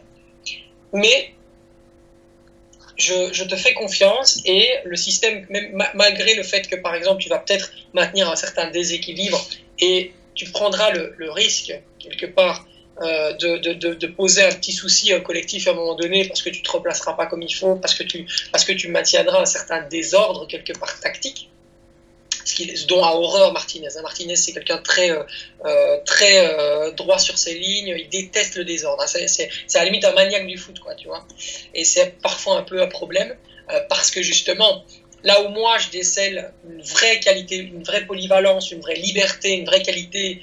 Mais 0.94 1.32
je, 2.98 3.44
te 3.44 3.56
fais 3.56 3.74
confiance 3.74 4.42
et 4.46 4.68
le 4.86 4.96
système 4.96 5.46
même 5.50 5.84
malgré 5.94 6.36
le 6.36 6.44
fait 6.44 6.68
que 6.70 6.78
par 6.78 6.96
exemple 6.96 7.22
tu 7.22 7.28
vas 7.28 7.40
peut-être 7.40 7.72
maintenir 7.94 8.30
un 8.30 8.38
certain 8.38 8.70
déséquilibre 8.70 9.46
et 9.80 10.14
tu 10.34 10.46
prendras 10.46 10.92
le 10.92 11.30
risque 11.32 11.74
quelque 12.00 12.26
part 12.26 12.66
euh, 13.02 13.34
de, 13.34 13.74
de, 13.74 14.08
poser 14.08 14.44
un 14.44 14.54
petit 14.54 14.72
souci 14.72 15.12
collectif 15.24 15.68
à 15.68 15.72
un 15.72 15.74
moment 15.74 15.96
donné 15.96 16.26
parce 16.30 16.42
que 16.42 16.50
tu 16.50 16.62
te 16.62 16.72
replaceras 16.72 17.14
pas 17.14 17.26
comme 17.26 17.42
il 17.42 17.54
faut, 17.54 17.76
parce 17.76 17.94
que 17.94 18.04
tu, 18.04 18.26
parce 18.54 18.64
que 18.64 18.72
tu 18.72 18.88
maintiendras 18.88 19.42
un 19.42 19.46
certain 19.46 19.82
désordre 19.82 20.48
quelque 20.48 20.72
part 20.72 20.98
tactique. 21.02 21.50
Ce, 22.46 22.54
qui, 22.54 22.72
dont 22.86 23.04
a 23.04 23.12
horreur 23.12 23.52
Martinez. 23.52 23.90
Martinez, 24.02 24.36
c'est 24.36 24.54
quelqu'un 24.54 24.78
très, 24.78 25.10
euh, 25.12 25.98
très 26.06 26.48
euh, 26.48 26.92
droit 26.92 27.20
sur 27.20 27.38
ses 27.38 27.56
lignes. 27.56 27.96
Il 27.98 28.08
déteste 28.08 28.56
le 28.56 28.64
désordre. 28.64 29.04
C'est 29.08 29.50
à 29.74 29.80
la 29.80 29.86
limite 29.86 30.06
un 30.06 30.14
maniaque 30.14 30.48
du 30.48 30.58
foot, 30.58 30.80
quoi, 30.80 30.96
tu 30.96 31.08
vois. 31.08 31.26
Et 31.74 31.84
c'est 31.84 32.22
parfois 32.22 32.60
un 32.60 32.64
peu 32.64 32.82
un 32.82 32.88
problème 32.88 33.36
parce 33.90 34.12
que 34.12 34.22
justement, 34.22 34.86
là 35.24 35.42
où 35.42 35.50
moi 35.50 35.80
je 35.80 35.90
décèle 35.90 36.54
une 36.70 36.84
vraie 36.84 37.20
qualité, 37.20 37.58
une 37.58 37.84
vraie 37.84 38.06
polyvalence, 38.06 38.72
une 38.72 38.80
vraie 38.80 38.96
liberté, 38.96 39.54
une 39.54 39.66
vraie 39.66 39.82
qualité 39.82 40.40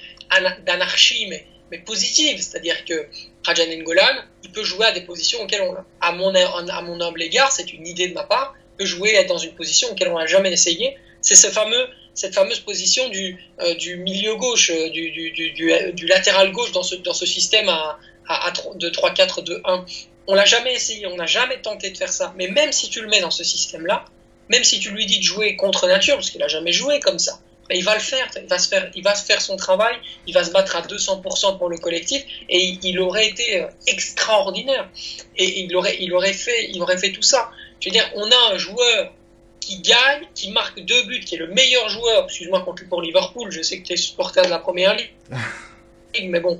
d'anarchie, 0.65 1.25
mais 1.29 1.47
mais 1.73 1.79
positive. 1.79 2.39
C'est-à-dire 2.39 2.85
que 2.85 3.07
Rajan 3.43 3.65
Ngolan, 3.65 4.15
il 4.43 4.51
peut 4.51 4.63
jouer 4.63 4.85
à 4.85 4.91
des 4.91 5.01
positions 5.01 5.41
auxquelles 5.41 5.63
on, 5.63 5.73
mon, 6.13 6.33
à 6.35 6.81
mon 6.81 7.01
humble 7.01 7.21
égard, 7.23 7.51
c'est 7.51 7.73
une 7.73 7.87
idée 7.87 8.07
de 8.09 8.13
ma 8.13 8.23
part, 8.23 8.53
peut 8.77 8.85
jouer 8.85 9.15
être 9.15 9.27
dans 9.27 9.39
une 9.39 9.55
position 9.55 9.89
auquel 9.91 10.09
on 10.09 10.19
n'a 10.19 10.27
jamais 10.27 10.51
essayé. 10.51 10.95
C'est 11.21 11.35
ce 11.35 11.47
fameux, 11.47 11.87
cette 12.13 12.35
fameuse 12.35 12.59
position 12.59 13.09
du, 13.09 13.39
euh, 13.59 13.73
milieu 13.97 14.35
gauche, 14.35 14.69
euh, 14.69 14.89
du, 14.89 16.05
latéral 16.07 16.51
gauche 16.51 16.71
dans 16.73 16.83
ce, 16.83 17.25
système 17.25 17.69
à, 17.69 17.97
à, 18.27 18.47
à 18.47 18.51
de 18.51 18.89
3-4-2-1. 18.89 19.83
On 20.27 20.35
l'a 20.35 20.45
jamais 20.45 20.75
essayé, 20.75 21.07
on 21.07 21.15
n'a 21.15 21.25
jamais 21.25 21.59
tenté 21.59 21.89
de 21.89 21.97
faire 21.97 22.13
ça. 22.13 22.33
Mais 22.37 22.49
même 22.49 22.71
si 22.71 22.89
tu 22.89 23.01
le 23.01 23.07
mets 23.07 23.19
dans 23.19 23.31
ce 23.31 23.43
système-là, 23.43 24.05
même 24.49 24.63
si 24.63 24.79
tu 24.79 24.91
lui 24.91 25.07
dis 25.07 25.17
de 25.17 25.23
jouer 25.23 25.55
contre 25.55 25.87
nature, 25.87 26.15
parce 26.15 26.29
qu'il 26.29 26.39
n'a 26.39 26.47
jamais 26.47 26.71
joué 26.71 26.99
comme 26.99 27.17
ça, 27.17 27.39
ben, 27.69 27.77
il 27.77 27.83
va 27.83 27.95
le 27.95 28.01
faire, 28.01 28.29
il 28.41 28.47
va 28.47 28.59
se 28.59 28.67
faire, 28.67 28.91
il 28.93 29.03
va 29.03 29.15
se 29.15 29.25
faire 29.25 29.41
son 29.41 29.55
travail, 29.55 29.95
il 30.27 30.33
va 30.33 30.43
se 30.43 30.51
battre 30.51 30.75
à 30.75 30.81
200% 30.81 31.57
pour 31.57 31.69
le 31.69 31.77
collectif, 31.77 32.23
et 32.49 32.77
il, 32.83 32.99
aurait 32.99 33.29
été 33.29 33.61
euh, 33.61 33.67
extraordinaire. 33.87 34.89
Et 35.37 35.61
il 35.61 35.75
aurait, 35.75 35.97
il 35.99 36.13
aurait 36.13 36.33
fait, 36.33 36.69
il 36.69 36.81
aurait 36.81 36.97
fait 36.97 37.11
tout 37.11 37.21
ça. 37.21 37.51
Je 37.79 37.89
veux 37.89 37.93
dire, 37.93 38.09
on 38.15 38.29
a 38.29 38.53
un 38.53 38.57
joueur 38.57 39.13
qui 39.61 39.79
gagne, 39.79 40.27
qui 40.35 40.51
marque 40.51 40.79
deux 40.81 41.03
buts, 41.03 41.21
qui 41.21 41.35
est 41.35 41.37
le 41.37 41.47
meilleur 41.47 41.87
joueur, 41.87 42.25
excuse-moi 42.25 42.61
contre 42.61 42.87
pour 42.89 43.01
Liverpool, 43.01 43.49
je 43.49 43.61
sais 43.61 43.79
que 43.79 43.87
tu 43.87 43.93
es 43.93 43.97
supporter 43.97 44.43
de 44.43 44.49
la 44.49 44.59
première 44.59 44.95
ligue, 44.95 45.11
mais 46.29 46.41
bon, 46.41 46.59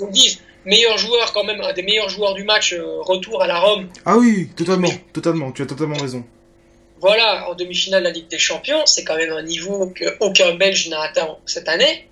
on 0.00 0.06
dit 0.06 0.38
meilleur 0.64 0.96
joueur 0.98 1.32
quand 1.32 1.42
même, 1.42 1.60
un 1.60 1.72
des 1.72 1.82
meilleurs 1.82 2.08
joueurs 2.08 2.34
du 2.34 2.44
match, 2.44 2.72
euh, 2.72 3.00
retour 3.00 3.42
à 3.42 3.48
la 3.48 3.58
Rome. 3.58 3.88
Ah 4.06 4.16
oui, 4.16 4.48
totalement, 4.56 4.88
totalement, 5.12 5.50
tu 5.50 5.62
as 5.62 5.66
totalement 5.66 5.96
raison 5.96 6.24
voilà, 7.04 7.50
en 7.50 7.54
demi-finale 7.54 8.02
de 8.02 8.08
la 8.08 8.14
Ligue 8.14 8.28
des 8.28 8.38
Champions, 8.38 8.86
c'est 8.86 9.04
quand 9.04 9.16
même 9.16 9.30
un 9.30 9.42
niveau 9.42 9.92
qu'aucun 9.94 10.54
Belge 10.54 10.88
n'a 10.88 11.02
atteint 11.02 11.36
cette 11.44 11.68
année. 11.68 12.08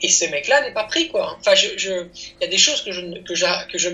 Et 0.00 0.08
ce 0.08 0.26
mec-là 0.26 0.60
n'est 0.60 0.72
pas 0.72 0.84
pris, 0.84 1.08
quoi. 1.08 1.36
Enfin, 1.40 1.54
il 1.56 2.08
y 2.40 2.44
a 2.44 2.46
des 2.46 2.56
choses 2.56 2.82
que 2.82 2.92
je, 2.92 3.00
que 3.24 3.34
je, 3.34 3.88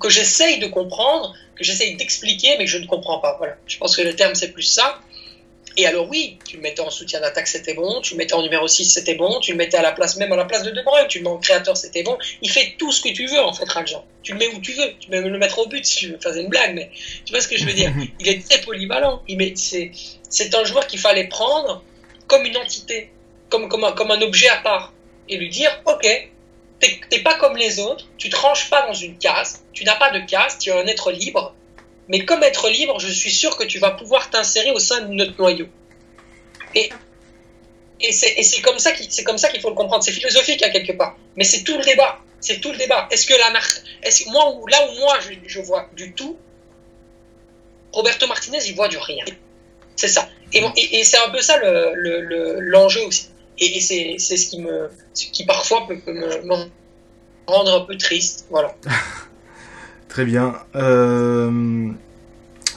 que 0.00 0.08
j'essaye 0.10 0.58
de 0.58 0.66
comprendre, 0.66 1.36
que 1.54 1.62
j'essaye 1.62 1.94
d'expliquer, 1.94 2.58
mais 2.58 2.64
que 2.64 2.70
je 2.72 2.78
ne 2.78 2.86
comprends 2.86 3.20
pas. 3.20 3.36
Voilà. 3.38 3.54
Je 3.68 3.78
pense 3.78 3.96
que 3.96 4.02
le 4.02 4.16
terme, 4.16 4.34
c'est 4.34 4.50
plus 4.50 4.64
ça. 4.64 4.98
Et 5.78 5.86
alors 5.86 6.08
oui, 6.08 6.38
tu 6.46 6.56
le 6.56 6.62
mettais 6.62 6.80
en 6.80 6.88
soutien 6.88 7.20
d'attaque, 7.20 7.48
c'était 7.48 7.74
bon, 7.74 8.00
tu 8.00 8.14
le 8.14 8.18
mettais 8.18 8.32
en 8.32 8.42
numéro 8.42 8.66
6, 8.66 8.86
c'était 8.86 9.14
bon, 9.14 9.40
tu 9.40 9.52
le 9.52 9.58
mettais 9.58 9.76
à 9.76 9.82
la 9.82 9.92
place, 9.92 10.16
même 10.16 10.32
à 10.32 10.36
la 10.36 10.46
place 10.46 10.62
de 10.62 10.70
De 10.70 10.82
Bruyne, 10.82 11.06
tu 11.08 11.18
le 11.18 11.24
mets 11.24 11.30
en 11.30 11.38
créateur, 11.38 11.76
c'était 11.76 12.02
bon. 12.02 12.16
Il 12.40 12.50
fait 12.50 12.74
tout 12.78 12.90
ce 12.92 13.02
que 13.02 13.10
tu 13.10 13.26
veux 13.26 13.40
en 13.40 13.52
fait, 13.52 13.68
Rajan. 13.68 14.04
Tu 14.22 14.32
le 14.32 14.38
mets 14.38 14.48
où 14.48 14.60
tu 14.60 14.72
veux, 14.72 14.94
tu 14.98 15.10
peux 15.10 15.20
le 15.20 15.38
mettre 15.38 15.58
au 15.58 15.66
but 15.66 15.84
si 15.84 15.96
tu 15.96 16.08
veux, 16.08 16.18
faire 16.18 16.34
une 16.34 16.48
blague, 16.48 16.74
mais 16.74 16.90
tu 17.24 17.32
vois 17.32 17.40
ce 17.40 17.48
que 17.48 17.58
je 17.58 17.66
veux 17.66 17.74
dire. 17.74 17.92
Il 18.20 18.28
est 18.28 18.48
très 18.48 18.60
polyvalent. 18.62 19.22
C'est 19.54 19.90
c'est 20.28 20.54
un 20.54 20.64
joueur 20.64 20.86
qu'il 20.86 20.98
fallait 20.98 21.28
prendre 21.28 21.82
comme 22.26 22.44
une 22.44 22.56
entité, 22.56 23.10
comme, 23.48 23.68
comme, 23.68 23.84
un, 23.84 23.92
comme 23.92 24.10
un 24.10 24.20
objet 24.22 24.48
à 24.48 24.56
part, 24.56 24.92
et 25.28 25.36
lui 25.36 25.48
dire, 25.48 25.70
ok, 25.86 26.06
t'es 26.80 27.18
pas 27.20 27.34
comme 27.34 27.56
les 27.56 27.78
autres, 27.78 28.06
tu 28.18 28.28
te 28.28 28.36
ranges 28.36 28.68
pas 28.68 28.86
dans 28.86 28.94
une 28.94 29.16
case, 29.18 29.64
tu 29.72 29.84
n'as 29.84 29.96
pas 29.96 30.10
de 30.10 30.20
case, 30.26 30.58
tu 30.58 30.70
es 30.70 30.72
un 30.72 30.86
être 30.86 31.12
libre, 31.12 31.54
mais 32.08 32.24
comme 32.24 32.42
être 32.42 32.68
libre, 32.68 32.98
je 33.00 33.08
suis 33.08 33.30
sûr 33.30 33.56
que 33.56 33.64
tu 33.64 33.78
vas 33.78 33.90
pouvoir 33.90 34.30
t'insérer 34.30 34.70
au 34.70 34.78
sein 34.78 35.02
de 35.02 35.12
notre 35.12 35.36
noyau. 35.38 35.66
Et, 36.74 36.90
c'est 38.12 38.62
comme 38.62 38.78
ça 38.78 38.92
qu'il 38.92 39.60
faut 39.60 39.70
le 39.70 39.74
comprendre. 39.74 40.04
C'est 40.04 40.12
philosophique 40.12 40.62
à 40.62 40.70
quelque 40.70 40.92
part. 40.92 41.16
Mais 41.36 41.44
c'est 41.44 41.62
tout 41.64 41.76
le 41.76 41.84
débat. 41.84 42.18
C'est 42.40 42.60
tout 42.60 42.70
le 42.70 42.78
débat. 42.78 43.08
Est-ce 43.10 43.26
que 43.26 43.34
là 43.34 43.50
où 44.42 44.98
moi 44.98 45.18
je, 45.46 45.60
vois 45.60 45.88
du 45.96 46.12
tout, 46.12 46.38
Roberto 47.92 48.26
Martinez, 48.26 48.58
il 48.66 48.74
voit 48.74 48.88
du 48.88 48.98
rien. 48.98 49.24
C'est 49.96 50.08
ça. 50.08 50.28
Et, 50.52 51.04
c'est 51.04 51.18
un 51.18 51.30
peu 51.30 51.40
ça 51.40 51.58
l'enjeu 51.58 53.00
le, 53.00 53.06
aussi. 53.06 53.30
Et, 53.58 53.80
c'est 53.80 54.18
ce 54.18 54.46
qui, 54.46 54.60
me, 54.60 54.90
qui 55.14 55.44
parfois 55.44 55.86
peut, 55.88 55.98
me, 56.06 56.42
me, 56.42 56.70
rendre 57.46 57.74
un 57.74 57.80
peu 57.80 57.96
triste. 57.96 58.46
Voilà. 58.50 58.76
Très 60.16 60.24
bien. 60.24 60.54
Euh, 60.76 61.50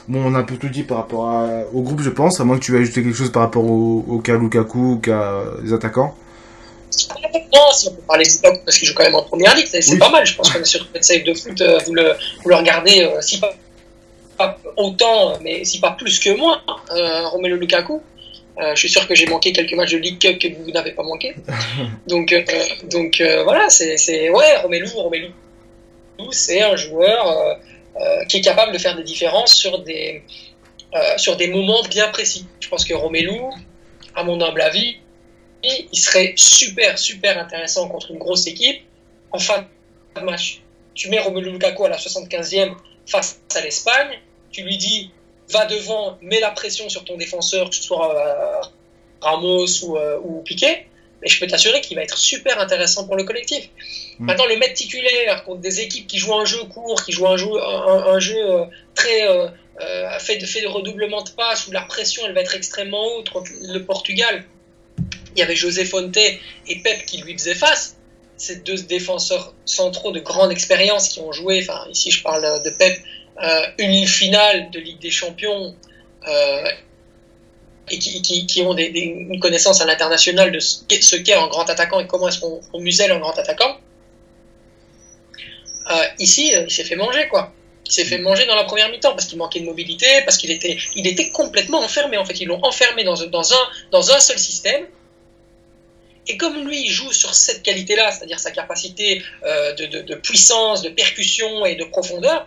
bon, 0.08 0.22
on 0.26 0.34
a 0.34 0.40
un 0.40 0.42
peu 0.42 0.56
tout 0.56 0.68
dit 0.68 0.82
par 0.82 0.98
rapport 0.98 1.48
au 1.72 1.80
groupe, 1.80 2.02
je 2.02 2.10
pense, 2.10 2.38
à 2.38 2.44
moins 2.44 2.58
que 2.58 2.62
tu 2.62 2.76
aies 2.76 2.80
ajouté 2.80 3.02
quelque 3.02 3.16
chose 3.16 3.32
par 3.32 3.40
rapport 3.40 3.64
au, 3.64 4.20
cas 4.22 4.36
Lukaku 4.36 4.78
ou 4.78 4.98
cas 4.98 5.44
des 5.62 5.72
attaquants. 5.72 6.14
Non, 7.54 7.72
si 7.72 7.88
on 7.88 7.94
peut 7.94 8.02
parler 8.06 8.26
Lukaku, 8.26 8.58
parce 8.62 8.76
qu'il 8.76 8.86
joue 8.86 8.92
quand 8.94 9.04
même 9.04 9.14
en 9.14 9.22
première 9.22 9.56
ligue, 9.56 9.68
c'est 9.70 9.98
pas 9.98 10.10
mal. 10.10 10.26
Je 10.26 10.36
pense 10.36 10.50
qu'on 10.50 10.60
est 10.60 10.66
sur 10.66 10.86
le 10.94 11.00
save 11.00 11.22
de 11.24 11.32
foot, 11.32 11.58
euh, 11.62 11.78
vous 11.86 11.94
le, 11.94 12.12
vous 12.42 12.50
le 12.50 12.56
regardez, 12.56 13.04
euh, 13.04 13.22
si 13.22 13.40
pas, 13.40 14.58
autant, 14.76 15.38
mais 15.40 15.64
si 15.64 15.80
pas 15.80 15.92
plus 15.92 16.18
que 16.18 16.36
moi, 16.36 16.60
euh, 16.90 17.26
Romelu 17.28 17.58
Lukaku. 17.58 18.02
je 18.58 18.78
suis 18.78 18.90
sûr 18.90 19.08
que 19.08 19.14
j'ai 19.14 19.24
manqué 19.24 19.54
quelques 19.54 19.72
matchs 19.72 19.92
de 19.92 19.96
League 19.96 20.18
Cup 20.18 20.38
que 20.38 20.48
vous 20.62 20.72
n'avez 20.72 20.92
pas 20.92 21.04
manqué. 21.04 21.34
donc, 22.06 22.34
donc 22.92 23.22
voilà, 23.44 23.70
c'est 23.70 24.28
ouais, 24.28 24.56
Romelu, 24.62 24.88
Romelu 24.94 25.30
c'est 26.30 26.62
un 26.62 26.76
joueur 26.76 27.28
euh, 27.28 27.54
euh, 28.00 28.24
qui 28.24 28.38
est 28.38 28.40
capable 28.40 28.72
de 28.72 28.78
faire 28.78 28.96
des 28.96 29.02
différences 29.02 29.54
sur 29.54 29.80
des, 29.80 30.22
euh, 30.94 31.18
sur 31.18 31.36
des 31.36 31.48
moments 31.48 31.82
bien 31.82 32.08
précis. 32.08 32.46
Je 32.60 32.68
pense 32.68 32.84
que 32.84 32.94
Romelu, 32.94 33.40
à 34.14 34.24
mon 34.24 34.40
humble 34.40 34.60
avis, 34.60 34.96
il 35.62 35.98
serait 35.98 36.32
super, 36.36 36.98
super 36.98 37.38
intéressant 37.38 37.88
contre 37.88 38.10
une 38.10 38.18
grosse 38.18 38.46
équipe 38.46 38.82
en 39.30 39.38
fin 39.38 39.66
de 40.16 40.20
match. 40.22 40.62
Tu 40.94 41.10
mets 41.10 41.18
Romelu 41.18 41.50
Lukaku 41.50 41.84
à 41.84 41.90
la 41.90 41.96
75e 41.96 42.74
face 43.06 43.40
à 43.54 43.60
l'Espagne, 43.60 44.18
tu 44.50 44.62
lui 44.62 44.76
dis 44.76 45.10
va 45.50 45.66
devant, 45.66 46.16
mets 46.22 46.40
la 46.40 46.50
pression 46.50 46.88
sur 46.88 47.04
ton 47.04 47.16
défenseur, 47.16 47.68
que 47.68 47.76
ce 47.76 47.82
soit 47.82 48.70
Ramos 49.20 49.84
ou, 49.84 49.98
ou 50.22 50.42
Piqué, 50.42 50.86
mais 51.20 51.28
je 51.28 51.38
peux 51.40 51.46
t'assurer 51.46 51.80
qu'il 51.80 51.96
va 51.96 52.04
être 52.04 52.16
super 52.16 52.58
intéressant 52.58 53.06
pour 53.06 53.16
le 53.16 53.24
collectif. 53.24 53.68
Mm. 54.20 54.26
Maintenant, 54.26 54.46
le 54.46 54.56
mettre 54.58 54.74
titulaire 54.74 55.44
contre 55.44 55.62
des 55.62 55.80
équipes 55.80 56.06
qui 56.06 56.18
jouent 56.18 56.34
un 56.34 56.44
jeu 56.44 56.62
court, 56.64 57.02
qui 57.02 57.12
jouent 57.12 57.26
un 57.26 57.38
jeu, 57.38 57.48
un, 57.58 58.18
jeu 58.20 58.36
euh, 58.36 58.64
très 58.94 59.26
euh, 59.26 59.48
euh, 59.80 60.18
fait, 60.18 60.36
de, 60.36 60.44
fait 60.44 60.60
de 60.60 60.66
redoublement 60.66 61.22
de 61.22 61.30
passes, 61.30 61.66
où 61.66 61.72
la 61.72 61.80
pression 61.80 62.22
elle 62.26 62.34
va 62.34 62.42
être 62.42 62.54
extrêmement 62.54 63.02
haute 63.16 63.30
contre 63.30 63.50
le 63.62 63.82
Portugal. 63.82 64.44
Il 65.34 65.40
y 65.40 65.42
avait 65.42 65.56
José 65.56 65.86
Fonte 65.86 66.16
et 66.18 66.38
Pep 66.84 67.06
qui 67.06 67.22
lui 67.22 67.32
faisaient 67.32 67.54
face. 67.54 67.96
Ces 68.36 68.56
deux 68.56 68.76
défenseurs 68.76 69.54
centraux 69.64 70.12
de 70.12 70.20
grande 70.20 70.52
expérience 70.52 71.08
qui 71.08 71.20
ont 71.20 71.32
joué, 71.32 71.60
enfin 71.62 71.86
ici 71.90 72.10
je 72.10 72.22
parle 72.22 72.62
de 72.62 72.70
Pep, 72.70 73.00
une 73.78 74.06
finale 74.06 74.70
de 74.70 74.80
Ligue 74.80 74.98
des 74.98 75.10
Champions 75.10 75.74
et 77.90 77.98
qui, 77.98 78.62
ont 78.62 78.76
une 78.76 79.40
connaissance 79.40 79.80
à 79.80 79.86
l'international 79.86 80.52
de 80.52 80.58
ce 80.58 81.16
qu'est 81.16 81.34
un 81.34 81.46
grand 81.48 81.68
attaquant 81.68 82.00
et 82.00 82.06
comment 82.06 82.28
est-ce 82.28 82.40
qu'on 82.40 82.80
muselle 82.80 83.12
un 83.12 83.18
grand 83.18 83.38
attaquant. 83.38 83.76
Ici, 86.20 86.54
euh, 86.54 86.64
il 86.68 86.70
s'est 86.70 86.84
fait 86.84 86.96
manger, 86.96 87.26
quoi. 87.28 87.52
Il 87.86 87.92
s'est 87.92 88.04
fait 88.04 88.18
manger 88.18 88.46
dans 88.46 88.54
la 88.54 88.64
première 88.64 88.88
mi-temps 88.90 89.12
parce 89.12 89.26
qu'il 89.26 89.38
manquait 89.38 89.58
de 89.58 89.64
mobilité, 89.64 90.06
parce 90.24 90.36
qu'il 90.36 90.50
était, 90.52 90.76
il 90.94 91.08
était 91.08 91.30
complètement 91.30 91.80
enfermé. 91.80 92.18
En 92.18 92.24
fait, 92.24 92.38
ils 92.40 92.46
l'ont 92.46 92.62
enfermé 92.62 93.02
dans, 93.02 93.14
dans, 93.26 93.52
un, 93.52 93.68
dans 93.90 94.12
un 94.12 94.20
seul 94.20 94.38
système. 94.38 94.86
Et 96.28 96.36
comme 96.36 96.64
lui, 96.68 96.84
il 96.84 96.90
joue 96.90 97.10
sur 97.10 97.34
cette 97.34 97.62
qualité-là, 97.62 98.12
c'est-à-dire 98.12 98.38
sa 98.38 98.52
capacité 98.52 99.22
euh, 99.44 99.72
de, 99.72 100.02
de, 100.02 100.14
puissance, 100.14 100.82
de 100.82 100.90
percussion 100.90 101.66
et 101.66 101.74
de 101.74 101.84
profondeur, 101.84 102.46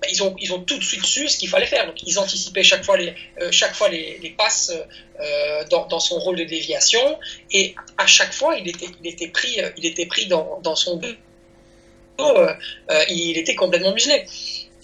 bah, 0.00 0.08
ils, 0.10 0.22
ont, 0.22 0.34
ils 0.40 0.52
ont 0.52 0.60
tout 0.60 0.78
de 0.78 0.82
suite 0.82 1.04
su 1.04 1.28
ce 1.28 1.36
qu'il 1.36 1.50
fallait 1.50 1.66
faire. 1.66 1.86
Donc, 1.86 2.02
ils 2.02 2.18
anticipaient 2.18 2.64
chaque 2.64 2.82
fois 2.82 2.96
les, 2.96 3.14
euh, 3.40 3.52
chaque 3.52 3.74
fois 3.74 3.90
les, 3.90 4.18
les 4.22 4.30
passes 4.30 4.72
euh, 5.20 5.64
dans, 5.70 5.86
dans, 5.86 6.00
son 6.00 6.18
rôle 6.18 6.36
de 6.36 6.44
déviation. 6.44 7.18
Et 7.52 7.74
à 7.98 8.06
chaque 8.06 8.32
fois, 8.32 8.56
il 8.56 8.66
était, 8.66 8.88
il 9.04 9.08
était 9.08 9.28
pris, 9.28 9.58
il 9.76 9.86
était 9.86 10.06
pris 10.06 10.26
dans, 10.26 10.58
dans 10.64 10.74
son 10.74 10.96
but. 10.96 11.18
Il 13.08 13.38
était 13.38 13.54
complètement 13.54 13.92
muselé. 13.92 14.24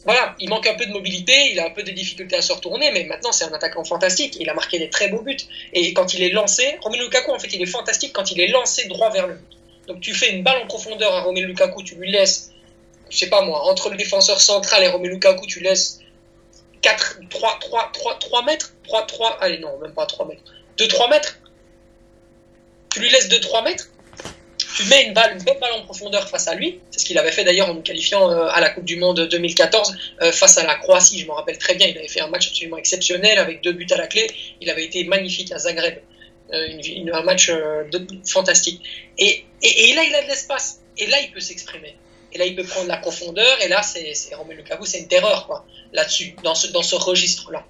Voilà, 0.04 0.36
il 0.38 0.48
manque 0.48 0.68
un 0.68 0.74
peu 0.74 0.86
de 0.86 0.92
mobilité, 0.92 1.50
il 1.50 1.58
a 1.58 1.66
un 1.66 1.70
peu 1.70 1.82
de 1.82 1.90
difficultés 1.90 2.36
à 2.36 2.42
se 2.42 2.52
retourner, 2.52 2.92
mais 2.92 3.04
maintenant 3.04 3.32
c'est 3.32 3.44
un 3.44 3.52
attaquant 3.52 3.82
fantastique. 3.82 4.36
Il 4.38 4.48
a 4.48 4.54
marqué 4.54 4.78
des 4.78 4.88
très 4.88 5.08
beaux 5.08 5.20
buts. 5.20 5.36
Et 5.72 5.92
quand 5.94 6.14
il 6.14 6.22
est 6.22 6.30
lancé, 6.30 6.76
Romelu 6.80 7.02
Lukaku, 7.02 7.32
en 7.32 7.38
fait, 7.40 7.52
il 7.52 7.60
est 7.60 7.66
fantastique 7.66 8.12
quand 8.12 8.30
il 8.30 8.40
est 8.40 8.48
lancé 8.48 8.86
droit 8.86 9.10
vers 9.10 9.26
le 9.26 9.34
but. 9.34 9.58
Donc 9.88 10.00
tu 10.00 10.14
fais 10.14 10.30
une 10.30 10.44
balle 10.44 10.62
en 10.62 10.66
profondeur 10.66 11.12
à 11.12 11.22
Romelu 11.22 11.46
Lukaku, 11.46 11.82
tu 11.82 11.96
lui 11.96 12.12
laisses 12.12 12.52
je 13.10 13.18
sais 13.18 13.28
pas 13.28 13.42
moi, 13.42 13.62
entre 13.70 13.90
le 13.90 13.96
défenseur 13.96 14.40
central 14.40 14.82
et 14.82 14.88
Romelu 14.88 15.14
Lukaku, 15.14 15.46
tu 15.46 15.60
laisses 15.60 16.00
4, 16.82 17.20
3, 17.30 17.58
3, 17.60 17.90
3, 17.92 18.18
3 18.18 18.42
mètres 18.44 18.72
3, 18.84 19.06
3, 19.06 19.38
allez 19.40 19.58
non, 19.58 19.78
même 19.78 19.92
pas 19.92 20.06
3 20.06 20.26
mètres. 20.26 20.42
2, 20.78 20.88
3 20.88 21.10
mètres 21.10 21.38
Tu 22.90 23.00
lui 23.00 23.10
laisses 23.10 23.28
2, 23.28 23.40
3 23.40 23.62
mètres 23.62 23.88
tu 24.76 24.84
mets 24.88 25.06
une 25.06 25.14
balle, 25.14 25.32
une 25.38 25.42
bonne 25.42 25.58
balle 25.58 25.72
en 25.72 25.84
profondeur 25.84 26.28
face 26.28 26.48
à 26.48 26.54
lui. 26.54 26.80
C'est 26.90 27.00
ce 27.00 27.06
qu'il 27.06 27.16
avait 27.16 27.32
fait 27.32 27.44
d'ailleurs 27.44 27.70
en 27.70 27.74
nous 27.74 27.80
qualifiant 27.80 28.30
euh, 28.30 28.48
à 28.48 28.60
la 28.60 28.68
Coupe 28.68 28.84
du 28.84 28.96
Monde 28.96 29.26
2014 29.26 29.96
euh, 30.20 30.32
face 30.32 30.58
à 30.58 30.66
la 30.66 30.74
Croatie. 30.74 31.18
Je 31.18 31.26
me 31.26 31.32
rappelle 31.32 31.56
très 31.56 31.76
bien. 31.76 31.86
Il 31.86 31.96
avait 31.96 32.08
fait 32.08 32.20
un 32.20 32.28
match 32.28 32.48
absolument 32.48 32.76
exceptionnel 32.76 33.38
avec 33.38 33.62
deux 33.62 33.72
buts 33.72 33.86
à 33.90 33.96
la 33.96 34.06
clé. 34.06 34.26
Il 34.60 34.68
avait 34.68 34.84
été 34.84 35.04
magnifique 35.04 35.50
à 35.50 35.58
Zagreb. 35.58 35.96
Euh, 36.52 36.66
une, 36.68 37.10
un 37.10 37.22
match 37.22 37.48
de, 37.48 38.06
fantastique. 38.28 38.82
Et, 39.16 39.46
et, 39.62 39.90
et, 39.90 39.94
là, 39.94 40.04
il 40.04 40.14
a 40.14 40.22
de 40.22 40.28
l'espace. 40.28 40.80
Et 40.98 41.06
là, 41.06 41.20
il 41.22 41.32
peut 41.32 41.40
s'exprimer. 41.40 41.96
Et 42.34 42.38
là, 42.38 42.44
il 42.44 42.54
peut 42.54 42.64
prendre 42.64 42.86
la 42.86 42.98
profondeur. 42.98 43.62
Et 43.62 43.68
là, 43.68 43.82
c'est 43.82 44.12
Romelu 44.34 44.58
Lukaku, 44.58 44.84
c'est 44.84 44.98
une 44.98 45.08
terreur, 45.08 45.46
quoi, 45.46 45.64
là-dessus, 45.94 46.36
dans 46.44 46.54
ce, 46.54 46.66
dans 46.68 46.82
ce 46.82 46.96
registre-là. 46.96 47.64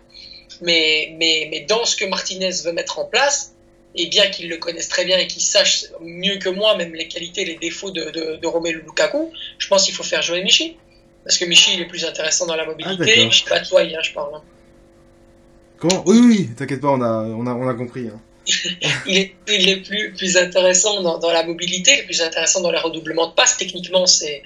Mais, 0.61 1.15
mais, 1.19 1.47
mais 1.53 1.61
dans 1.61 1.85
ce 1.85 1.95
que 1.95 2.05
Martinez 2.05 2.51
veut 2.65 2.73
mettre 2.73 2.99
en 2.99 3.05
place, 3.05 3.56
et 3.97 4.07
bien 4.07 4.29
qu'ils 4.29 4.49
le 4.49 4.59
connaissent 4.59 4.89
très 4.89 5.05
bien 5.05 5.19
et 5.19 5.27
qu'ils 5.27 5.43
sachent 5.43 5.87
mieux 6.01 6.37
que 6.37 6.49
moi 6.49 6.77
même 6.77 6.95
les 6.95 7.09
qualités, 7.09 7.45
les 7.45 7.57
défauts 7.57 7.91
de, 7.91 8.11
de, 8.11 8.37
de 8.37 8.47
Romelu 8.47 8.83
Lukaku, 8.83 9.33
je 9.59 9.69
pense 9.69 9.85
qu'il 9.85 9.95
faut 9.95 10.03
faire 10.03 10.23
jouer 10.23 10.43
Michi. 10.43 10.77
Parce 11.25 11.39
que 11.39 11.45
Michi, 11.45 11.75
il 11.75 11.81
est 11.81 11.87
plus 11.87 12.05
intéressant 12.05 12.47
dans 12.47 12.55
la 12.55 12.65
mobilité. 12.65 13.27
Ah, 13.27 13.31
je 13.31 13.39
sais 13.39 13.51
pas 13.51 13.61
toi, 13.61 13.83
hein, 13.83 14.03
je 14.03 14.13
parle. 14.13 14.37
Hein. 14.37 14.43
Comment? 15.79 16.05
Oui, 16.07 16.21
oui, 16.23 16.49
t'inquiète 16.57 16.81
pas, 16.81 16.91
on 16.91 17.01
a, 17.01 17.25
on 17.25 17.47
a, 17.47 17.53
on 17.53 17.69
a 17.69 17.75
compris. 17.75 18.09
Hein. 18.09 18.21
il, 19.07 19.19
est, 19.19 19.35
il 19.49 19.69
est 19.69 19.79
plus, 19.79 20.13
plus 20.13 20.37
intéressant 20.37 21.03
dans, 21.03 21.19
dans 21.19 21.33
la 21.33 21.45
mobilité, 21.45 21.95
il 21.95 21.99
est 22.01 22.05
plus 22.05 22.23
intéressant 22.23 22.61
dans 22.61 22.71
les 22.71 22.79
redoublements 22.79 23.27
de 23.27 23.35
passes. 23.35 23.57
Techniquement, 23.57 24.07
c'est 24.07 24.43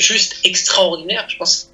juste 0.00 0.36
extraordinaire. 0.42 1.26
Je 1.28 1.36
pense 1.36 1.72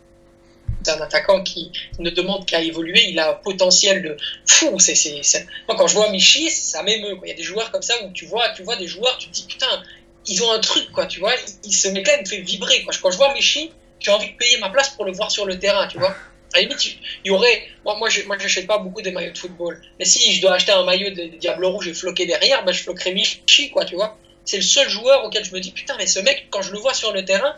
un 0.89 1.01
attaquant 1.01 1.43
qui 1.43 1.71
ne 1.99 2.11
demande 2.11 2.47
qu'à 2.47 2.61
évoluer. 2.61 3.09
Il 3.09 3.19
a 3.19 3.31
un 3.31 3.35
potentiel 3.35 4.03
de 4.03 4.17
fou. 4.47 4.79
C'est, 4.79 4.95
c'est, 4.95 5.47
Moi, 5.69 5.77
quand 5.77 5.87
je 5.87 5.95
vois 5.95 6.11
Michi, 6.11 6.51
ça 6.51 6.83
m'émeut. 6.83 7.17
Il 7.25 7.29
y 7.29 7.33
a 7.33 7.35
des 7.35 7.43
joueurs 7.43 7.71
comme 7.71 7.83
ça 7.83 7.95
où 8.05 8.11
tu 8.13 8.27
vois, 8.27 8.49
tu 8.51 8.63
vois 8.63 8.77
des 8.77 8.87
joueurs, 8.87 9.17
tu 9.19 9.29
te 9.29 9.35
dis 9.35 9.47
putain, 9.47 9.83
ils 10.27 10.43
ont 10.43 10.53
un 10.53 10.61
truc, 10.61 10.91
quoi. 10.93 11.07
Tu 11.07 11.21
vois, 11.21 11.33
il, 11.65 11.73
ce 11.73 11.89
mec-là, 11.89 12.17
il 12.19 12.23
me 12.23 12.27
fait 12.27 12.41
vibrer. 12.41 12.83
Quoi. 12.83 12.95
Quand 13.01 13.11
je 13.11 13.17
vois 13.17 13.33
Michi, 13.35 13.73
j'ai 14.01 14.11
envie 14.11 14.33
de 14.33 14.37
payer 14.37 14.59
ma 14.59 14.71
place 14.71 14.91
pour 14.91 15.05
le 15.05 15.13
voir 15.13 15.31
sur 15.31 15.47
le 15.47 15.59
terrain, 15.59 15.87
tu 15.89 15.99
vois. 15.99 16.15
À 16.55 16.59
la 16.59 16.63
limite, 16.63 16.85
il 16.85 16.99
y 17.25 17.31
aurait. 17.31 17.63
Moi, 17.85 17.97
moi, 17.97 18.09
je 18.11 18.23
n'achète 18.27 18.67
pas 18.67 18.79
beaucoup 18.79 19.01
des 19.01 19.11
maillots 19.11 19.33
de 19.33 19.39
football. 19.39 19.81
Mais 19.99 20.05
si 20.05 20.35
je 20.35 20.43
dois 20.43 20.55
acheter 20.55 20.73
un 20.73 20.85
maillot 20.85 21.11
de 21.11 21.37
Diable 21.39 21.65
Rouge 21.65 21.89
et 21.89 21.95
floquer 21.95 22.27
derrière, 22.27 22.65
ben, 22.65 22.73
je 22.73 22.83
floquerai 22.83 23.15
Michi, 23.15 23.71
quoi, 23.71 23.85
tu 23.85 23.95
vois. 23.95 24.19
C'est 24.45 24.57
le 24.59 24.63
seul 24.63 24.89
joueur 24.89 25.25
auquel 25.25 25.45
je 25.45 25.53
me 25.53 25.61
dis, 25.61 25.71
putain, 25.71 25.97
mais 25.97 26.07
ce 26.07 26.19
mec, 26.19 26.49
quand 26.51 26.63
je 26.63 26.73
le 26.73 26.79
vois 26.79 26.95
sur 26.95 27.13
le 27.13 27.25
terrain, 27.25 27.57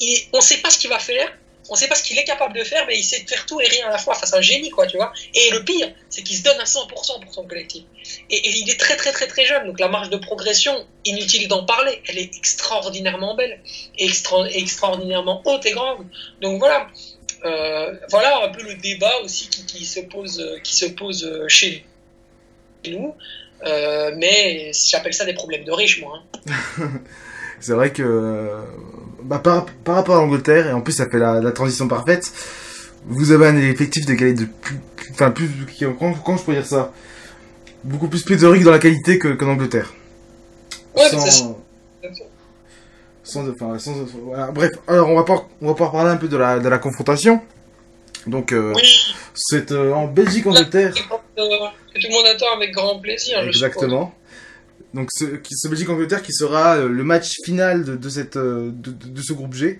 il, 0.00 0.18
on 0.32 0.40
sait 0.40 0.58
pas 0.58 0.70
ce 0.70 0.78
qu'il 0.78 0.90
va 0.90 0.98
faire, 0.98 1.32
on 1.68 1.74
sait 1.74 1.88
pas 1.88 1.94
ce 1.94 2.02
qu'il 2.02 2.18
est 2.18 2.24
capable 2.24 2.54
de 2.54 2.64
faire, 2.64 2.84
mais 2.86 2.98
il 2.98 3.02
sait 3.02 3.24
faire 3.26 3.46
tout 3.46 3.60
et 3.60 3.66
rien 3.66 3.86
à 3.86 3.90
la 3.90 3.98
fois. 3.98 4.14
Enfin, 4.14 4.26
c'est 4.26 4.36
un 4.36 4.40
génie, 4.40 4.70
quoi, 4.70 4.86
tu 4.86 4.96
vois. 4.96 5.12
Et 5.34 5.50
le 5.50 5.64
pire, 5.64 5.92
c'est 6.08 6.22
qu'il 6.22 6.36
se 6.36 6.42
donne 6.42 6.58
à 6.60 6.64
100% 6.64 6.88
pour 6.88 7.34
son 7.34 7.46
collectif. 7.46 7.84
Et, 8.30 8.48
il 8.48 8.68
est 8.68 8.78
très, 8.78 8.96
très, 8.96 9.12
très, 9.12 9.26
très 9.26 9.44
jeune. 9.46 9.66
Donc, 9.66 9.78
la 9.78 9.88
marge 9.88 10.10
de 10.10 10.16
progression, 10.16 10.86
inutile 11.04 11.48
d'en 11.48 11.64
parler, 11.64 12.02
elle 12.08 12.18
est 12.18 12.36
extraordinairement 12.36 13.34
belle, 13.34 13.60
extra, 13.98 14.48
extraordinairement 14.50 15.42
haute 15.44 15.64
et 15.66 15.72
grande. 15.72 16.06
Donc, 16.40 16.58
voilà. 16.58 16.88
Euh, 17.44 17.96
voilà 18.08 18.44
un 18.44 18.50
peu 18.50 18.62
le 18.62 18.76
débat 18.76 19.18
aussi 19.24 19.48
qui, 19.48 19.84
se 19.84 19.98
pose, 19.98 20.60
qui 20.62 20.76
se 20.76 20.86
pose 20.86 21.44
chez 21.48 21.84
nous. 22.86 23.14
Euh, 23.64 24.12
mais 24.16 24.72
j'appelle 24.72 25.14
ça 25.14 25.24
des 25.24 25.34
problèmes 25.34 25.64
de 25.64 25.72
riches, 25.72 26.00
moi. 26.00 26.22
Hein. 26.46 26.90
c'est 27.60 27.72
vrai 27.72 27.92
que 27.92 28.64
bah, 29.24 29.38
par, 29.38 29.66
par, 29.84 29.96
rapport 29.96 30.16
à 30.16 30.20
l'Angleterre, 30.20 30.68
et 30.68 30.72
en 30.72 30.80
plus 30.80 30.92
ça 30.92 31.08
fait 31.08 31.18
la, 31.18 31.40
la, 31.40 31.52
transition 31.52 31.88
parfaite, 31.88 32.30
vous 33.06 33.32
avez 33.32 33.46
un 33.46 33.56
effectif 33.56 34.06
de 34.06 34.14
qualité 34.14 34.44
de 34.44 34.48
plus, 34.60 34.80
enfin 35.10 35.30
plus, 35.30 35.48
comment, 35.98 36.14
comment, 36.14 36.38
je 36.38 36.42
pourrais 36.42 36.56
dire 36.56 36.66
ça? 36.66 36.92
Beaucoup 37.84 38.08
plus 38.08 38.22
pléthorique 38.22 38.62
dans 38.62 38.70
la 38.70 38.78
qualité 38.78 39.18
que, 39.18 39.28
que 39.28 39.44
l'Angleterre. 39.44 39.92
Ouais, 40.96 41.08
sans, 41.08 41.56
sans, 43.24 43.48
enfin, 43.48 43.78
sans, 43.78 43.94
voilà. 44.24 44.50
Bref, 44.50 44.72
alors 44.86 45.08
on 45.08 45.16
va, 45.16 45.24
pas, 45.24 45.46
on 45.60 45.68
va 45.68 45.72
pouvoir 45.72 45.92
parler 45.92 46.10
un 46.10 46.16
peu 46.16 46.28
de 46.28 46.36
la, 46.36 46.58
de 46.58 46.68
la 46.68 46.78
confrontation. 46.78 47.40
Donc, 48.26 48.52
euh, 48.52 48.72
oui. 48.76 49.14
c'est 49.34 49.72
euh, 49.72 49.92
en 49.92 50.06
Belgique-Angleterre. 50.06 50.94
Que 50.94 51.00
tout 51.00 52.06
le 52.08 52.12
monde 52.12 52.26
attend 52.26 52.54
avec 52.54 52.72
grand 52.72 52.98
plaisir. 53.00 53.40
Exactement. 53.40 54.14
Donc 54.94 55.08
ce, 55.12 55.24
ce 55.50 55.68
Belgique-Angleterre 55.68 56.22
qui 56.22 56.32
sera 56.32 56.76
euh, 56.76 56.88
le 56.88 57.04
match 57.04 57.36
final 57.44 57.84
de, 57.84 57.96
de 57.96 58.08
cette, 58.08 58.36
de, 58.36 58.70
de, 58.70 59.22
ce 59.22 59.32
groupe 59.32 59.54
G. 59.54 59.78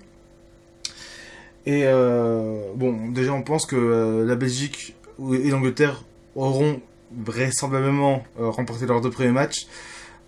Et 1.64 1.84
euh, 1.84 2.72
bon, 2.74 3.10
déjà 3.10 3.32
on 3.32 3.42
pense 3.42 3.66
que 3.66 3.76
euh, 3.76 4.26
la 4.26 4.34
Belgique 4.34 4.94
et 5.20 5.50
l'Angleterre 5.50 6.02
auront 6.34 6.80
vraisemblablement 7.16 8.24
euh, 8.40 8.50
remporté 8.50 8.86
leurs 8.86 9.00
deux 9.00 9.10
premiers 9.10 9.30
matchs. 9.30 9.66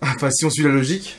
Enfin, 0.01 0.29
si 0.29 0.45
on 0.45 0.49
suit 0.49 0.63
la 0.63 0.69
logique. 0.69 1.15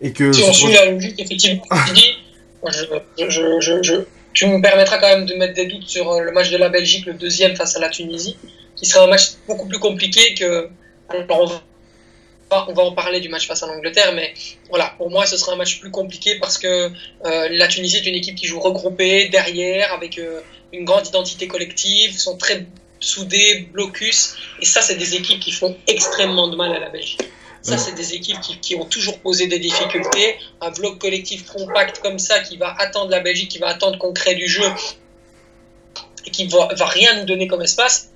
Et 0.00 0.12
que 0.12 0.32
si 0.32 0.42
on 0.44 0.52
suit 0.52 0.72
la 0.72 0.90
logique, 0.90 1.18
effectivement, 1.18 1.64
je, 2.68 3.28
je, 3.28 3.60
je, 3.60 3.82
je, 3.82 3.94
tu 4.32 4.46
me 4.46 4.60
permettras 4.60 4.98
quand 4.98 5.08
même 5.08 5.26
de 5.26 5.34
mettre 5.34 5.54
des 5.54 5.66
doutes 5.66 5.88
sur 5.88 6.20
le 6.20 6.30
match 6.30 6.50
de 6.50 6.56
la 6.58 6.68
Belgique, 6.68 7.06
le 7.06 7.14
deuxième 7.14 7.56
face 7.56 7.76
à 7.76 7.80
la 7.80 7.88
Tunisie, 7.88 8.36
qui 8.76 8.86
sera 8.86 9.06
un 9.06 9.08
match 9.08 9.32
beaucoup 9.48 9.66
plus 9.66 9.78
compliqué 9.78 10.34
que. 10.34 10.68
Alors, 11.08 11.62
on 12.68 12.72
va 12.72 12.82
en 12.82 12.92
parler 12.92 13.20
du 13.20 13.28
match 13.28 13.46
face 13.46 13.62
à 13.62 13.66
l'Angleterre, 13.66 14.12
mais 14.14 14.34
voilà, 14.68 14.94
pour 14.98 15.10
moi, 15.10 15.26
ce 15.26 15.36
sera 15.36 15.52
un 15.52 15.56
match 15.56 15.80
plus 15.80 15.90
compliqué 15.90 16.38
parce 16.38 16.58
que 16.58 16.90
euh, 17.24 17.48
la 17.50 17.68
Tunisie 17.68 17.98
est 17.98 18.06
une 18.06 18.14
équipe 18.14 18.34
qui 18.34 18.46
joue 18.46 18.60
regroupée 18.60 19.28
derrière, 19.28 19.92
avec 19.92 20.18
euh, 20.18 20.40
une 20.72 20.84
grande 20.84 21.06
identité 21.06 21.46
collective, 21.48 22.18
sont 22.18 22.36
très 22.36 22.66
soudés, 22.98 23.68
blocus, 23.72 24.36
et 24.60 24.64
ça, 24.64 24.82
c'est 24.82 24.96
des 24.96 25.14
équipes 25.14 25.40
qui 25.40 25.52
font 25.52 25.76
extrêmement 25.86 26.48
de 26.48 26.56
mal 26.56 26.74
à 26.74 26.78
la 26.78 26.90
Belgique. 26.90 27.22
Ça, 27.62 27.76
c'est 27.76 27.92
des 27.92 28.14
équipes 28.14 28.40
qui, 28.40 28.58
qui, 28.58 28.74
ont 28.74 28.86
toujours 28.86 29.18
posé 29.18 29.46
des 29.46 29.58
difficultés. 29.58 30.36
Un 30.62 30.70
bloc 30.70 30.98
collectif 30.98 31.44
compact 31.44 31.98
comme 32.00 32.18
ça 32.18 32.40
qui 32.40 32.56
va 32.56 32.74
attendre 32.78 33.10
la 33.10 33.20
Belgique, 33.20 33.50
qui 33.50 33.58
va 33.58 33.68
attendre 33.68 33.98
qu'on 33.98 34.14
crée 34.14 34.34
du 34.34 34.48
jeu 34.48 34.64
et 36.26 36.30
qui 36.30 36.46
va, 36.46 36.68
va 36.74 36.86
rien 36.86 37.18
nous 37.18 37.26
donner 37.26 37.46
comme 37.48 37.60
espace. 37.60 38.10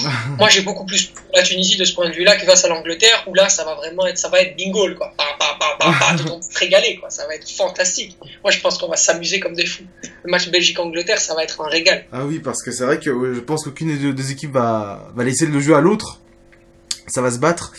Moi, 0.38 0.48
j'ai 0.48 0.62
beaucoup 0.62 0.84
plus 0.84 1.06
pour 1.06 1.24
la 1.34 1.42
Tunisie 1.42 1.76
de 1.76 1.84
ce 1.84 1.94
point 1.94 2.08
de 2.08 2.14
vue-là 2.14 2.36
que 2.36 2.44
face 2.44 2.64
à 2.64 2.68
l'Angleterre, 2.68 3.24
où 3.26 3.34
là, 3.34 3.48
ça 3.48 3.64
va 3.64 3.74
vraiment 3.74 4.06
être, 4.06 4.18
ça 4.18 4.28
va 4.28 4.40
être 4.40 4.56
bingo, 4.56 4.88
quoi. 4.96 5.12
Bah, 5.18 5.24
bah, 5.38 5.96
tout 6.16 6.24
le 6.24 6.30
monde 6.30 6.42
régaler, 6.54 6.96
quoi. 6.98 7.10
Ça 7.10 7.26
va 7.26 7.34
être 7.34 7.48
fantastique. 7.48 8.16
Moi, 8.42 8.50
je 8.50 8.60
pense 8.60 8.78
qu'on 8.78 8.88
va 8.88 8.96
s'amuser 8.96 9.40
comme 9.40 9.54
des 9.54 9.66
fous. 9.66 9.84
Le 10.24 10.30
match 10.30 10.48
Belgique-Angleterre, 10.50 11.20
ça 11.20 11.34
va 11.34 11.44
être 11.44 11.60
un 11.60 11.68
régal. 11.68 12.04
Ah 12.12 12.24
oui, 12.24 12.38
parce 12.38 12.62
que 12.62 12.70
c'est 12.70 12.84
vrai 12.84 12.98
que 12.98 13.34
je 13.34 13.40
pense 13.40 13.64
qu'aucune 13.64 13.96
des 13.96 14.12
deux 14.12 14.30
équipes 14.30 14.52
va, 14.52 15.10
va 15.14 15.24
laisser 15.24 15.46
le 15.46 15.60
jeu 15.60 15.74
à 15.74 15.80
l'autre. 15.80 16.20
Ça 17.06 17.20
va 17.20 17.30
se 17.30 17.38
battre. 17.38 17.72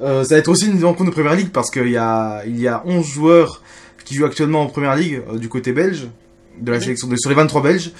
Euh, 0.00 0.24
ça 0.24 0.34
va 0.34 0.38
être 0.38 0.48
aussi 0.48 0.66
une 0.66 0.84
rencontre 0.84 1.10
de 1.10 1.14
Première 1.14 1.34
Ligue 1.34 1.50
parce 1.50 1.70
qu'il 1.70 1.88
y 1.88 1.96
a, 1.96 2.42
il 2.46 2.60
y 2.60 2.68
a 2.68 2.82
11 2.84 3.06
joueurs 3.06 3.62
qui 4.04 4.14
jouent 4.14 4.26
actuellement 4.26 4.62
en 4.62 4.66
Première 4.66 4.94
Ligue 4.94 5.22
euh, 5.30 5.38
du 5.38 5.48
côté 5.48 5.72
belge, 5.72 6.06
de 6.58 6.70
la 6.70 6.80
sélection 6.80 7.08
de, 7.08 7.16
sur 7.16 7.30
les 7.30 7.36
23 7.36 7.62
belges. 7.62 7.90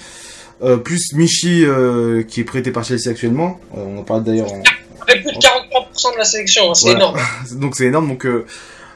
Euh, 0.63 0.77
plus 0.77 1.13
Michi 1.13 1.63
euh, 1.65 2.23
qui 2.23 2.41
est 2.41 2.43
prêté 2.43 2.71
par 2.71 2.83
Chelsea 2.83 3.09
actuellement. 3.09 3.59
Euh, 3.75 3.83
on 3.85 3.99
en 3.99 4.03
parle 4.03 4.23
d'ailleurs 4.23 4.51
en. 4.51 4.63
Avec 5.07 5.23
plus 5.23 5.33
de 5.33 5.39
43% 5.39 6.13
de 6.13 6.17
la 6.17 6.25
sélection, 6.25 6.69
hein, 6.69 6.73
c'est 6.73 6.91
voilà. 6.91 6.99
énorme. 6.99 7.19
donc 7.59 7.75
c'est 7.75 7.85
énorme. 7.85 8.07
Donc 8.07 8.25
euh, 8.25 8.45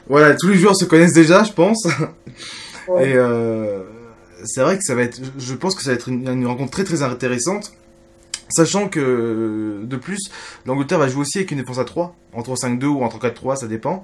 voilà, 0.07 0.36
tous 0.36 0.47
les 0.47 0.57
joueurs 0.57 0.76
se 0.76 0.86
connaissent 0.86 1.14
déjà, 1.14 1.43
je 1.43 1.51
pense. 1.51 1.88
Ouais. 2.88 3.12
Et 3.12 3.16
c'est 4.43 4.62
vrai 4.62 4.78
que 4.78 4.84
ça 4.84 4.95
va 4.95 5.03
être. 5.03 5.22
Je 5.38 5.53
pense 5.53 5.76
que 5.76 5.84
ça 5.84 5.91
va 5.91 5.95
être 5.95 6.09
une, 6.09 6.28
une 6.28 6.47
rencontre 6.47 6.72
très 6.72 6.84
très 6.84 7.03
intéressante. 7.03 7.72
Sachant 8.49 8.89
que, 8.89 9.80
de 9.84 9.95
plus, 9.95 10.20
l'Angleterre 10.66 10.99
va 10.99 11.07
jouer 11.07 11.22
aussi 11.22 11.38
avec 11.38 11.51
une 11.51 11.59
défense 11.59 11.78
à 11.78 11.86
3, 11.86 12.14
en 12.34 12.41
3-5-2 12.41 12.86
ou 12.86 13.03
en 13.03 13.07
3-4-3, 13.07 13.55
ça 13.55 13.68
dépend. 13.68 14.03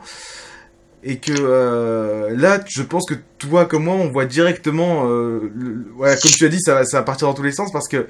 Et 1.04 1.20
que 1.20 1.32
euh, 1.32 2.36
là, 2.36 2.60
je 2.68 2.82
pense 2.82 3.06
que 3.06 3.14
toi 3.38 3.66
comme 3.66 3.84
moi, 3.84 3.95
on 3.95 4.10
voit 4.10 4.26
directement, 4.26 5.08
euh, 5.10 5.52
comme 6.00 6.32
tu 6.32 6.45
as 6.45 6.50
dit, 6.50 6.60
ça, 6.60 6.84
va 6.84 7.04
partir 7.04 7.28
dans 7.28 7.34
tous 7.34 7.43
les 7.43 7.52
sens 7.52 7.72
parce 7.72 7.88
que 7.88 8.08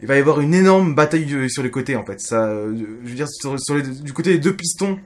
il 0.00 0.08
va 0.08 0.16
y 0.16 0.18
avoir 0.18 0.40
une 0.40 0.52
énorme 0.52 0.94
bataille 0.94 1.48
sur 1.48 1.62
les 1.62 1.70
côtés 1.70 1.96
en 1.96 2.04
fait. 2.04 2.20
Ça, 2.20 2.54
je 2.54 3.08
veux 3.08 3.14
dire, 3.14 4.02
du 4.02 4.12
côté 4.12 4.32
des 4.32 4.38
deux 4.38 4.54
pistons 4.54 4.98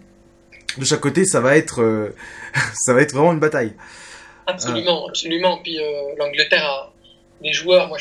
de 0.78 0.84
chaque 0.84 1.00
côté, 1.00 1.24
ça 1.24 1.40
va 1.40 1.56
être, 1.56 1.80
euh, 1.80 2.14
ça 2.74 2.92
va 2.92 3.02
être 3.02 3.12
vraiment 3.12 3.32
une 3.32 3.40
bataille. 3.40 3.74
Absolument, 4.46 5.08
absolument. 5.08 5.58
Puis 5.62 5.78
l'Angleterre 6.18 6.64
a 6.64 6.92
des 7.42 7.52
joueurs. 7.52 7.88
Moi, 7.88 7.98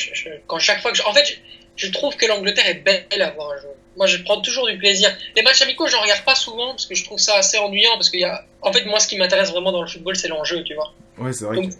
quand 0.47 0.59
chaque 0.59 0.81
fois 0.81 0.91
que, 0.91 0.97
je, 0.97 1.03
en 1.03 1.13
fait, 1.13 1.39
je, 1.75 1.91
trouve 1.91 2.15
que 2.15 2.25
l'Angleterre 2.27 2.67
est 2.67 2.83
belle 2.83 3.21
à 3.21 3.31
voir 3.31 3.51
un 3.51 3.61
jeu. 3.61 3.67
Moi, 3.97 4.07
je 4.07 4.17
prends 4.23 4.41
toujours 4.41 4.67
du 4.67 4.77
plaisir. 4.77 5.09
Les 5.35 5.41
matchs 5.41 5.61
amicaux, 5.61 5.87
je 5.87 5.95
regarde 5.95 6.23
pas 6.23 6.35
souvent 6.35 6.71
parce 6.71 6.85
que 6.85 6.95
je 6.95 7.03
trouve 7.03 7.19
ça 7.19 7.35
assez 7.35 7.57
ennuyant. 7.57 7.93
Parce 7.93 8.09
qu'il 8.09 8.19
y 8.19 8.25
a, 8.25 8.43
en 8.61 8.73
fait, 8.73 8.85
moi, 8.85 8.99
ce 8.99 9.07
qui 9.07 9.17
m'intéresse 9.17 9.51
vraiment 9.51 9.71
dans 9.71 9.81
le 9.81 9.87
football, 9.87 10.15
c'est 10.15 10.27
l'enjeu, 10.27 10.63
tu 10.63 10.73
vois. 10.73 10.93
Ouais, 11.17 11.31
c'est 11.31 11.45
vrai. 11.45 11.55
Donc, 11.55 11.71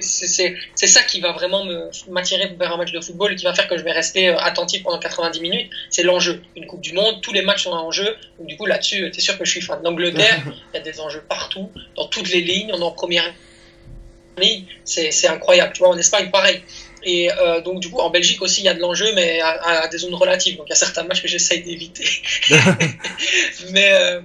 c'est 0.00 0.86
ça 0.86 1.02
qui 1.02 1.20
va 1.20 1.32
vraiment 1.32 1.64
m'attirer 2.08 2.54
vers 2.58 2.72
un 2.72 2.76
match 2.78 2.92
de 2.92 3.00
football 3.00 3.32
et 3.32 3.36
qui 3.36 3.44
va 3.44 3.54
faire 3.54 3.68
que 3.68 3.76
je 3.76 3.84
vais 3.84 3.92
rester 3.92 4.28
attentif 4.28 4.82
pendant 4.82 4.98
90 4.98 5.40
minutes. 5.40 5.70
C'est 5.90 6.02
l'enjeu. 6.02 6.42
Une 6.56 6.66
Coupe 6.66 6.80
du 6.80 6.92
Monde, 6.94 7.20
tous 7.20 7.32
les 7.32 7.42
matchs 7.42 7.64
sont 7.64 7.72
en 7.72 7.90
jeu. 7.90 8.16
Donc, 8.38 8.48
du 8.48 8.56
coup, 8.56 8.66
là-dessus, 8.66 9.10
t'es 9.12 9.20
sûr 9.20 9.38
que 9.38 9.44
je 9.44 9.50
suis 9.50 9.60
fan 9.60 9.82
d'Angleterre? 9.82 10.42
Il 10.74 10.76
y 10.76 10.80
a 10.80 10.82
des 10.82 11.00
enjeux 11.00 11.22
partout, 11.28 11.70
dans 11.96 12.06
toutes 12.06 12.30
les 12.30 12.40
lignes. 12.40 12.70
On 12.72 12.80
est 12.80 12.84
en 12.84 12.92
première 12.92 13.32
ligne. 14.38 14.64
C'est 14.84 15.28
incroyable. 15.28 15.72
Tu 15.74 15.80
vois, 15.80 15.90
en 15.90 15.98
Espagne, 15.98 16.30
pareil. 16.30 16.62
Et 17.02 17.30
euh, 17.32 17.60
donc, 17.60 17.80
du 17.80 17.90
coup, 17.90 17.98
en 17.98 18.10
Belgique 18.10 18.42
aussi, 18.42 18.60
il 18.60 18.64
y 18.64 18.68
a 18.68 18.74
de 18.74 18.80
l'enjeu, 18.80 19.12
mais 19.14 19.40
à, 19.40 19.82
à, 19.82 19.88
des 19.88 19.98
zones 19.98 20.14
relatives. 20.14 20.56
Donc, 20.56 20.66
il 20.68 20.70
y 20.70 20.72
a 20.72 20.76
certains 20.76 21.02
matchs 21.04 21.22
que 21.22 21.28
j'essaye 21.28 21.62
d'éviter. 21.62 22.04
mais, 23.70 23.92
euh, 23.92 24.20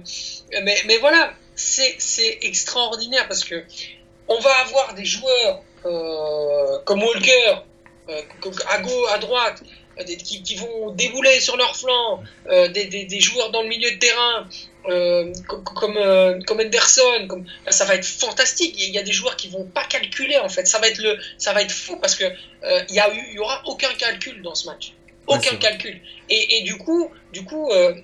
mais, 0.62 0.76
mais 0.86 0.98
voilà, 0.98 1.32
c'est 1.54 2.38
extraordinaire 2.42 3.26
parce 3.28 3.44
que 3.44 3.64
on 4.28 4.38
va 4.40 4.50
avoir 4.58 4.94
des 4.94 5.04
joueurs 5.04 5.62
euh, 5.84 6.78
comme 6.84 7.02
Walker, 7.02 7.56
à 8.68 8.78
gauche, 8.80 9.10
à 9.12 9.18
droite, 9.18 9.62
qui, 10.24 10.42
qui, 10.42 10.56
vont 10.56 10.90
débouler 10.90 11.40
sur 11.40 11.56
leur 11.56 11.74
flanc, 11.74 12.22
des, 12.48 12.84
des, 12.84 13.04
des, 13.04 13.20
joueurs 13.20 13.50
dans 13.50 13.62
le 13.62 13.68
milieu 13.68 13.90
de 13.90 13.96
terrain, 13.96 14.46
euh, 14.88 15.32
comme, 15.46 15.64
comme, 15.64 15.96
euh, 15.96 16.40
comme 16.46 16.60
Anderson, 16.60 17.26
comme, 17.28 17.44
ça 17.68 17.84
va 17.84 17.94
être 17.94 18.06
fantastique. 18.06 18.74
Il 18.78 18.94
y 18.94 18.98
a 18.98 19.02
des 19.02 19.12
joueurs 19.12 19.36
qui 19.36 19.48
vont 19.48 19.64
pas 19.64 19.84
calculer 19.84 20.38
en 20.38 20.48
fait. 20.48 20.66
Ça 20.66 20.78
va 20.78 20.88
être 20.88 20.98
le, 20.98 21.18
ça 21.38 21.52
va 21.52 21.62
être 21.62 21.72
fou 21.72 21.96
parce 21.96 22.14
que 22.14 22.24
il 22.88 22.94
y 22.94 23.00
a 23.00 23.12
eu, 23.14 23.22
il 23.30 23.34
y 23.36 23.38
aura 23.38 23.62
aucun 23.66 23.92
calcul 23.94 24.42
dans 24.42 24.54
ce 24.54 24.66
match. 24.66 24.92
Aucun 25.26 25.56
calcul. 25.56 26.00
Et, 26.28 26.58
et, 26.58 26.62
du 26.62 26.76
coup, 26.76 27.10
du 27.32 27.44
coup 27.44 27.70
euh, 27.70 27.94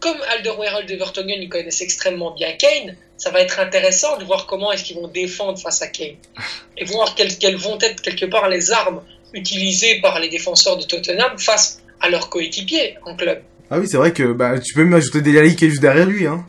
comme 0.00 0.20
Alderweireld 0.30 0.90
et 0.90 0.96
Vertonghen, 0.96 1.42
ils 1.42 1.48
connaissent 1.48 1.80
extrêmement 1.80 2.32
bien 2.32 2.52
Kane, 2.52 2.96
ça 3.16 3.30
va 3.30 3.40
être 3.40 3.60
intéressant 3.60 4.18
de 4.18 4.24
voir 4.24 4.46
comment 4.46 4.72
est-ce 4.72 4.82
qu'ils 4.82 4.96
vont 4.96 5.08
défendre 5.08 5.58
face 5.58 5.80
à 5.80 5.86
Kane. 5.86 6.16
Et 6.76 6.84
voir 6.84 7.14
quelles, 7.14 7.38
quelles, 7.38 7.56
vont 7.56 7.78
être 7.80 8.00
quelque 8.00 8.26
part 8.26 8.48
les 8.48 8.72
armes 8.72 9.04
utilisées 9.32 10.00
par 10.00 10.18
les 10.18 10.28
défenseurs 10.28 10.76
de 10.76 10.82
Tottenham 10.82 11.38
face 11.38 11.80
à 12.00 12.08
leurs 12.08 12.28
coéquipiers 12.30 12.98
en 13.04 13.14
club. 13.14 13.42
Ah 13.72 13.78
oui, 13.80 13.88
c'est 13.88 13.96
vrai 13.96 14.12
que 14.12 14.32
bah, 14.32 14.58
tu 14.58 14.74
peux 14.74 14.84
même 14.84 14.94
ajouter 14.94 15.22
Dele 15.22 15.56
qui 15.56 15.64
est 15.64 15.68
juste 15.68 15.80
derrière 15.80 16.06
lui. 16.06 16.26
Hein. 16.26 16.46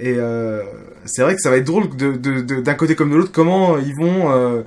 Et 0.00 0.14
euh, 0.16 0.62
c'est 1.04 1.22
vrai 1.22 1.34
que 1.34 1.40
ça 1.40 1.50
va 1.50 1.58
être 1.58 1.64
drôle 1.64 1.94
d'un 1.96 2.12
de, 2.12 2.40
de, 2.40 2.72
côté 2.72 2.94
comme 2.94 3.10
de 3.10 3.16
l'autre, 3.16 3.32
comment 3.32 3.78
ils 3.78 3.94
vont 3.94 4.32
euh, 4.32 4.62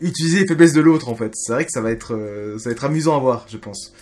utiliser 0.00 0.40
les 0.40 0.46
faiblesses 0.46 0.72
de 0.74 0.80
l'autre 0.80 1.08
en 1.08 1.14
fait. 1.14 1.30
C'est 1.34 1.52
vrai 1.52 1.64
que 1.64 1.70
ça 1.70 1.80
va, 1.80 1.92
être, 1.92 2.14
euh, 2.14 2.58
ça 2.58 2.68
va 2.68 2.72
être 2.72 2.84
amusant 2.84 3.16
à 3.16 3.20
voir, 3.20 3.46
je 3.48 3.56
pense 3.56 3.92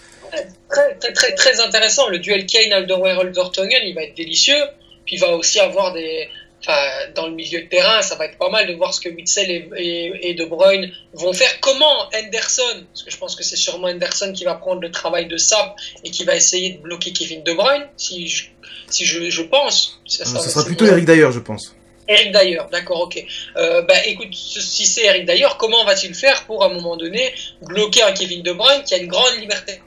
très, 0.74 0.94
très, 0.94 1.12
très, 1.12 1.34
très 1.34 1.60
intéressant. 1.60 2.08
Le 2.08 2.18
duel 2.18 2.46
Kane, 2.46 2.72
Alderweireld, 2.72 3.34
Vertonghen, 3.34 3.82
il 3.84 3.94
va 3.94 4.02
être 4.02 4.16
délicieux. 4.16 4.62
Puis 5.06 5.16
il 5.16 5.20
va 5.20 5.36
aussi 5.36 5.60
avoir 5.60 5.92
des. 5.92 6.28
Enfin, 6.66 6.80
dans 7.14 7.26
le 7.26 7.34
milieu 7.34 7.60
de 7.60 7.66
terrain, 7.66 8.00
ça 8.00 8.14
va 8.14 8.24
être 8.24 8.38
pas 8.38 8.48
mal 8.48 8.66
de 8.66 8.72
voir 8.72 8.94
ce 8.94 9.00
que 9.00 9.10
Witzel 9.10 9.68
et, 9.76 10.34
De 10.34 10.46
Bruyne 10.46 10.90
vont 11.12 11.34
faire. 11.34 11.60
Comment 11.60 12.08
Henderson, 12.14 12.84
parce 12.90 13.02
que 13.02 13.10
je 13.10 13.18
pense 13.18 13.36
que 13.36 13.42
c'est 13.44 13.56
sûrement 13.56 13.88
Henderson 13.88 14.32
qui 14.32 14.44
va 14.44 14.54
prendre 14.54 14.80
le 14.80 14.90
travail 14.90 15.26
de 15.26 15.36
Sap 15.36 15.76
et 16.04 16.10
qui 16.10 16.24
va 16.24 16.34
essayer 16.34 16.70
de 16.70 16.78
bloquer 16.78 17.12
Kevin 17.12 17.42
De 17.42 17.52
Bruyne, 17.52 17.86
si 17.98 18.28
je, 18.28 18.46
si 18.88 19.04
je, 19.04 19.28
je 19.28 19.42
pense. 19.42 20.00
Ça, 20.06 20.24
sera, 20.24 20.40
sera 20.40 20.64
plutôt 20.64 20.86
Eric 20.86 21.04
d'ailleurs, 21.04 21.32
je 21.32 21.40
pense. 21.40 21.74
Eric 22.08 22.32
d'ailleurs, 22.32 22.68
d'accord, 22.70 23.02
ok. 23.02 23.22
Euh, 23.56 23.82
bah 23.82 23.94
écoute, 24.06 24.32
si 24.32 24.86
c'est 24.86 25.04
Eric 25.04 25.26
d'ailleurs, 25.26 25.58
comment 25.58 25.84
va-t-il 25.84 26.14
faire 26.14 26.44
pour 26.46 26.62
à 26.62 26.68
un 26.68 26.72
moment 26.72 26.96
donné 26.96 27.34
bloquer 27.60 28.02
un 28.02 28.12
Kevin 28.12 28.42
De 28.42 28.52
Bruyne 28.52 28.84
qui 28.84 28.94
a 28.94 28.98
une 28.98 29.08
grande 29.08 29.38
liberté? 29.38 29.80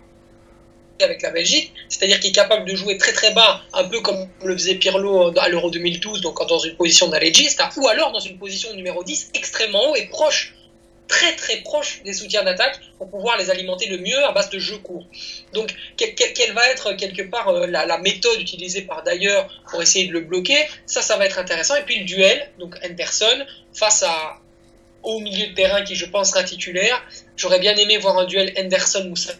Avec 1.03 1.21
la 1.21 1.31
Belgique, 1.31 1.73
c'est-à-dire 1.89 2.19
qu'il 2.19 2.29
est 2.29 2.35
capable 2.35 2.65
de 2.69 2.75
jouer 2.75 2.97
très 2.97 3.13
très 3.13 3.33
bas, 3.33 3.61
un 3.73 3.83
peu 3.85 4.01
comme 4.01 4.27
le 4.43 4.57
faisait 4.57 4.75
Pirlo 4.75 5.37
à 5.39 5.49
l'Euro 5.49 5.69
2012, 5.69 6.21
donc 6.21 6.45
dans 6.47 6.59
une 6.59 6.75
position 6.75 7.07
d'allegiste, 7.07 7.61
ou 7.77 7.87
alors 7.87 8.11
dans 8.11 8.19
une 8.19 8.37
position 8.37 8.73
numéro 8.73 9.03
10 9.03 9.31
extrêmement 9.33 9.91
haut 9.91 9.95
et 9.95 10.05
proche, 10.07 10.53
très 11.07 11.35
très 11.35 11.57
proche 11.57 12.01
des 12.03 12.13
soutiens 12.13 12.43
d'attaque 12.43 12.79
pour 12.97 13.09
pouvoir 13.09 13.37
les 13.37 13.49
alimenter 13.49 13.87
le 13.87 13.97
mieux 13.97 14.23
à 14.25 14.31
base 14.31 14.49
de 14.49 14.59
jeux 14.59 14.77
courts. 14.77 15.05
Donc 15.53 15.73
quelle 15.95 16.53
va 16.53 16.67
être 16.69 16.93
quelque 16.93 17.21
part 17.23 17.49
euh, 17.49 17.65
la, 17.67 17.97
méthode 17.97 18.39
utilisée 18.39 18.81
par 18.81 19.03
d'ailleurs 19.03 19.49
pour 19.71 19.81
essayer 19.81 20.07
de 20.07 20.13
le 20.13 20.21
bloquer, 20.21 20.67
ça 20.85 21.01
ça 21.01 21.17
va 21.17 21.25
être 21.25 21.39
intéressant. 21.39 21.75
Et 21.75 21.83
puis 21.83 21.99
le 21.99 22.05
duel, 22.05 22.49
donc 22.59 22.75
Henderson 22.83 23.45
face 23.73 24.03
à 24.03 24.37
au 25.03 25.19
milieu 25.19 25.47
de 25.47 25.53
terrain 25.53 25.83
qui 25.83 25.95
je 25.95 26.05
pense 26.05 26.31
sera 26.31 26.43
titulaire. 26.43 27.01
J'aurais 27.37 27.59
bien 27.59 27.75
aimé 27.77 27.97
voir 27.97 28.17
un 28.17 28.25
duel 28.25 28.53
Henderson-Moussa 28.57 29.33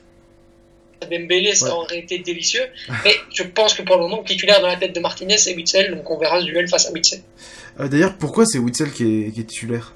Dembélé, 1.06 1.56
ça 1.56 1.74
aurait 1.76 2.00
été 2.00 2.20
délicieux. 2.20 2.66
Mais 3.04 3.16
je 3.34 3.43
pense 3.43 3.74
que 3.74 3.84
pour 3.84 3.98
le 3.98 4.04
moment, 4.04 4.24
titulaire 4.24 4.62
dans 4.62 4.68
la 4.68 4.78
tête 4.78 4.93
de 4.93 5.00
Martinez, 5.00 5.38
c'est 5.38 5.56
Witzel, 5.56 5.95
donc 5.95 6.10
on 6.10 6.18
verra 6.18 6.39
ce 6.41 6.45
duel 6.45 6.68
face 6.68 6.88
à 6.88 6.91
Witzel. 6.91 7.22
Euh, 7.80 7.88
d'ailleurs, 7.88 8.18
pourquoi 8.18 8.45
c'est 8.45 8.58
Witzel 8.58 8.91
qui 8.91 9.26
est, 9.26 9.48
titulaire? 9.48 9.93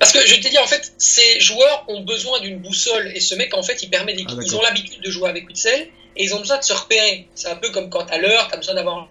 Parce 0.00 0.12
que 0.12 0.26
je 0.26 0.34
te 0.34 0.48
dis, 0.48 0.58
en 0.58 0.66
fait, 0.66 0.92
ces 0.98 1.40
joueurs 1.40 1.84
ont 1.88 2.02
besoin 2.02 2.40
d'une 2.40 2.58
boussole 2.58 3.10
et 3.14 3.20
ce 3.20 3.34
mec, 3.36 3.54
en 3.54 3.62
fait, 3.62 3.82
il 3.82 3.90
permet 3.90 4.14
ah, 4.18 4.32
ils 4.42 4.56
ont 4.56 4.62
l'habitude 4.62 5.00
de 5.00 5.10
jouer 5.10 5.28
avec 5.28 5.46
Witzel 5.48 5.88
et 6.16 6.24
ils 6.24 6.34
ont 6.34 6.40
besoin 6.40 6.58
de 6.58 6.64
se 6.64 6.72
repérer. 6.72 7.26
C'est 7.34 7.48
un 7.48 7.56
peu 7.56 7.70
comme 7.70 7.88
quand 7.88 8.10
à 8.10 8.18
l'heure, 8.18 8.48
tu 8.48 8.54
as 8.54 8.56
besoin 8.58 8.74
d'avoir 8.74 9.08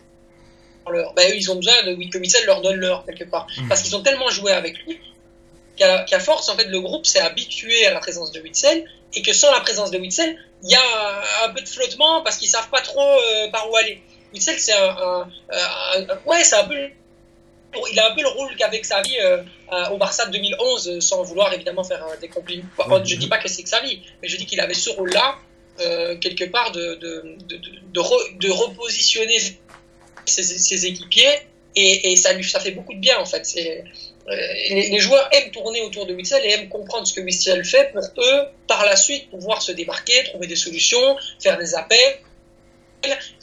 l'heure. 0.92 1.14
Ben, 1.16 1.30
eux, 1.32 1.36
ils 1.36 1.52
ont 1.52 1.56
besoin 1.56 1.74
de, 1.86 1.96
que 2.10 2.18
Witzel 2.18 2.46
leur 2.46 2.62
donne 2.62 2.78
l'heure 2.78 3.06
quelque 3.06 3.24
part. 3.24 3.48
Mmh. 3.58 3.68
Parce 3.68 3.82
qu'ils 3.82 3.96
ont 3.96 4.02
tellement 4.02 4.30
joué 4.30 4.52
avec 4.52 4.78
lui 4.86 5.00
qu'à 5.78 6.20
force, 6.20 6.50
en 6.50 6.58
fait, 6.58 6.66
le 6.66 6.82
groupe 6.82 7.06
s'est 7.06 7.20
habitué 7.20 7.86
à 7.86 7.94
la 7.94 8.00
présence 8.00 8.32
de 8.32 8.42
Witzel 8.42 8.86
et 9.14 9.22
que 9.22 9.34
sans 9.34 9.52
la 9.52 9.62
présence 9.62 9.92
de 9.92 9.98
Witzel, 9.98 10.38
il 10.64 10.72
y 10.72 10.76
a 10.76 11.46
un 11.46 11.50
peu 11.50 11.62
de 11.62 11.68
flottement 11.68 12.22
parce 12.24 12.38
qu'ils 12.38 12.50
savent 12.50 12.70
pas 12.70 12.82
trop 12.82 13.00
euh, 13.00 13.50
par 13.52 13.70
où 13.72 13.76
aller. 13.76 14.02
Witzel, 14.34 14.60
c'est 14.60 14.74
un, 14.74 15.28
ouais, 16.26 16.44
c'est 16.44 16.56
un 16.56 16.66
peu, 16.66 16.90
il 17.92 18.00
a 18.00 18.12
un 18.12 18.16
peu 18.16 18.22
le 18.22 18.30
rôle 18.30 18.56
qu'avec 18.56 18.84
sa 18.84 19.02
vie 19.02 19.18
euh, 19.22 19.44
au 19.92 19.98
Barça 19.98 20.26
de 20.26 20.32
2011, 20.32 21.00
sans 21.00 21.24
vouloir 21.24 21.54
évidemment 21.54 21.84
faire 21.84 22.06
des 22.20 22.28
compliments. 22.28 22.66
Je 23.06 23.16
dis 23.16 23.28
pas 23.28 23.38
que 23.38 23.48
c'est 23.48 23.64
que 23.64 23.70
sa 23.70 23.82
vie, 23.82 24.02
mais 24.22 24.28
je 24.28 24.38
dis 24.38 24.46
qu'il 24.46 24.60
avait 24.60 24.74
ce 24.74 24.90
rôle-là 24.90 25.38
euh, 25.80 26.18
quelque 26.18 26.46
part 26.46 26.72
de 26.72 26.96
de, 26.96 27.38
de, 27.48 27.62
de, 28.40 28.50
repositionner 28.50 29.38
ses, 30.26 30.44
ses 30.44 30.86
équipiers 30.88 31.48
et, 31.76 32.12
et, 32.12 32.16
ça 32.16 32.34
lui 32.34 32.44
ça 32.44 32.60
fait 32.60 32.72
beaucoup 32.72 32.96
de 32.96 33.00
bien 33.00 33.20
en 33.20 33.26
fait. 33.26 33.46
C'est 33.46 33.84
euh, 34.30 34.36
les, 34.70 35.00
joueurs 35.00 35.30
aiment 35.32 35.52
tourner 35.52 35.82
autour 35.82 36.06
de 36.06 36.14
Witzel 36.14 36.46
et 36.46 36.52
aiment 36.52 36.68
comprendre 36.68 37.08
ce 37.08 37.14
que 37.14 37.22
Witzel 37.22 37.64
fait 37.64 37.92
pour 37.94 38.04
eux, 38.18 38.48
par 38.68 38.86
la 38.86 38.96
suite, 38.96 39.30
pouvoir 39.30 39.62
se 39.62 39.72
démarquer, 39.72 40.24
trouver 40.26 40.48
des 40.48 40.58
solutions, 40.58 41.18
faire 41.42 41.58
des 41.58 41.76
appels 41.76 42.20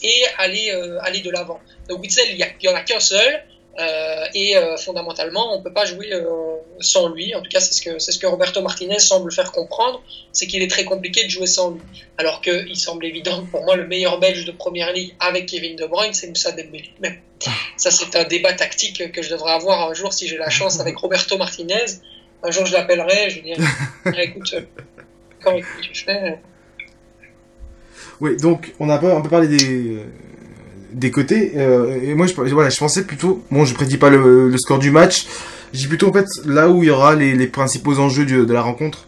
et 0.02 0.22
aller, 0.36 0.72
euh, 0.72 0.98
aller 1.00 1.20
de 1.20 1.30
l'avant. 1.30 1.60
Donc 1.88 2.02
Witzel, 2.02 2.26
il 2.30 2.36
n'y 2.36 2.68
en 2.68 2.74
a 2.74 2.80
qu'un 2.80 3.00
seul. 3.00 3.44
Euh, 3.78 4.26
et 4.34 4.56
euh, 4.56 4.76
fondamentalement, 4.76 5.52
on 5.52 5.58
ne 5.58 5.62
peut 5.62 5.72
pas 5.72 5.84
jouer 5.84 6.12
euh, 6.12 6.56
sans 6.80 7.08
lui. 7.08 7.34
En 7.34 7.42
tout 7.42 7.50
cas, 7.50 7.60
c'est 7.60 7.74
ce, 7.74 7.82
que, 7.82 7.98
c'est 7.98 8.12
ce 8.12 8.18
que 8.18 8.26
Roberto 8.26 8.62
Martinez 8.62 9.00
semble 9.00 9.32
faire 9.32 9.50
comprendre, 9.50 10.02
c'est 10.32 10.46
qu'il 10.46 10.62
est 10.62 10.70
très 10.70 10.84
compliqué 10.84 11.24
de 11.24 11.28
jouer 11.28 11.46
sans 11.46 11.72
lui. 11.72 11.80
Alors 12.18 12.40
qu'il 12.40 12.76
semble 12.76 13.04
évident, 13.04 13.44
pour 13.50 13.64
moi, 13.64 13.74
le 13.76 13.86
meilleur 13.86 14.20
Belge 14.20 14.44
de 14.44 14.52
Première 14.52 14.92
Ligue 14.92 15.14
avec 15.18 15.46
Kevin 15.46 15.76
De 15.76 15.86
Bruyne, 15.86 16.14
c'est 16.14 16.28
Moussa 16.28 16.52
Dembélé. 16.52 16.90
Mais 17.00 17.20
ça, 17.76 17.90
c'est 17.90 18.14
un 18.16 18.24
débat 18.24 18.52
tactique 18.52 19.10
que 19.10 19.22
je 19.22 19.30
devrais 19.30 19.52
avoir 19.52 19.90
un 19.90 19.94
jour 19.94 20.12
si 20.12 20.28
j'ai 20.28 20.36
la 20.36 20.50
chance 20.50 20.78
avec 20.78 20.96
Roberto 20.96 21.36
Martinez. 21.36 21.84
Un 22.44 22.50
jour, 22.50 22.66
je 22.66 22.74
l'appellerai, 22.74 23.30
je 23.30 23.40
lui 23.40 23.42
dirai, 23.42 24.24
écoute, 24.24 24.54
comment 25.42 25.58
tu 25.82 26.04
fais? 26.04 26.38
Oui, 28.20 28.36
donc 28.36 28.72
on 28.78 28.88
a 28.88 28.94
un 28.94 29.20
peu 29.20 29.28
parlé 29.28 29.48
des 29.48 30.04
des 30.94 31.10
côtés. 31.10 31.52
Euh, 31.56 32.00
et 32.02 32.14
moi, 32.14 32.26
je, 32.26 32.34
voilà, 32.34 32.70
je 32.70 32.78
pensais 32.78 33.04
plutôt. 33.04 33.42
Bon, 33.50 33.64
je 33.64 33.74
prédis 33.74 33.98
pas 33.98 34.10
le, 34.10 34.56
score 34.56 34.78
du 34.78 34.90
match. 34.90 35.26
J'ai 35.72 35.88
plutôt 35.88 36.08
en 36.08 36.12
fait 36.12 36.26
là 36.44 36.70
où 36.70 36.82
il 36.82 36.86
y 36.86 36.90
aura 36.90 37.14
les, 37.14 37.34
les 37.34 37.46
principaux 37.48 37.98
enjeux 37.98 38.24
de 38.24 38.52
la 38.52 38.62
rencontre. 38.62 39.06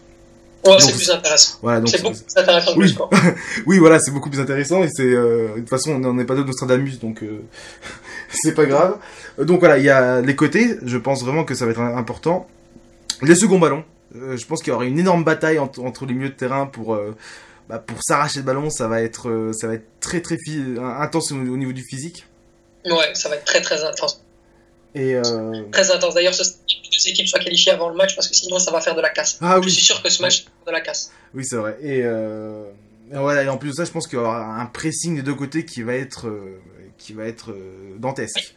Ouais, 0.65 0.79
c'est 0.79 0.93
plus 0.93 1.09
intéressant. 1.09 1.57
Voilà, 1.61 1.79
donc 1.79 1.89
c'est 1.89 2.01
beaucoup 2.01 2.15
plus 2.15 2.37
intéressant 2.41 2.71
oui. 2.71 2.77
que 2.77 2.81
le 2.81 2.87
score. 2.87 3.09
oui, 3.65 3.77
voilà, 3.79 3.99
c'est 3.99 4.11
beaucoup 4.11 4.29
plus 4.29 4.39
intéressant 4.39 4.83
et 4.83 4.89
c'est 4.89 5.03
euh, 5.03 5.55
de 5.55 5.59
toute 5.59 5.69
façon 5.69 6.01
on 6.03 6.13
n'est 6.13 6.25
pas 6.25 6.35
d'autres 6.35 6.47
Nostradamus 6.47 6.99
donc 6.99 7.23
euh, 7.23 7.41
c'est 8.29 8.53
pas 8.53 8.65
grave. 8.65 8.97
Donc 9.41 9.59
voilà, 9.59 9.77
il 9.77 9.85
y 9.85 9.89
a 9.89 10.21
les 10.21 10.35
côtés. 10.35 10.77
Je 10.83 10.97
pense 10.97 11.23
vraiment 11.23 11.43
que 11.43 11.55
ça 11.55 11.65
va 11.65 11.71
être 11.71 11.79
important. 11.79 12.47
Les 13.21 13.35
seconds 13.35 13.59
ballons. 13.59 13.83
je 14.13 14.45
pense 14.45 14.61
qu'il 14.61 14.71
y 14.71 14.75
aura 14.75 14.85
une 14.85 14.99
énorme 14.99 15.23
bataille 15.23 15.59
entre, 15.59 15.81
entre 15.81 16.05
les 16.05 16.13
milieux 16.13 16.29
de 16.29 16.33
terrain 16.33 16.65
pour 16.65 16.99
bah, 17.69 17.79
pour 17.79 18.01
s'arracher 18.01 18.39
le 18.39 18.45
ballon, 18.45 18.69
ça 18.69 18.87
va 18.87 19.01
être, 19.01 19.29
euh, 19.29 19.51
ça 19.51 19.67
va 19.67 19.73
être 19.73 19.87
très 19.99 20.21
très 20.21 20.37
intense 20.79 21.31
au, 21.31 21.35
niveau 21.35 21.73
du 21.73 21.83
physique. 21.83 22.25
Ouais, 22.85 23.13
ça 23.13 23.27
va 23.27 23.35
être 23.35 23.45
très 23.45 23.61
très 23.61 23.83
intense. 23.83 24.23
Et 24.95 25.15
euh... 25.15 25.63
Très 25.71 25.91
intense. 25.91 26.13
D'ailleurs, 26.13 26.33
ce 26.33 26.43
que 26.43 26.57
deux 26.67 27.09
équipes 27.09 27.27
soient 27.27 27.39
qualifiées 27.39 27.73
avant 27.73 27.89
le 27.89 27.95
match 27.95 28.15
parce 28.15 28.29
que 28.29 28.35
sinon 28.35 28.57
ça 28.57 28.71
va 28.71 28.79
faire 28.79 28.95
de 28.95 29.01
la 29.01 29.09
casse. 29.09 29.37
Ah, 29.41 29.59
je 29.61 29.67
suis 29.67 29.81
sûr 29.81 30.01
que 30.01 30.09
ce 30.09 30.21
match 30.21 30.45
va 30.45 30.49
faire 30.49 30.65
de 30.67 30.71
la 30.71 30.81
casse. 30.81 31.11
Oui, 31.33 31.43
c'est 31.43 31.57
vrai. 31.57 31.77
Et, 31.81 32.03
euh... 32.03 32.63
et, 33.11 33.17
voilà, 33.17 33.43
et 33.43 33.49
en 33.49 33.57
plus 33.57 33.71
de 33.71 33.75
ça, 33.75 33.85
je 33.85 33.91
pense 33.91 34.07
qu'il 34.07 34.17
y 34.17 34.21
aura 34.21 34.61
un 34.61 34.65
pressing 34.67 35.17
des 35.17 35.23
deux 35.23 35.35
côtés 35.35 35.65
qui 35.65 35.83
va 35.83 35.93
être, 35.93 36.27
euh, 36.27 36.61
qui 36.97 37.11
va 37.11 37.25
être 37.25 37.51
euh, 37.51 37.95
dantesque. 37.97 38.55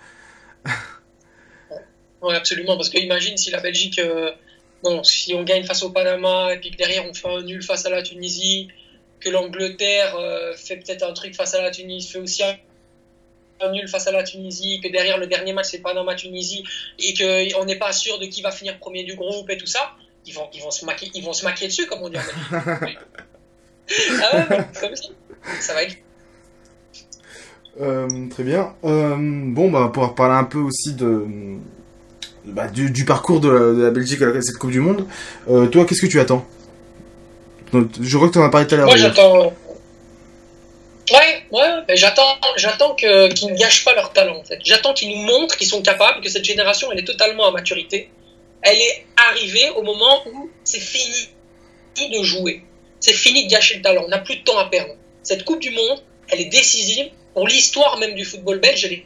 Oui, 2.22 2.34
absolument. 2.34 2.76
Parce 2.76 2.90
que 2.90 2.98
imagine 2.98 3.36
si 3.38 3.50
la 3.50 3.60
Belgique, 3.60 3.98
bon, 4.82 5.02
si 5.02 5.32
on 5.32 5.42
gagne 5.42 5.64
face 5.64 5.82
au 5.82 5.88
Panama 5.88 6.52
et 6.52 6.60
puis 6.60 6.70
que 6.70 6.76
derrière 6.76 7.06
on 7.08 7.14
fait 7.14 7.28
un 7.28 7.40
nul 7.40 7.62
face 7.62 7.86
à 7.86 7.90
la 7.90 8.02
Tunisie 8.02 8.68
que 9.20 9.28
l'Angleterre 9.28 10.16
euh, 10.16 10.54
fait 10.54 10.76
peut-être 10.76 11.02
un 11.02 11.12
truc 11.12 11.34
face 11.34 11.54
à 11.54 11.62
la 11.62 11.70
Tunisie, 11.70 12.08
fait 12.08 12.18
aussi 12.18 12.42
un, 12.42 13.70
nul 13.72 13.86
face 13.88 14.06
à 14.06 14.12
la 14.12 14.22
Tunisie, 14.22 14.80
que 14.82 14.88
derrière 14.88 15.18
le 15.18 15.26
dernier 15.26 15.52
match 15.52 15.68
c'est 15.70 15.80
Panama-Tunisie 15.80 16.64
et 16.98 17.14
qu'on 17.14 17.64
n'est 17.66 17.78
pas 17.78 17.92
sûr 17.92 18.18
de 18.18 18.26
qui 18.26 18.40
va 18.40 18.50
finir 18.50 18.78
premier 18.78 19.04
du 19.04 19.14
groupe 19.14 19.50
et 19.50 19.58
tout 19.58 19.66
ça, 19.66 19.92
ils 20.26 20.32
vont, 20.32 20.48
ils 20.54 20.62
vont, 20.62 20.70
se, 20.70 20.84
maquer, 20.84 21.10
ils 21.14 21.22
vont 21.22 21.32
se 21.32 21.44
maquer 21.44 21.66
dessus, 21.66 21.86
comme 21.86 22.00
on 22.02 22.08
dit 22.08 22.16
ah 22.52 22.80
ouais, 24.36 24.66
comme 24.80 24.96
ça. 24.96 25.08
Ça 25.60 25.74
va 25.74 25.82
être. 25.82 25.96
Euh, 27.80 28.28
très 28.30 28.42
bien. 28.42 28.74
Euh, 28.84 29.16
bon, 29.18 29.70
bah, 29.70 29.90
pour 29.92 30.14
parler 30.14 30.34
un 30.34 30.44
peu 30.44 30.58
aussi 30.58 30.94
de, 30.94 31.24
bah, 32.44 32.68
du, 32.68 33.04
parcours 33.04 33.40
de 33.40 33.48
la, 33.48 33.90
Belgique 33.90 34.22
à 34.22 34.40
cette 34.42 34.56
Coupe 34.58 34.70
du 34.70 34.80
Monde, 34.80 35.06
toi, 35.46 35.84
qu'est-ce 35.84 36.02
que 36.02 36.06
tu 36.06 36.20
attends? 36.20 36.46
Je 37.72 38.16
crois 38.16 38.28
que 38.28 38.32
tu 38.34 38.38
en 38.38 38.44
as 38.44 38.50
parlé 38.50 38.66
tout 38.66 38.74
à 38.74 38.78
l'heure. 38.78 38.86
Moi, 38.86 38.96
j'attends. 38.96 39.52
Ouais, 41.12 41.42
ouais, 41.50 41.96
j'attends, 41.96 42.38
j'attends 42.56 42.94
que, 42.94 43.32
qu'ils 43.32 43.52
ne 43.52 43.56
gâchent 43.56 43.84
pas 43.84 43.94
leur 43.94 44.12
talent, 44.12 44.38
en 44.38 44.44
fait. 44.44 44.60
J'attends 44.64 44.94
qu'ils 44.94 45.10
nous 45.10 45.24
montrent 45.24 45.56
qu'ils 45.56 45.66
sont 45.66 45.82
capables, 45.82 46.20
que 46.20 46.28
cette 46.28 46.44
génération, 46.44 46.92
elle 46.92 47.00
est 47.00 47.04
totalement 47.04 47.48
à 47.48 47.50
maturité. 47.50 48.10
Elle 48.62 48.78
est 48.78 49.06
arrivée 49.16 49.70
au 49.70 49.82
moment 49.82 50.22
où 50.28 50.50
c'est 50.62 50.80
fini 50.80 51.28
de 52.12 52.22
jouer. 52.22 52.62
C'est 53.00 53.12
fini 53.12 53.46
de 53.46 53.50
gâcher 53.50 53.76
le 53.76 53.82
talent. 53.82 54.04
On 54.06 54.08
n'a 54.08 54.18
plus 54.18 54.36
de 54.36 54.44
temps 54.44 54.58
à 54.58 54.66
perdre. 54.66 54.94
Cette 55.22 55.44
Coupe 55.44 55.60
du 55.60 55.70
Monde, 55.70 56.02
elle 56.28 56.40
est 56.40 56.46
décisive 56.46 57.10
pour 57.34 57.46
l'histoire 57.48 57.98
même 57.98 58.14
du 58.14 58.24
football 58.24 58.60
belge. 58.60 58.84
Elle 58.84 59.02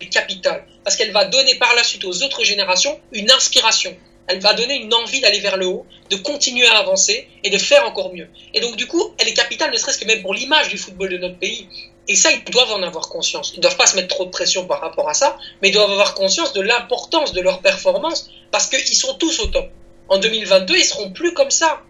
est 0.00 0.08
capitale. 0.08 0.64
Parce 0.82 0.96
qu'elle 0.96 1.12
va 1.12 1.26
donner 1.26 1.54
par 1.56 1.74
la 1.74 1.84
suite 1.84 2.04
aux 2.04 2.22
autres 2.22 2.44
générations 2.44 2.98
une 3.12 3.30
inspiration. 3.30 3.96
Elle 4.28 4.40
va 4.40 4.54
donner 4.54 4.74
une 4.76 4.92
envie 4.92 5.20
d'aller 5.20 5.40
vers 5.40 5.56
le 5.56 5.66
haut, 5.66 5.86
de 6.10 6.16
continuer 6.16 6.66
à 6.66 6.78
avancer 6.78 7.28
et 7.44 7.50
de 7.50 7.58
faire 7.58 7.86
encore 7.86 8.12
mieux. 8.12 8.28
Et 8.54 8.60
donc 8.60 8.76
du 8.76 8.86
coup, 8.86 9.14
elle 9.18 9.28
est 9.28 9.34
capitale, 9.34 9.70
ne 9.70 9.76
serait-ce 9.76 9.98
que 9.98 10.06
même 10.06 10.22
pour 10.22 10.34
l'image 10.34 10.68
du 10.68 10.78
football 10.78 11.10
de 11.10 11.18
notre 11.18 11.38
pays. 11.38 11.68
Et 12.08 12.14
ça, 12.14 12.30
ils 12.30 12.44
doivent 12.52 12.70
en 12.70 12.82
avoir 12.82 13.08
conscience. 13.08 13.52
Ils 13.54 13.56
ne 13.56 13.62
doivent 13.62 13.76
pas 13.76 13.86
se 13.86 13.96
mettre 13.96 14.08
trop 14.08 14.24
de 14.24 14.30
pression 14.30 14.66
par 14.66 14.80
rapport 14.80 15.08
à 15.08 15.14
ça, 15.14 15.36
mais 15.60 15.68
ils 15.68 15.72
doivent 15.72 15.90
avoir 15.90 16.14
conscience 16.14 16.52
de 16.52 16.60
l'importance 16.60 17.32
de 17.32 17.40
leur 17.40 17.60
performance 17.60 18.30
parce 18.50 18.68
qu'ils 18.68 18.96
sont 18.96 19.14
tous 19.14 19.40
au 19.40 19.46
top. 19.46 19.70
En 20.08 20.18
2022, 20.18 20.76
ils 20.76 20.84
seront 20.84 21.10
plus 21.10 21.34
comme 21.34 21.50
ça. 21.50 21.82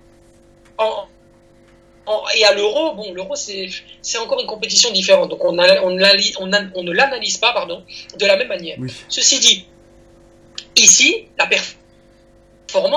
et 2.34 2.44
à 2.44 2.52
l'euro, 2.54 2.94
bon, 2.94 3.12
l'euro, 3.12 3.34
c'est 3.36 4.18
encore 4.18 4.40
une 4.40 4.46
compétition 4.46 4.90
différente. 4.90 5.28
Donc, 5.28 5.44
on, 5.44 5.58
on, 5.58 5.90
ne 5.90 6.92
l'analyse 6.92 7.36
pas 7.36 7.52
pardon, 7.52 7.84
de 8.18 8.26
la 8.26 8.36
même 8.36 8.48
manière. 8.48 8.78
Ceci 9.08 9.38
dit, 9.38 9.66
ici, 10.76 11.26
la 11.38 11.46
performance, 11.46 11.85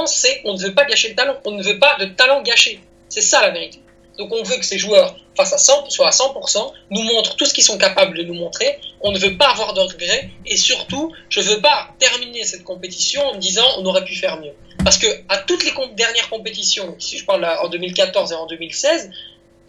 c'est 0.06 0.42
on 0.46 0.54
ne 0.54 0.60
veut 0.60 0.74
pas 0.74 0.86
gâcher 0.86 1.10
le 1.10 1.16
talent. 1.16 1.38
On 1.46 1.52
ne 1.52 1.64
veut 1.64 1.80
pas 1.80 1.98
de 2.00 2.06
talent 2.06 2.42
gâché. 2.42 2.80
C'est 3.08 3.22
ça 3.22 3.42
la 3.42 3.52
vérité. 3.52 3.82
Donc 4.18 4.34
on 4.34 4.44
veut 4.44 4.58
que 4.58 4.66
ces 4.66 4.78
joueurs 4.78 5.16
face 5.38 5.54
à 5.54 5.58
100, 5.58 5.90
soient 5.90 6.08
à 6.08 6.12
100%, 6.12 6.74
nous 6.90 7.02
montrent 7.04 7.38
tout 7.38 7.46
ce 7.46 7.54
qu'ils 7.54 7.64
sont 7.64 7.78
capables 7.78 8.18
de 8.18 8.24
nous 8.24 8.34
montrer. 8.34 8.78
On 9.00 9.12
ne 9.14 9.18
veut 9.18 9.38
pas 9.38 9.52
avoir 9.52 9.74
de 9.74 9.80
regrets 9.80 10.30
et 10.46 10.58
surtout, 10.58 11.14
je 11.30 11.40
ne 11.40 11.46
veux 11.46 11.62
pas 11.62 11.88
terminer 11.98 12.44
cette 12.44 12.66
compétition 12.66 13.26
en 13.26 13.36
me 13.36 13.40
disant 13.40 13.66
on 13.78 13.86
aurait 13.86 14.04
pu 14.04 14.16
faire 14.16 14.38
mieux. 14.42 14.52
Parce 14.84 14.98
que 14.98 15.08
à 15.30 15.38
toutes 15.38 15.64
les 15.64 15.72
dernières 15.96 16.30
compétitions, 16.30 16.96
si 17.00 17.18
je 17.18 17.26
parle 17.26 17.46
en 17.46 17.70
2014 17.70 18.34
et 18.34 18.36
en 18.36 18.48
2016, 18.48 19.12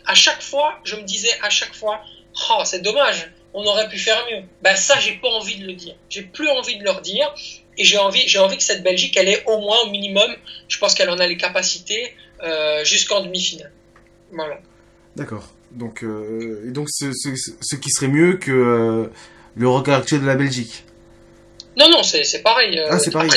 à 0.06 0.14
chaque 0.14 0.42
fois, 0.42 0.74
je 0.82 0.96
me 0.96 1.02
disais 1.02 1.30
à 1.42 1.50
chaque 1.50 1.74
fois, 1.74 2.00
oh, 2.50 2.62
c'est 2.64 2.82
dommage, 2.82 3.30
on 3.54 3.64
aurait 3.64 3.88
pu 3.88 3.98
faire 3.98 4.24
mieux. 4.30 4.42
Ben 4.62 4.74
ça, 4.74 4.98
j'ai 4.98 5.12
pas 5.12 5.28
envie 5.28 5.56
de 5.56 5.66
le 5.66 5.74
dire. 5.74 5.94
J'ai 6.08 6.22
plus 6.22 6.48
envie 6.48 6.76
de 6.78 6.84
leur 6.84 7.00
dire. 7.00 7.32
Et 7.80 7.84
j'ai 7.84 7.96
envie, 7.96 8.28
j'ai 8.28 8.38
envie 8.38 8.58
que 8.58 8.62
cette 8.62 8.82
Belgique, 8.82 9.16
elle 9.16 9.28
ait 9.28 9.42
au 9.46 9.58
moins, 9.58 9.78
au 9.86 9.88
minimum, 9.88 10.30
je 10.68 10.76
pense 10.76 10.92
qu'elle 10.92 11.08
en 11.08 11.16
a 11.16 11.26
les 11.26 11.38
capacités 11.38 12.14
euh, 12.42 12.84
jusqu'en 12.84 13.22
demi-finale. 13.22 13.72
Voilà. 14.32 14.60
D'accord. 15.16 15.48
Donc, 15.70 16.04
euh, 16.04 16.68
et 16.68 16.72
donc 16.72 16.88
ce, 16.90 17.10
ce, 17.14 17.76
qui 17.76 17.88
serait 17.88 18.08
mieux 18.08 18.36
que 18.36 18.50
euh, 18.50 19.06
le 19.56 19.66
record 19.66 19.94
actuel 19.94 20.20
de 20.20 20.26
la 20.26 20.34
Belgique? 20.34 20.84
Non, 21.78 21.88
non, 21.88 22.02
c'est 22.02 22.42
pareil. 22.42 22.78
Ah, 22.86 22.98
c'est 22.98 23.12
pareil. 23.12 23.30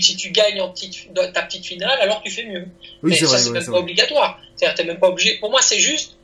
si, 0.00 0.16
tu 0.16 0.30
gagnes 0.30 0.62
en 0.62 0.70
petite, 0.70 1.12
ta 1.34 1.42
petite 1.42 1.66
finale, 1.66 1.98
alors 2.00 2.22
tu 2.22 2.30
fais 2.30 2.46
mieux. 2.46 2.64
Oui, 3.02 3.10
Mais 3.10 3.16
ça, 3.16 3.36
c'est 3.36 3.50
même 3.50 3.66
pas 3.66 3.72
obligatoire. 3.72 4.40
C'est-à-dire, 4.56 4.86
même 4.86 4.98
pas 4.98 5.08
obligé. 5.08 5.36
Pour 5.40 5.50
moi, 5.50 5.60
c'est 5.60 5.78
juste. 5.78 6.16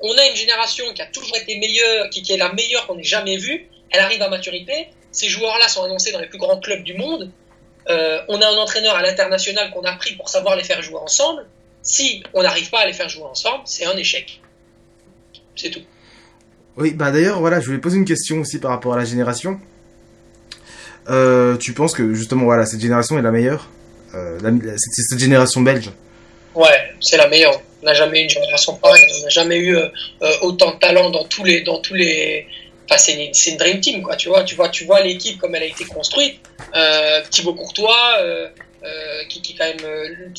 On 0.00 0.16
a 0.16 0.26
une 0.26 0.36
génération 0.36 0.86
qui 0.94 1.02
a 1.02 1.06
toujours 1.06 1.36
été 1.36 1.58
meilleure, 1.58 2.08
qui, 2.08 2.22
qui 2.22 2.32
est 2.32 2.38
la 2.38 2.50
meilleure 2.54 2.86
qu'on 2.86 2.96
ait 2.96 3.02
jamais 3.02 3.36
vue. 3.36 3.66
Elle 3.90 4.00
arrive 4.00 4.22
à 4.22 4.30
maturité. 4.30 4.88
Ces 5.12 5.28
joueurs-là 5.28 5.68
sont 5.68 5.82
annoncés 5.82 6.12
dans 6.12 6.20
les 6.20 6.28
plus 6.28 6.38
grands 6.38 6.58
clubs 6.58 6.82
du 6.82 6.94
monde. 6.94 7.30
Euh, 7.88 8.20
on 8.28 8.40
a 8.40 8.46
un 8.46 8.56
entraîneur 8.56 8.94
à 8.94 9.02
l'international 9.02 9.70
qu'on 9.70 9.82
a 9.82 9.92
pris 9.94 10.14
pour 10.14 10.28
savoir 10.28 10.56
les 10.56 10.64
faire 10.64 10.82
jouer 10.82 10.98
ensemble. 10.98 11.46
Si 11.82 12.22
on 12.34 12.42
n'arrive 12.42 12.70
pas 12.70 12.80
à 12.80 12.86
les 12.86 12.92
faire 12.92 13.08
jouer 13.08 13.24
ensemble, 13.24 13.62
c'est 13.64 13.86
un 13.86 13.96
échec. 13.96 14.40
C'est 15.56 15.70
tout. 15.70 15.82
Oui, 16.76 16.92
bah 16.92 17.10
d'ailleurs, 17.10 17.40
voilà, 17.40 17.60
je 17.60 17.66
voulais 17.66 17.78
poser 17.78 17.96
une 17.98 18.04
question 18.04 18.40
aussi 18.40 18.58
par 18.58 18.70
rapport 18.70 18.94
à 18.94 18.96
la 18.96 19.04
génération. 19.04 19.58
Euh, 21.08 21.56
tu 21.56 21.72
penses 21.72 21.92
que 21.92 22.14
justement, 22.14 22.44
voilà, 22.44 22.66
cette 22.66 22.80
génération 22.80 23.18
est 23.18 23.22
la 23.22 23.30
meilleure 23.30 23.68
euh, 24.14 24.38
C'est 24.76 25.02
cette 25.02 25.18
génération 25.18 25.60
belge? 25.62 25.90
Ouais, 26.54 26.92
c'est 27.00 27.16
la 27.16 27.28
meilleure. 27.28 27.60
On 27.82 27.86
n'a 27.86 27.94
jamais 27.94 28.20
eu 28.20 28.22
une 28.24 28.30
génération 28.30 28.76
pareille. 28.76 29.04
On 29.18 29.24
n'a 29.24 29.28
jamais 29.30 29.58
eu 29.58 29.76
euh, 29.76 29.88
autant 30.42 30.74
de 30.74 30.78
talent 30.78 31.10
dans 31.10 31.24
tous 31.24 31.44
les, 31.44 31.62
dans 31.62 31.80
tous 31.80 31.94
les. 31.94 32.46
Enfin, 32.90 32.98
c'est 32.98 33.50
une, 33.50 33.56
dream 33.56 33.80
team, 33.80 34.02
quoi. 34.02 34.16
Tu 34.16 34.28
vois, 34.28 34.42
tu 34.42 34.56
vois, 34.56 34.68
tu 34.68 34.84
vois 34.84 35.00
l'équipe 35.00 35.38
comme 35.38 35.54
elle 35.54 35.62
a 35.62 35.66
été 35.66 35.84
construite. 35.84 36.40
Thibaut 37.30 37.54
Courtois, 37.54 38.18
qui, 39.28 39.40
qui 39.40 39.54
quand 39.54 39.66
même 39.66 40.32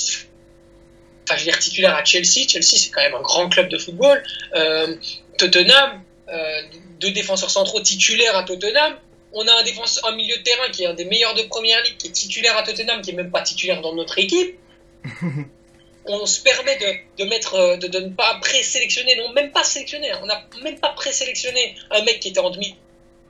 enfin 1.31 1.37
je 1.37 1.45
veux 1.45 1.51
dire 1.51 1.59
titulaire 1.59 1.95
à 1.95 2.03
Chelsea. 2.03 2.47
Chelsea 2.47 2.77
c'est 2.77 2.89
quand 2.91 3.01
même 3.01 3.15
un 3.15 3.21
grand 3.21 3.49
club 3.49 3.69
de 3.69 3.77
football. 3.77 4.23
Euh, 4.55 4.95
Tottenham, 5.37 6.01
euh, 6.29 6.61
deux 6.99 7.11
défenseurs 7.11 7.49
centraux 7.49 7.81
titulaires 7.81 8.35
à 8.35 8.43
Tottenham. 8.43 8.95
On 9.33 9.47
a 9.47 9.53
un, 9.53 9.63
défenseur, 9.63 10.05
un 10.07 10.15
milieu 10.15 10.35
de 10.37 10.41
terrain 10.43 10.69
qui 10.71 10.83
est 10.83 10.87
un 10.87 10.93
des 10.93 11.05
meilleurs 11.05 11.35
de 11.35 11.43
première 11.43 11.81
ligue, 11.83 11.97
qui 11.97 12.07
est 12.07 12.11
titulaire 12.11 12.57
à 12.57 12.63
Tottenham, 12.63 13.01
qui 13.01 13.11
est 13.11 13.13
même 13.13 13.31
pas 13.31 13.41
titulaire 13.41 13.81
dans 13.81 13.95
notre 13.95 14.19
équipe. 14.19 14.57
on 16.05 16.25
se 16.25 16.41
permet 16.41 16.77
de, 17.17 17.25
mettre, 17.25 17.55
euh, 17.55 17.77
de, 17.77 17.99
ne 17.99 18.09
pas 18.09 18.39
présélectionner, 18.41 19.15
non, 19.15 19.31
même 19.33 19.51
pas 19.51 19.63
sélectionner. 19.63 20.11
On 20.21 20.25
n'a 20.25 20.43
même 20.63 20.79
pas 20.79 20.89
présélectionné 20.89 21.75
un 21.91 22.03
mec 22.03 22.19
qui 22.19 22.29
était 22.29 22.39
en 22.39 22.49
demi 22.49 22.75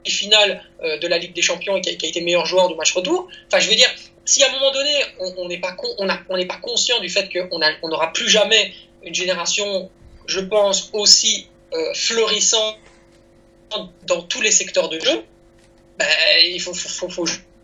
finale 0.04 0.64
de 0.82 1.06
la 1.06 1.16
Ligue 1.16 1.32
des 1.32 1.42
Champions 1.42 1.76
et 1.76 1.80
qui 1.80 1.90
a, 1.90 2.08
été 2.08 2.20
meilleur 2.22 2.44
joueur 2.44 2.68
du 2.68 2.74
match 2.74 2.92
retour. 2.92 3.28
Enfin, 3.46 3.60
je 3.60 3.68
veux 3.70 3.76
dire, 3.76 3.88
si 4.24 4.42
à 4.42 4.48
un 4.48 4.52
moment 4.52 4.72
donné, 4.72 4.94
on 5.36 5.46
n'est 5.46 5.60
pas, 5.60 5.76
on 5.98 6.08
on 6.08 6.46
pas 6.46 6.56
conscient 6.56 6.98
du 6.98 7.08
fait 7.08 7.28
qu'on 7.30 7.88
n'aura 7.88 8.12
plus 8.12 8.28
jamais 8.28 8.72
une 9.04 9.14
génération, 9.14 9.90
je 10.26 10.40
pense, 10.40 10.90
aussi 10.92 11.46
euh, 11.72 11.94
florissante 11.94 12.76
dans 14.06 14.22
tous 14.22 14.42
les 14.42 14.50
secteurs 14.50 14.90
de 14.90 15.00
jeu, 15.00 15.24
ben, 15.98 16.06
il 16.44 16.60
faut, 16.60 16.74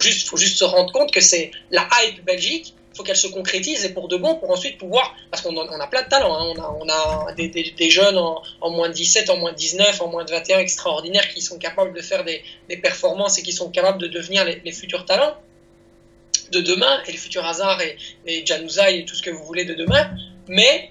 juste, 0.01 0.29
faut 0.29 0.37
juste 0.37 0.57
se 0.57 0.65
rendre 0.65 0.91
compte 0.93 1.13
que 1.13 1.21
c'est 1.21 1.51
la 1.71 1.87
hype 2.01 2.25
Belgique, 2.25 2.75
faut 2.99 3.05
qu'elle 3.05 3.17
se 3.17 3.29
concrétise 3.29 3.85
et 3.85 3.91
pour 3.91 4.09
de 4.09 4.17
bon, 4.17 4.35
pour 4.35 4.51
ensuite 4.51 4.77
pouvoir, 4.77 5.15
parce 5.31 5.43
qu'on 5.43 5.57
on 5.57 5.81
a 5.81 5.87
plein 5.87 6.03
de 6.03 6.09
talents, 6.09 6.35
hein. 6.37 6.55
on, 6.81 6.89
a, 6.89 7.33
des, 7.33 7.91
jeunes 7.91 8.19
en, 8.19 8.71
moins 8.71 8.89
de 8.89 8.95
17, 8.95 9.31
en 9.31 9.37
moins 9.37 9.53
de 9.53 9.57
19, 9.57 10.03
en 10.03 10.09
moins 10.09 10.25
de 10.25 10.31
21 10.31 10.59
extraordinaires 10.59 11.29
qui 11.29 11.41
sont 11.41 11.59
capables 11.59 11.95
de 11.95 12.03
faire 12.03 12.25
des, 12.25 12.43
des 12.69 12.77
performances 12.77 13.39
et 13.39 13.43
qui 13.43 13.53
sont 13.53 13.71
capables 13.71 13.99
de 13.99 14.09
devenir 14.09 14.45
les, 14.45 14.61
les 14.65 14.73
futurs 14.73 15.05
talents 15.05 15.37
de 16.51 16.61
demain, 16.61 17.03
et 17.07 17.13
le 17.13 17.19
futur 17.19 17.45
hasard 17.45 17.81
et, 17.81 17.97
et 18.27 18.39
et 18.39 19.05
tout 19.05 19.15
ce 19.15 19.23
que 19.23 19.31
vous 19.31 19.45
voulez 19.45 19.65
de 19.65 19.75
demain, 19.75 20.11
mais, 20.49 20.91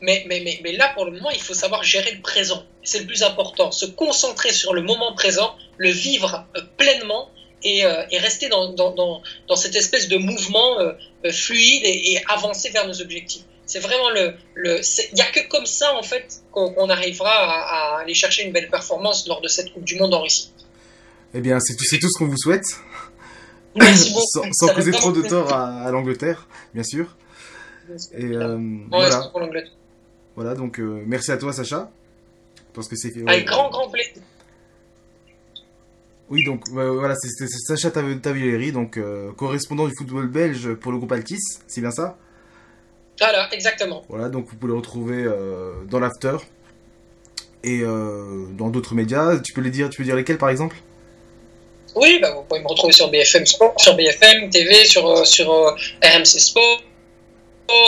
mais, 0.00 0.24
mais, 0.28 0.40
mais, 0.40 0.60
mais 0.62 0.72
là, 0.72 0.92
pour 0.94 1.04
le 1.04 1.10
moment, 1.10 1.30
il 1.30 1.40
faut 1.40 1.54
savoir 1.54 1.82
gérer 1.82 2.12
le 2.12 2.20
présent. 2.20 2.62
C'est 2.84 3.00
le 3.00 3.06
plus 3.06 3.22
important. 3.24 3.72
Se 3.72 3.86
concentrer 3.86 4.52
sur 4.52 4.72
le 4.72 4.82
moment 4.82 5.14
présent, 5.14 5.56
le 5.78 5.90
vivre 5.90 6.46
euh, 6.56 6.60
pleinement 6.76 7.28
et, 7.62 7.84
euh, 7.84 8.02
et, 8.10 8.18
rester 8.18 8.48
dans, 8.48 8.72
dans, 8.72 8.94
dans, 8.94 9.22
dans, 9.48 9.56
cette 9.56 9.76
espèce 9.76 10.08
de 10.08 10.16
mouvement 10.16 10.80
euh, 10.80 10.92
fluide 11.30 11.82
et, 11.84 12.12
et, 12.12 12.22
avancer 12.28 12.70
vers 12.70 12.86
nos 12.86 13.00
objectifs. 13.00 13.42
C'est 13.66 13.80
vraiment 13.80 14.10
le. 14.10 14.34
Il 14.56 15.14
n'y 15.14 15.20
a 15.20 15.30
que 15.30 15.46
comme 15.48 15.66
ça, 15.66 15.94
en 15.94 16.02
fait, 16.02 16.42
qu'on 16.50 16.88
arrivera 16.88 17.30
à, 17.30 17.96
à, 17.96 18.00
aller 18.00 18.14
chercher 18.14 18.44
une 18.44 18.52
belle 18.52 18.68
performance 18.68 19.28
lors 19.28 19.40
de 19.40 19.48
cette 19.48 19.72
Coupe 19.72 19.84
du 19.84 19.96
Monde 19.96 20.12
en 20.14 20.22
Russie. 20.22 20.50
Eh 21.34 21.40
bien, 21.40 21.60
c'est 21.60 21.76
tout, 21.76 21.84
tout 22.00 22.08
ce 22.10 22.18
qu'on 22.18 22.26
vous 22.26 22.38
souhaite. 22.38 22.66
sans, 24.52 24.74
causer 24.74 24.90
trop 24.90 25.12
de 25.12 25.22
tort 25.22 25.52
à, 25.52 25.90
l'Angleterre, 25.90 26.46
bien 26.74 26.82
sûr. 26.82 27.16
Et 28.12 28.24
euh, 28.24 28.58
voilà. 28.90 29.30
Voilà, 30.36 30.54
donc 30.54 30.78
euh, 30.78 31.02
merci 31.06 31.30
à 31.32 31.36
toi, 31.36 31.52
Sacha. 31.52 31.90
Parce 32.72 32.88
que 32.88 32.96
c'est 32.96 33.12
Avec 33.26 33.46
grand, 33.46 33.68
grand 33.70 33.88
plaisir. 33.88 34.22
Oui, 36.30 36.44
donc 36.44 36.68
voilà, 36.70 37.14
c'est 37.16 37.48
Sacha 37.48 37.90
Tavilleri, 37.90 38.72
donc 38.72 38.96
euh, 38.96 39.32
correspondant 39.32 39.86
du 39.86 39.94
football 39.96 40.28
belge 40.28 40.74
pour 40.74 40.92
le 40.92 40.98
groupe 40.98 41.12
Altis, 41.12 41.40
c'est 41.66 41.80
bien 41.80 41.90
ça? 41.90 42.16
Voilà, 43.18 43.52
exactement. 43.52 44.04
Voilà, 44.08 44.28
donc 44.28 44.48
vous 44.48 44.56
pouvez 44.56 44.72
le 44.72 44.76
retrouver 44.76 45.26
dans 45.88 46.00
l'after 46.00 46.36
et 47.62 47.82
dans 47.82 48.70
d'autres 48.70 48.94
médias. 48.94 49.38
Tu 49.40 49.52
peux 49.52 49.60
les 49.60 49.70
dire, 49.70 49.90
tu 49.90 49.98
peux 49.98 50.04
dire 50.04 50.16
lesquels 50.16 50.38
par 50.38 50.48
exemple? 50.48 50.76
Oui, 51.96 52.18
bah, 52.20 52.32
vous 52.34 52.42
pouvez 52.42 52.60
me 52.60 52.68
retrouver 52.68 52.92
sur 52.92 53.10
BFM 53.10 53.46
Sport, 53.46 53.74
sur 53.78 53.96
BFM 53.96 54.48
TV, 54.50 54.84
sur, 54.84 55.08
euh, 55.08 55.24
sur 55.24 55.52
euh, 55.52 55.72
RMC 56.02 56.24
Sport, 56.24 56.82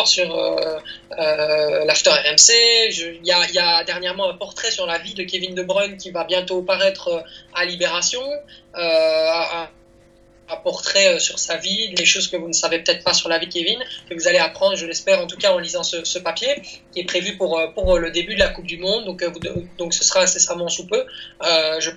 sur 0.05 0.35
euh, 0.35 1.85
l'After 1.85 2.11
RMC. 2.11 2.91
Il 2.91 3.21
y 3.25 3.59
a, 3.59 3.85
dernièrement 3.85 4.29
un 4.29 4.35
portrait 4.35 4.71
sur 4.71 4.87
la 4.87 4.99
vie 4.99 5.15
de 5.15 5.25
Kevin 5.25 5.55
De 5.55 5.63
Bruyne 5.63 5.97
qui 5.97 6.11
va 6.11 6.25
bientôt 6.25 6.63
paraître 6.63 7.25
à 7.55 7.65
Libération. 7.65 8.23
Un, 8.75 9.69
portrait 10.65 11.19
sur 11.19 11.39
sa 11.39 11.57
vie, 11.57 11.95
des 11.95 12.05
choses 12.05 12.29
que 12.29 12.37
vous 12.37 12.47
ne 12.47 12.53
savez 12.53 12.81
peut-être 12.81 13.03
pas 13.03 13.15
sur 13.15 13.31
la 13.31 13.39
vie 13.39 13.47
de 13.47 13.53
Kevin, 13.53 13.79
que 14.07 14.15
vous 14.15 14.29
allez 14.29 14.37
apprendre, 14.37 14.77
je 14.77 14.85
l'espère 14.85 15.19
en 15.19 15.27
tout 15.27 15.39
cas 15.39 15.51
en 15.51 15.59
lisant 15.59 15.83
ce, 15.83 16.19
papier, 16.19 16.61
qui 16.93 17.01
est 17.01 17.05
prévu 17.05 17.39
pour, 17.39 17.59
pour 17.75 17.99
le 17.99 18.11
début 18.11 18.35
de 18.35 18.41
la 18.41 18.49
Coupe 18.49 18.67
du 18.67 18.77
Monde. 18.77 19.07
Donc, 19.07 19.25
donc 19.79 19.95
ce 19.95 20.05
sera 20.05 20.21
nécessairement 20.21 20.69
sous 20.69 20.87
peu. 20.87 21.07
Euh, 21.43 21.81
je 21.81 21.89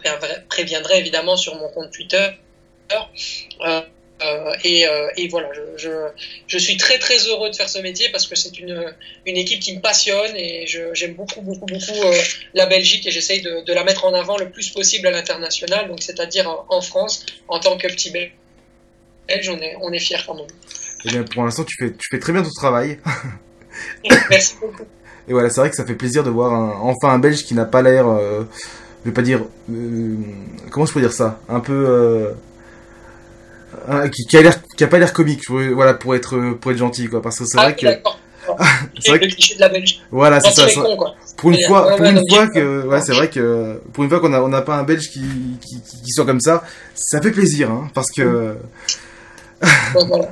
préviendrai 0.48 1.00
évidemment 1.00 1.36
sur 1.36 1.54
mon 1.56 1.68
compte 1.68 1.92
Twitter. 1.92 2.30
Euh, 2.92 2.96
euh, 3.66 3.82
et, 4.64 4.86
et, 5.18 5.28
voilà, 5.28 5.50
je, 5.78 5.90
je, 6.48 6.58
suis 6.58 6.78
très 6.78 6.98
très 7.00 7.18
heureux 7.28 7.50
de 7.50 7.56
faire 7.56 7.70
ce 7.70 7.80
métier 7.80 8.10
parce 8.10 8.28
que 8.28 8.36
c'est 8.36 8.58
une, 8.60 8.94
une 9.26 9.38
équipe 9.38 9.60
qui 9.60 9.76
me 9.76 9.82
passionne 9.82 10.36
et 10.36 10.66
j'aime 10.94 11.14
beaucoup 11.14 11.42
beaucoup 11.42 11.66
beaucoup 11.66 12.02
la 12.54 12.66
Belgique 12.66 13.06
et 13.06 13.12
j'essaye 13.12 13.42
de, 13.42 13.66
de, 13.66 13.74
la 13.74 13.84
mettre 13.84 14.06
en 14.06 14.14
avant 14.14 14.38
le 14.38 14.50
plus 14.50 14.70
possible 14.70 15.08
à 15.08 15.12
l'international, 15.12 15.90
donc 15.90 16.02
c'est-à-dire 16.02 16.66
en, 16.70 16.82
France 16.82 17.26
en 17.48 17.60
tant 17.60 17.78
que 17.78 17.88
petit 17.88 18.12
belge, 18.12 19.50
on 19.50 19.60
est, 19.60 19.76
on 19.82 19.92
est 19.92 20.00
fiers 20.00 20.18
quand 20.26 20.36
même. 20.36 20.46
Et 20.46 21.08
eh 21.08 21.10
bien, 21.10 21.24
pour 21.24 21.44
l'instant, 21.44 21.64
tu 21.64 21.76
fais, 21.78 21.92
tu 21.92 22.08
fais 22.10 22.20
très 22.20 22.34
bien 22.34 22.42
ton 22.42 22.50
travail. 22.50 23.00
Merci 24.30 24.56
beaucoup. 24.60 24.84
Et 25.28 25.34
voilà, 25.34 25.50
c'est 25.50 25.60
vrai 25.60 25.72
que 25.72 25.76
ça 25.76 25.86
fait 25.86 25.96
plaisir 25.96 26.24
de 26.24 26.30
voir 26.30 26.54
un, 26.54 26.80
enfin 26.82 27.10
un 27.10 27.18
Belge 27.18 27.44
qui 27.44 27.56
n'a 27.56 27.66
pas 27.66 27.82
l'air 27.82 28.06
je 29.06 29.12
vais 29.12 29.14
pas 29.14 29.22
dire, 29.22 29.46
euh, 29.72 30.16
comment 30.72 30.88
je 30.88 30.94
peux 30.94 31.00
dire 31.00 31.14
ça, 31.14 31.40
un 31.48 31.60
peu, 31.60 31.86
euh, 31.88 32.32
Hein, 33.88 34.10
qui, 34.10 34.26
qui 34.26 34.38
a 34.38 34.42
l'air, 34.42 34.56
qui 34.78 34.84
a 34.84 34.88
pas 34.88 34.98
l'air 35.00 35.14
comique, 35.14 35.50
voilà, 35.50 35.94
pour 35.94 36.16
être, 36.16 36.54
pour 36.60 36.72
être 36.72 36.78
gentil, 36.78 37.08
quoi. 37.08 37.22
Parce 37.22 37.38
que 37.40 37.46
c'est 37.46 37.58
Ah, 37.60 37.64
vrai 37.64 37.76
que, 37.76 37.86
c'est 39.00 39.10
vrai 39.12 39.20
le 39.20 39.28
cliché 39.28 39.56
de 39.56 39.60
la 39.60 39.70
Belgique. 39.70 40.02
voilà, 40.12 40.40
c'est 40.40 40.52
ça. 40.52 40.68
ça- 40.70 40.82
con, 40.82 40.96
quoi. 40.98 41.16
Pour 41.38 41.52
une 41.52 41.58
fois, 41.68 41.88
ouais, 41.88 41.92
pour 41.98 42.02
ouais, 42.06 42.12
une 42.12 42.22
fois 42.30 42.48
que, 42.48 42.88
ouais, 42.88 43.02
c'est 43.02 43.14
vrai 43.14 43.30
que, 43.30 43.82
pour 43.94 44.04
une 44.04 44.10
fois 44.10 44.20
qu'on 44.20 44.34
a, 44.34 44.42
on 44.42 44.48
n'a 44.48 44.62
pas 44.62 44.76
un 44.78 44.84
Belge 44.84 45.10
qui, 45.10 45.22
qui, 45.62 45.82
qui, 45.82 46.12
soit 46.12 46.26
comme 46.26 46.40
ça, 46.40 46.64
ça 46.94 47.22
fait 47.22 47.32
plaisir, 47.32 47.70
hein, 47.72 47.90
parce 47.94 48.10
que, 48.12 48.56
voilà. 49.94 50.30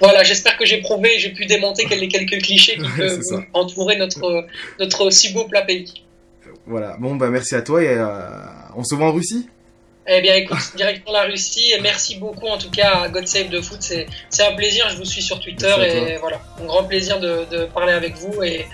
Voilà, 0.00 0.22
j'espère 0.24 0.56
que 0.58 0.66
j'ai 0.66 0.80
prouvé, 0.80 1.18
j'ai 1.18 1.30
pu 1.30 1.46
démonter 1.46 1.86
les 1.86 2.08
quelques 2.08 2.42
clichés 2.42 2.76
qui 2.76 2.88
peuvent 2.96 3.20
entourer 3.52 3.96
notre, 3.96 4.46
notre 4.78 5.10
si 5.10 5.32
beau 5.32 5.44
plat 5.44 5.62
pays. 5.62 6.04
voilà. 6.66 6.96
Bon, 6.98 7.16
bah, 7.16 7.30
merci 7.30 7.54
à 7.54 7.62
toi 7.62 7.82
et, 7.82 7.88
euh, 7.88 8.18
on 8.76 8.82
se 8.84 8.94
voit 8.94 9.06
en 9.06 9.12
Russie? 9.12 9.48
Eh 10.10 10.22
bien, 10.22 10.34
écoute, 10.36 10.56
direction 10.74 11.12
la 11.12 11.24
Russie, 11.24 11.70
et 11.76 11.80
merci 11.80 12.16
beaucoup 12.16 12.46
en 12.46 12.56
tout 12.56 12.70
cas 12.70 13.02
à 13.02 13.08
God 13.10 13.26
Save 13.28 13.48
the 13.50 13.60
Foot. 13.60 13.78
C'est, 13.80 14.06
c'est 14.30 14.42
un 14.42 14.54
plaisir, 14.54 14.88
je 14.90 14.96
vous 14.96 15.04
suis 15.04 15.20
sur 15.22 15.38
Twitter, 15.38 15.66
et 15.86 16.16
voilà, 16.16 16.40
un 16.60 16.64
grand 16.64 16.84
plaisir 16.84 17.20
de, 17.20 17.44
de 17.50 17.66
parler 17.66 17.92
avec 17.92 18.16
vous. 18.16 18.42
Et, 18.42 18.66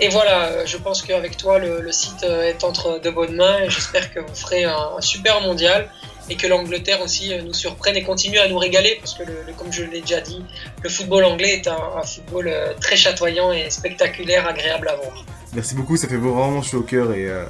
et 0.00 0.08
voilà, 0.08 0.64
je 0.64 0.76
pense 0.76 1.02
qu'avec 1.02 1.36
toi, 1.36 1.58
le, 1.58 1.80
le 1.80 1.90
site 1.90 2.22
euh, 2.22 2.44
est 2.44 2.62
entre 2.62 3.00
de 3.00 3.10
bonnes 3.10 3.34
mains, 3.34 3.58
et 3.64 3.70
j'espère 3.70 4.12
que 4.14 4.20
vous 4.20 4.34
ferez 4.36 4.64
un, 4.64 4.90
un 4.96 5.00
super 5.00 5.40
mondial, 5.40 5.90
et 6.30 6.36
que 6.36 6.46
l'Angleterre 6.46 7.00
aussi 7.00 7.32
euh, 7.32 7.42
nous 7.42 7.54
surprenne 7.54 7.96
et 7.96 8.04
continue 8.04 8.38
à 8.38 8.46
nous 8.48 8.58
régaler, 8.58 8.98
parce 9.00 9.14
que, 9.14 9.24
le, 9.24 9.36
le- 9.46 9.52
comme 9.54 9.72
je 9.72 9.82
l'ai 9.82 10.00
déjà 10.02 10.20
dit, 10.20 10.44
le 10.82 10.88
football 10.90 11.24
anglais 11.24 11.54
est 11.54 11.66
un, 11.66 11.76
un 11.96 12.02
football 12.04 12.46
euh, 12.46 12.74
très 12.80 12.96
chatoyant 12.96 13.50
et 13.50 13.68
spectaculaire, 13.70 14.46
agréable 14.46 14.88
à 14.88 14.94
voir. 14.94 15.24
Merci 15.54 15.74
beaucoup, 15.74 15.96
ça 15.96 16.06
fait 16.06 16.16
vraiment 16.16 16.62
chaud 16.62 16.78
au 16.78 16.82
cœur 16.82 17.12
et, 17.14 17.26
euh, 17.26 17.42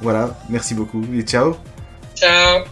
voilà. 0.00 0.38
Merci 0.48 0.74
beaucoup 0.74 1.02
et 1.12 1.22
ciao. 1.22 1.56
Ciao. 2.18 2.64